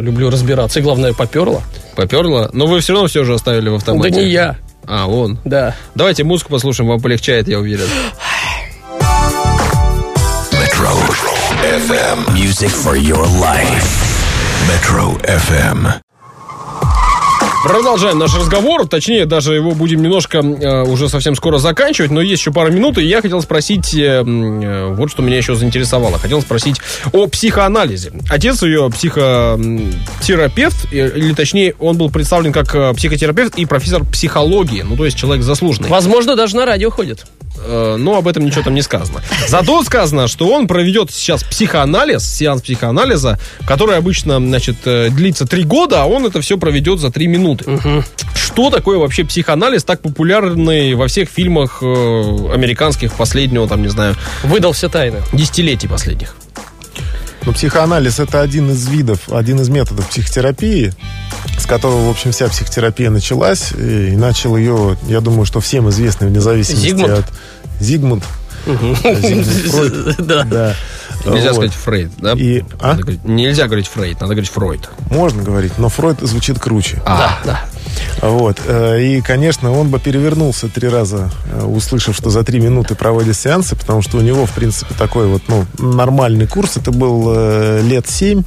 люблю 0.00 0.30
разбираться. 0.30 0.78
И 0.78 0.82
главное, 0.82 1.12
поперло. 1.14 1.62
Поперло? 1.96 2.48
Но 2.52 2.66
вы 2.66 2.80
все 2.80 2.92
равно 2.92 3.08
все 3.08 3.24
же 3.24 3.34
оставили 3.34 3.68
в 3.68 3.74
автомате. 3.74 4.10
Да 4.10 4.16
не 4.20 4.26
я, 4.28 4.56
А, 4.86 5.06
он. 5.08 5.38
да. 5.44 5.74
Давайте 5.94 6.22
музыку 6.24 6.50
послушаем, 6.50 6.88
вам 6.88 7.00
полегчает, 7.00 7.48
я 7.48 7.58
уверен. 7.58 7.86
Metro 10.52 10.94
FM. 11.62 12.24
Music 12.34 12.70
for 12.70 12.94
your 12.96 13.26
life. 13.40 13.84
Metro 14.68 15.18
FM. 15.26 16.07
Продолжаем 17.64 18.18
наш 18.18 18.36
разговор, 18.36 18.86
точнее, 18.86 19.26
даже 19.26 19.54
его 19.54 19.72
будем 19.72 20.00
немножко 20.00 20.38
э, 20.38 20.82
уже 20.84 21.08
совсем 21.08 21.34
скоро 21.34 21.58
заканчивать, 21.58 22.12
но 22.12 22.20
есть 22.20 22.42
еще 22.42 22.52
пару 22.52 22.70
минут, 22.72 22.98
и 22.98 23.04
я 23.04 23.20
хотел 23.20 23.42
спросить, 23.42 23.92
э, 23.94 24.22
э, 24.24 24.94
вот 24.94 25.10
что 25.10 25.22
меня 25.22 25.38
еще 25.38 25.56
заинтересовало, 25.56 26.18
хотел 26.18 26.40
спросить 26.40 26.76
о 27.12 27.26
психоанализе. 27.26 28.12
Отец 28.30 28.62
ее 28.62 28.88
психотерапевт, 28.90 30.92
э, 30.92 31.10
или 31.16 31.34
точнее, 31.34 31.74
он 31.80 31.98
был 31.98 32.12
представлен 32.12 32.52
как 32.52 32.72
э, 32.76 32.94
психотерапевт 32.94 33.58
и 33.58 33.66
профессор 33.66 34.04
психологии, 34.04 34.82
ну, 34.82 34.96
то 34.96 35.04
есть 35.04 35.18
человек 35.18 35.42
заслуженный. 35.42 35.88
Возможно, 35.88 36.36
даже 36.36 36.54
на 36.54 36.64
радио 36.64 36.90
ходит. 36.90 37.26
Но 37.66 38.16
об 38.16 38.28
этом 38.28 38.44
ничего 38.44 38.62
там 38.62 38.76
не 38.76 38.82
сказано. 38.82 39.20
Зато 39.48 39.82
сказано, 39.82 40.28
что 40.28 40.48
он 40.48 40.68
проведет 40.68 41.10
сейчас 41.10 41.42
психоанализ, 41.42 42.22
сеанс 42.22 42.62
психоанализа, 42.62 43.36
который 43.66 43.96
обычно, 43.96 44.38
значит, 44.38 44.76
длится 44.84 45.44
три 45.44 45.64
года, 45.64 46.04
а 46.04 46.06
он 46.06 46.24
это 46.24 46.40
все 46.40 46.56
проведет 46.56 47.00
за 47.00 47.10
три 47.10 47.26
минуты. 47.26 47.47
Минуты. 47.48 48.04
Что 48.34 48.70
такое 48.70 48.98
вообще 48.98 49.24
психоанализ, 49.24 49.84
так 49.84 50.00
популярный 50.00 50.94
во 50.94 51.06
всех 51.06 51.28
фильмах 51.28 51.78
э, 51.82 51.84
американских 52.52 53.14
последнего, 53.14 53.68
там, 53.68 53.82
не 53.82 53.88
знаю, 53.88 54.16
Выдал 54.42 54.72
все 54.72 54.88
тайны. 54.88 55.22
десятилетий 55.32 55.86
последних? 55.88 56.34
Ну, 57.46 57.52
психоанализ 57.52 58.18
это 58.18 58.40
один 58.42 58.70
из 58.72 58.86
видов, 58.88 59.28
один 59.30 59.60
из 59.60 59.68
методов 59.68 60.08
психотерапии, 60.08 60.92
с 61.58 61.66
которого, 61.66 62.08
в 62.08 62.10
общем, 62.10 62.32
вся 62.32 62.48
психотерапия 62.48 63.10
началась. 63.10 63.72
И 63.72 64.16
начал 64.16 64.56
ее, 64.56 64.98
я 65.08 65.20
думаю, 65.20 65.44
что 65.46 65.60
всем 65.60 65.88
известный 65.88 66.28
вне 66.28 66.40
зависимости 66.40 66.86
Зигмунд? 66.88 67.12
от 67.12 67.24
Зигмунд. 67.80 68.24
Зигмунд 68.66 69.46
Фройд. 69.70 70.16
Да. 70.26 70.42
Да. 70.44 70.76
Нельзя 71.32 71.48
Вот. 71.48 71.54
сказать 71.56 71.72
Фрейд, 71.74 72.10
да? 72.18 72.32
И- 72.32 72.62
а? 72.80 72.94
Говорить- 72.94 73.24
нельзя 73.24 73.66
говорить 73.66 73.88
Фрейд, 73.88 74.20
надо 74.20 74.34
говорить 74.34 74.50
Фройд. 74.50 74.88
Можно 75.10 75.42
говорить, 75.42 75.72
но 75.78 75.88
Фройд 75.88 76.20
звучит 76.20 76.58
круче. 76.58 77.02
А, 77.06 77.38
Да. 77.44 77.60
Вот. 78.22 78.60
Э, 78.66 79.00
И, 79.00 79.20
конечно, 79.20 79.72
он 79.72 79.88
бы 79.88 79.98
перевернулся 79.98 80.68
три 80.68 80.88
раза, 80.88 81.30
э, 81.52 81.64
услышав, 81.64 82.14
что 82.16 82.30
за 82.30 82.42
три 82.44 82.60
минуты 82.60 82.94
проводят 82.94 83.36
сеансы, 83.36 83.76
потому 83.76 84.02
что 84.02 84.18
у 84.18 84.20
него, 84.20 84.44
в 84.46 84.52
принципе, 84.52 84.94
такой 84.98 85.26
вот, 85.26 85.42
ну, 85.48 85.64
нормальный 85.78 86.46
курс. 86.46 86.76
Это 86.76 86.90
был 86.90 87.32
э, 87.34 87.80
лет 87.82 88.08
семь, 88.08 88.42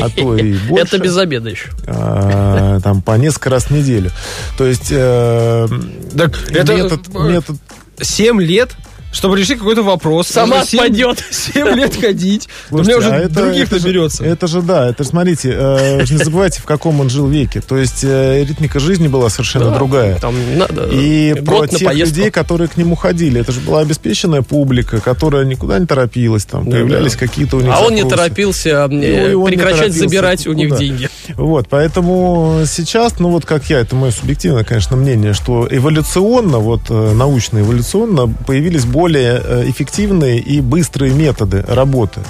а 0.00 0.08
то 0.08 0.36
и 0.36 0.54
больше. 0.68 0.84
Это 0.86 0.98
без 0.98 1.16
обеда 1.16 1.50
еще. 1.50 1.70
А, 1.86 2.80
Там 2.80 3.02
по 3.02 3.12
несколько 3.12 3.50
раз 3.50 3.64
в 3.64 3.70
неделю. 3.70 4.10
То 4.56 4.66
есть 4.66 4.88
э, 4.90 5.68
Так 6.16 6.32
это 6.50 6.74
метод, 6.74 7.08
метод 7.14 7.56
7 8.00 8.40
лет, 8.40 8.70
чтобы 9.16 9.38
решить 9.38 9.58
какой-то 9.58 9.82
вопрос. 9.82 10.28
Сама 10.28 10.60
отпадет. 10.60 11.22
7 11.30 11.68
лет 11.74 11.96
ходить. 12.00 12.48
У 12.70 12.78
меня 12.78 12.98
уже 12.98 13.08
а 13.10 13.16
это- 13.16 13.34
других 13.34 13.64
это 13.68 13.78
же- 13.78 13.86
наберется. 13.86 14.24
Это 14.24 14.46
же 14.46 14.62
да, 14.62 14.88
это 14.90 15.02
же, 15.04 15.10
смотрите, 15.10 15.54
э, 15.56 16.00
не 16.10 16.18
забывайте, 16.18 16.60
в 16.60 16.64
каком 16.64 17.00
он 17.00 17.08
жил 17.08 17.26
веке. 17.26 17.60
То 17.60 17.76
есть 17.76 18.04
э, 18.04 18.44
ритмика 18.44 18.78
жизни 18.78 19.08
была 19.08 19.30
совершенно 19.30 19.70
Да, 19.70 19.76
другая. 19.78 20.16
Там 20.18 20.34
надо 20.58 20.88
И 20.92 21.34
про 21.44 21.66
тех 21.66 21.84
поездку. 21.88 22.16
людей, 22.18 22.30
которые 22.30 22.68
к 22.68 22.76
нему 22.76 22.94
ходили, 22.94 23.40
это 23.40 23.52
же 23.52 23.60
была 23.60 23.80
обеспеченная 23.80 24.42
публика, 24.42 25.00
которая 25.00 25.44
никуда 25.44 25.78
не 25.78 25.86
торопилась, 25.86 26.44
там 26.44 26.64
Да, 26.66 26.72
появлялись 26.72 27.12
да. 27.14 27.18
какие-то 27.18 27.56
у 27.56 27.60
них 27.60 27.72
А 27.74 27.80
он 27.80 27.94
не 27.94 28.02
запросы. 28.02 28.16
торопился 28.16 28.68
э, 28.68 28.86
Ну, 29.32 29.42
он 29.42 29.50
не 29.50 29.56
прекращать 29.56 29.78
торопился 29.78 29.98
забирать 30.00 30.46
у 30.46 30.52
них 30.52 30.66
никуда. 30.66 30.80
деньги. 30.80 31.08
Вот, 31.36 31.68
поэтому 31.70 32.62
сейчас, 32.66 33.18
ну 33.18 33.30
вот 33.30 33.44
как 33.46 33.64
я, 33.70 33.80
это 33.80 33.96
мое 33.96 34.10
субъективное, 34.10 34.64
конечно, 34.64 34.96
мнение, 34.96 35.32
что 35.32 35.66
эволюционно, 35.70 36.58
вот 36.58 36.82
э, 36.90 37.12
научно-эволюционно 37.14 38.28
появились 38.46 38.84
более 38.84 39.05
э, 39.14 39.70
эффективные 39.70 40.38
и 40.38 40.60
быстрые 40.60 41.12
методы 41.12 41.64
работы. 41.66 42.20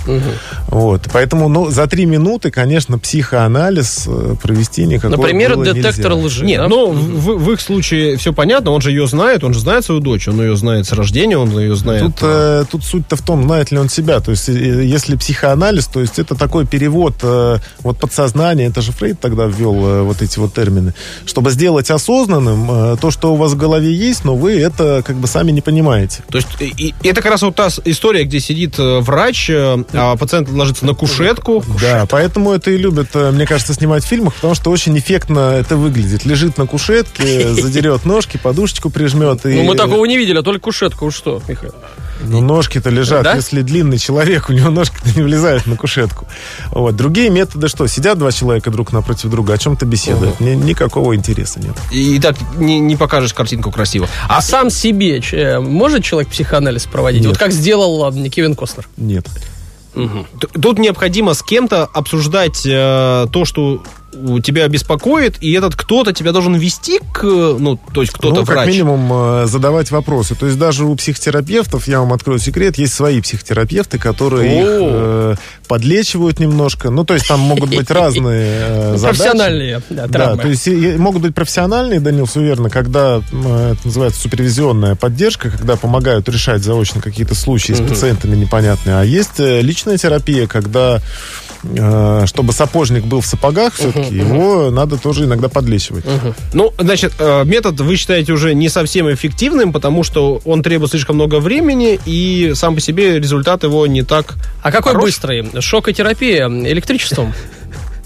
Вот, 0.69 1.03
поэтому, 1.13 1.49
ну, 1.49 1.71
за 1.71 1.87
три 1.87 2.07
минуты, 2.07 2.51
конечно, 2.51 2.99
психоанализ 2.99 4.05
э, 4.07 4.35
провести 4.43 4.85
никакого 4.87 5.21
Например, 5.23 5.55
было 5.55 5.65
детектор 5.65 6.13
нельзя. 6.13 6.27
лжи. 6.27 6.45
Нет, 6.45 6.61
да? 6.61 6.69
ну, 6.69 6.93
в, 6.93 7.39
в 7.39 7.53
их 7.53 7.61
случае 7.61 8.17
все 8.17 8.33
понятно, 8.33 8.71
он 8.73 8.81
же 8.81 8.91
ее 8.91 9.07
знает, 9.07 9.45
он 9.45 9.55
же 9.55 9.61
знает 9.61 9.85
свою 9.85 10.01
дочь, 10.01 10.29
он 10.29 10.41
ее 10.41 10.57
знает 10.57 10.87
с 10.87 10.93
рождения, 10.93 11.39
он 11.39 11.57
ее 11.59 11.77
знает. 11.77 12.03
Тут, 12.03 12.17
э, 12.23 12.65
тут 12.71 12.85
суть-то 12.85 13.17
в 13.17 13.23
том, 13.23 13.45
знает 13.45 13.71
ли 13.71 13.79
он 13.79 13.89
себя. 13.89 14.21
То 14.21 14.33
есть, 14.33 14.49
э, 14.49 14.85
если 14.85 15.17
психоанализ, 15.17 15.87
то 15.87 16.01
есть 16.01 16.19
это 16.19 16.35
такой 16.35 16.67
перевод 16.67 17.15
э, 17.23 17.59
вот 17.81 17.99
подсознания, 17.99 18.67
это 18.67 18.81
же 18.81 18.93
Фрейд 18.93 19.21
тогда 19.21 19.47
ввел 19.47 19.75
э, 19.87 20.03
вот 20.03 20.23
эти 20.23 20.39
вот 20.39 20.55
термины, 20.55 20.95
чтобы 21.25 21.51
сделать 21.51 21.91
осознанным 21.91 22.71
э, 22.71 22.97
то, 23.01 23.11
что 23.11 23.33
у 23.33 23.37
вас 23.37 23.53
в 23.53 23.57
голове 23.57 23.93
есть, 23.93 24.25
но 24.25 24.35
вы 24.35 24.59
это 24.59 25.03
как 25.05 25.17
бы 25.17 25.27
сами 25.27 25.53
не 25.53 25.61
понимаете. 25.61 26.23
То 26.31 26.39
есть 26.39 26.49
и- 26.65 26.95
и 27.03 27.09
это 27.09 27.21
как 27.23 27.33
раз 27.33 27.43
вот 27.43 27.55
та 27.55 27.69
история, 27.85 28.25
где 28.25 28.41
сидит 28.41 28.79
э, 28.79 29.01
врач, 29.01 29.51
э, 29.51 29.85
а 29.93 30.17
пациент 30.17 30.49
ложится 30.51 30.87
на 30.87 30.95
кушетку. 30.95 31.63
Да, 31.81 32.07
поэтому 32.09 32.53
это 32.53 32.71
и 32.71 32.77
любят, 32.77 33.09
э, 33.15 33.31
мне 33.31 33.47
кажется, 33.47 33.75
снимать 33.75 34.05
в 34.05 34.07
фильмах, 34.07 34.35
потому 34.35 34.55
что 34.55 34.71
очень 34.71 34.97
эффектно 34.99 35.51
это 35.59 35.77
выглядит. 35.77 36.25
Лежит 36.25 36.57
на 36.59 36.67
кушетке, 36.67 37.49
задерет 37.55 38.05
ножки, 38.05 38.37
подушечку 38.43 38.91
прижмет. 38.91 39.45
И, 39.47 39.49
Ну, 39.55 39.63
мы 39.65 39.75
такого 39.77 40.05
не 40.07 40.17
видели, 40.17 40.39
а 40.39 40.43
только 40.43 40.61
кушетку. 40.65 41.07
Уж 41.07 41.15
что, 41.17 41.43
Михаил? 41.49 41.73
Ну, 42.21 42.41
ножки-то 42.41 42.91
лежат. 42.91 43.23
Да? 43.25 43.35
Если 43.35 43.63
длинный 43.63 43.99
человек, 43.99 44.49
у 44.49 44.53
него 44.53 44.71
ножки-то 44.71 45.09
не 45.17 45.23
влезают 45.23 45.67
на 45.67 45.77
кушетку. 45.77 46.27
Вот. 46.71 46.97
Другие 46.97 47.31
методы 47.31 47.69
что? 47.69 47.87
Сидят 47.87 48.19
два 48.19 48.33
человека 48.33 48.71
друг 48.71 48.93
напротив 48.93 49.31
друга, 49.31 49.55
о 49.55 49.59
чем-то 49.59 49.87
беседуют. 49.87 50.41
Ни- 50.41 50.55
никакого 50.55 51.15
интереса 51.15 51.61
нет. 51.61 51.77
И 51.91 52.19
так 52.19 52.37
не, 52.57 52.79
не 52.79 52.97
покажешь 52.97 53.35
картинку 53.35 53.71
красиво. 53.71 54.09
А 54.29 54.41
сам 54.41 54.71
себе 54.71 55.21
че- 55.21 55.61
может 55.61 56.05
человек 56.05 56.31
психоанализ 56.31 56.87
проводить? 56.87 57.21
Нет. 57.23 57.31
Вот 57.31 57.39
как 57.39 57.53
сделал 57.53 58.11
э, 58.13 58.29
Кевин 58.29 58.55
Костнер. 58.55 58.89
Нет. 58.97 59.27
Т- 59.95 60.49
Тут 60.61 60.79
необходимо 60.79 61.33
с 61.33 61.43
кем-то 61.43 61.85
обсуждать 61.87 62.63
э, 62.67 63.27
то, 63.33 63.45
что 63.47 63.83
тебя 64.41 64.69
беспокоит, 64.69 65.37
и 65.41 65.53
этот 65.53 65.75
кто-то 65.75 66.13
тебя 66.13 66.33
должен 66.33 66.55
вести 66.55 67.01
к, 67.13 67.23
ну, 67.23 67.79
то 67.93 68.01
есть 68.01 68.13
кто-то 68.13 68.41
ну, 68.41 68.47
как 68.47 68.57
врач. 68.57 68.69
минимум, 68.69 69.11
э, 69.13 69.47
задавать 69.47 69.91
вопросы. 69.91 70.35
То 70.35 70.47
есть 70.47 70.59
даже 70.59 70.85
у 70.85 70.95
психотерапевтов, 70.95 71.89
я 71.89 72.01
вам 72.01 72.13
открою 72.13 72.39
секрет, 72.39 72.79
есть 72.79 72.95
свои 72.95 73.21
психотерапевты, 73.21 73.99
которые 73.99 74.61
их 74.61 74.67
э, 74.69 75.35
подлечивают 75.69 76.39
немножко. 76.39 76.91
Ну, 76.91 77.05
то 77.05 77.15
есть 77.15 77.29
там 77.29 77.41
могут 77.41 77.71
быть 77.71 77.91
разные 77.91 78.65
э, 78.67 78.93
задачи. 78.97 79.19
Профессиональные 79.19 79.83
да, 79.91 80.37
то 80.37 80.49
есть 80.49 80.67
могут 80.99 81.23
быть 81.23 81.35
профессиональные, 81.35 82.01
Данил, 82.01 82.29
верно, 82.35 82.71
когда 82.71 83.21
м, 83.33 83.47
это 83.47 83.81
называется 83.85 84.21
супервизионная 84.21 84.95
поддержка, 84.95 85.51
когда 85.51 85.77
помогают 85.77 86.29
решать 86.29 86.63
заочно 86.63 87.01
какие-то 87.01 87.35
случаи 87.35 87.73
с 87.73 87.81
пациентами 87.81 88.37
непонятные. 88.37 88.97
А 88.97 89.05
есть 89.05 89.39
э, 89.39 89.61
личная 89.61 89.99
терапия, 89.99 90.47
когда 90.47 91.01
э, 91.63 92.25
чтобы 92.27 92.53
сапожник 92.53 93.05
был 93.05 93.21
в 93.21 93.27
сапогах, 93.27 93.75
все-таки 93.75 94.06
его 94.11 94.71
надо 94.71 94.97
тоже 94.97 95.25
иногда 95.25 95.49
подлечивать. 95.49 96.05
Ну, 96.53 96.73
значит, 96.79 97.13
э, 97.19 97.45
метод 97.45 97.81
вы 97.81 97.97
считаете 97.97 98.33
уже 98.33 98.55
не 98.55 98.69
совсем 98.69 99.13
эффективным, 99.13 99.73
потому 99.73 100.03
что 100.05 100.41
он 100.45 100.63
требует 100.63 100.91
слишком 100.91 101.17
много 101.17 101.41
времени, 101.41 101.99
и 102.07 102.53
сам 102.55 102.75
по 102.75 102.81
себе 102.81 103.19
результат 103.19 103.63
его 103.65 103.87
не 103.87 104.03
так... 104.03 104.35
А 104.63 104.71
какой 104.73 104.93
Хорош? 104.93 105.05
быстрый? 105.07 105.47
Шокотерапия 105.61 106.49
электричеством? 106.49 107.33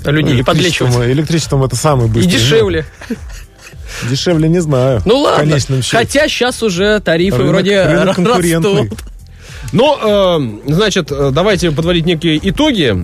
Людей 0.04 0.42
подлечивать. 0.42 0.92
Электричеством, 0.94 1.12
электричеством 1.12 1.64
это 1.64 1.76
самый 1.76 2.06
И 2.06 2.10
быстрый. 2.10 2.30
дешевле. 2.32 2.86
Нет, 3.08 3.18
дешевле 4.10 4.48
не 4.48 4.60
знаю. 4.60 5.02
Ну 5.04 5.18
ладно. 5.18 5.58
Хотя 5.90 6.26
сейчас 6.28 6.62
уже 6.62 7.00
тарифы 7.00 7.36
Рынок- 7.38 7.50
вроде 7.52 7.82
рынок 7.84 8.18
растут. 8.18 8.98
Но, 9.72 10.38
э, 10.66 10.72
значит, 10.72 11.12
э, 11.12 11.30
давайте 11.32 11.70
подводить 11.70 12.06
некие 12.06 12.40
итоги. 12.48 12.96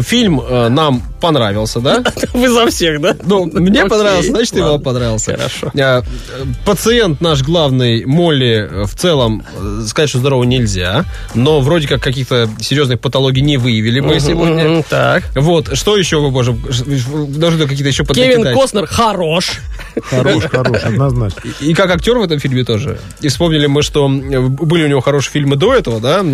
Фильм 0.00 0.40
э, 0.40 0.68
нам 0.68 1.02
понравился, 1.20 1.80
да? 1.80 2.02
Вы 2.32 2.48
за 2.48 2.66
всех, 2.66 3.00
да? 3.00 3.16
Ну, 3.24 3.46
мне 3.46 3.80
Окей, 3.80 3.90
понравился, 3.90 4.30
значит, 4.30 4.56
и 4.56 4.60
вам 4.60 4.70
ладно. 4.72 4.84
понравился. 4.84 5.36
Хорошо. 5.36 5.70
Э, 5.74 6.02
Пациент 6.64 7.20
наш 7.20 7.42
главный, 7.42 8.04
Молли, 8.04 8.68
в 8.84 8.94
целом, 8.94 9.44
э, 9.58 9.82
сказать, 9.86 10.10
что 10.10 10.18
здорово 10.18 10.44
нельзя, 10.44 11.04
но 11.34 11.60
вроде 11.60 11.88
как 11.88 12.02
каких-то 12.02 12.48
серьезных 12.60 13.00
патологий 13.00 13.42
не 13.42 13.56
выявили 13.56 14.00
мы 14.00 14.20
сегодня. 14.20 14.82
Так. 14.88 15.24
Вот, 15.34 15.76
что 15.76 15.96
еще 15.96 16.20
вы 16.20 16.30
можем... 16.30 16.60
Должны 16.60 17.66
какие-то 17.66 17.88
еще 17.88 18.04
Кевин 18.04 18.42
подкидать. 18.42 18.54
Костнер 18.54 18.86
хорош. 18.86 19.60
Хорош, 20.10 20.44
хорош, 20.44 20.82
однозначно. 20.84 21.40
И 21.60 21.74
как 21.74 21.90
актер 21.90 22.18
в 22.18 22.22
этом 22.22 22.38
фильме 22.38 22.64
тоже. 22.64 22.98
И 23.20 23.28
вспомнили 23.28 23.66
мы, 23.66 23.82
что 23.82 24.08
э, 24.08 24.40
были 24.40 24.84
у 24.84 24.88
него 24.88 25.00
хорошие 25.00 25.32
фильмы 25.32 25.56
до 25.56 25.74
этого, 25.74 26.00
да? 26.00 26.24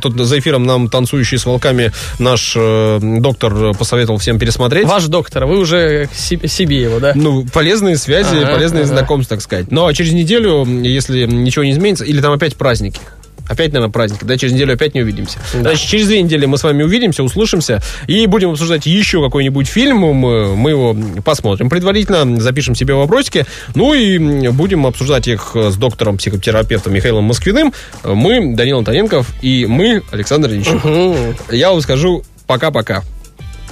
Тут 0.00 0.18
за 0.18 0.38
эфиром 0.38 0.64
нам 0.64 0.88
«Танцующие 0.88 1.38
с 1.38 1.46
волками» 1.46 1.92
наш 2.18 2.54
доктор 3.00 3.74
посоветовал 3.74 4.18
всем 4.18 4.37
пересмотреть. 4.38 4.86
Ваш 4.86 5.06
доктор, 5.06 5.46
вы 5.46 5.58
уже 5.58 6.08
себе 6.14 6.80
его, 6.80 6.98
да? 7.00 7.12
Ну, 7.14 7.44
полезные 7.52 7.96
связи, 7.96 8.36
Ага, 8.42 8.54
полезные 8.54 8.84
ага. 8.84 8.92
знакомства, 8.94 9.36
так 9.36 9.42
сказать. 9.44 9.66
А 9.70 9.92
через 9.92 10.12
неделю, 10.12 10.64
если 10.64 11.26
ничего 11.26 11.64
не 11.64 11.72
изменится, 11.72 12.04
или 12.04 12.20
там 12.20 12.32
опять 12.32 12.56
праздники. 12.56 13.00
Опять, 13.48 13.72
наверное, 13.72 13.90
праздники, 13.90 14.24
да, 14.24 14.36
через 14.36 14.52
неделю 14.52 14.74
опять 14.74 14.94
не 14.94 15.00
увидимся. 15.00 15.38
Значит, 15.54 15.88
через 15.88 16.06
две 16.06 16.20
недели 16.20 16.44
мы 16.44 16.58
с 16.58 16.62
вами 16.62 16.82
увидимся, 16.82 17.22
услышимся 17.22 17.80
и 18.06 18.26
будем 18.26 18.50
обсуждать 18.50 18.84
еще 18.84 19.24
какой-нибудь 19.24 19.66
фильм. 19.66 19.96
Мы, 20.00 20.54
мы 20.54 20.68
его 20.70 20.94
посмотрим 21.24 21.70
предварительно, 21.70 22.38
запишем 22.42 22.74
себе 22.74 22.92
вопросики. 22.92 23.46
Ну 23.74 23.94
и 23.94 24.18
будем 24.48 24.86
обсуждать 24.86 25.28
их 25.28 25.52
с 25.54 25.76
доктором-психотерапевтом 25.76 26.92
Михаилом 26.92 27.24
Москвиным. 27.24 27.72
Мы, 28.04 28.54
Данил 28.54 28.78
Антоненков, 28.80 29.30
и 29.40 29.64
мы, 29.64 30.02
Александр 30.10 30.50
Ильичев. 30.50 30.84
Мгм. 30.84 31.34
Я 31.50 31.70
вам 31.70 31.80
скажу 31.80 32.24
пока-пока. 32.46 33.02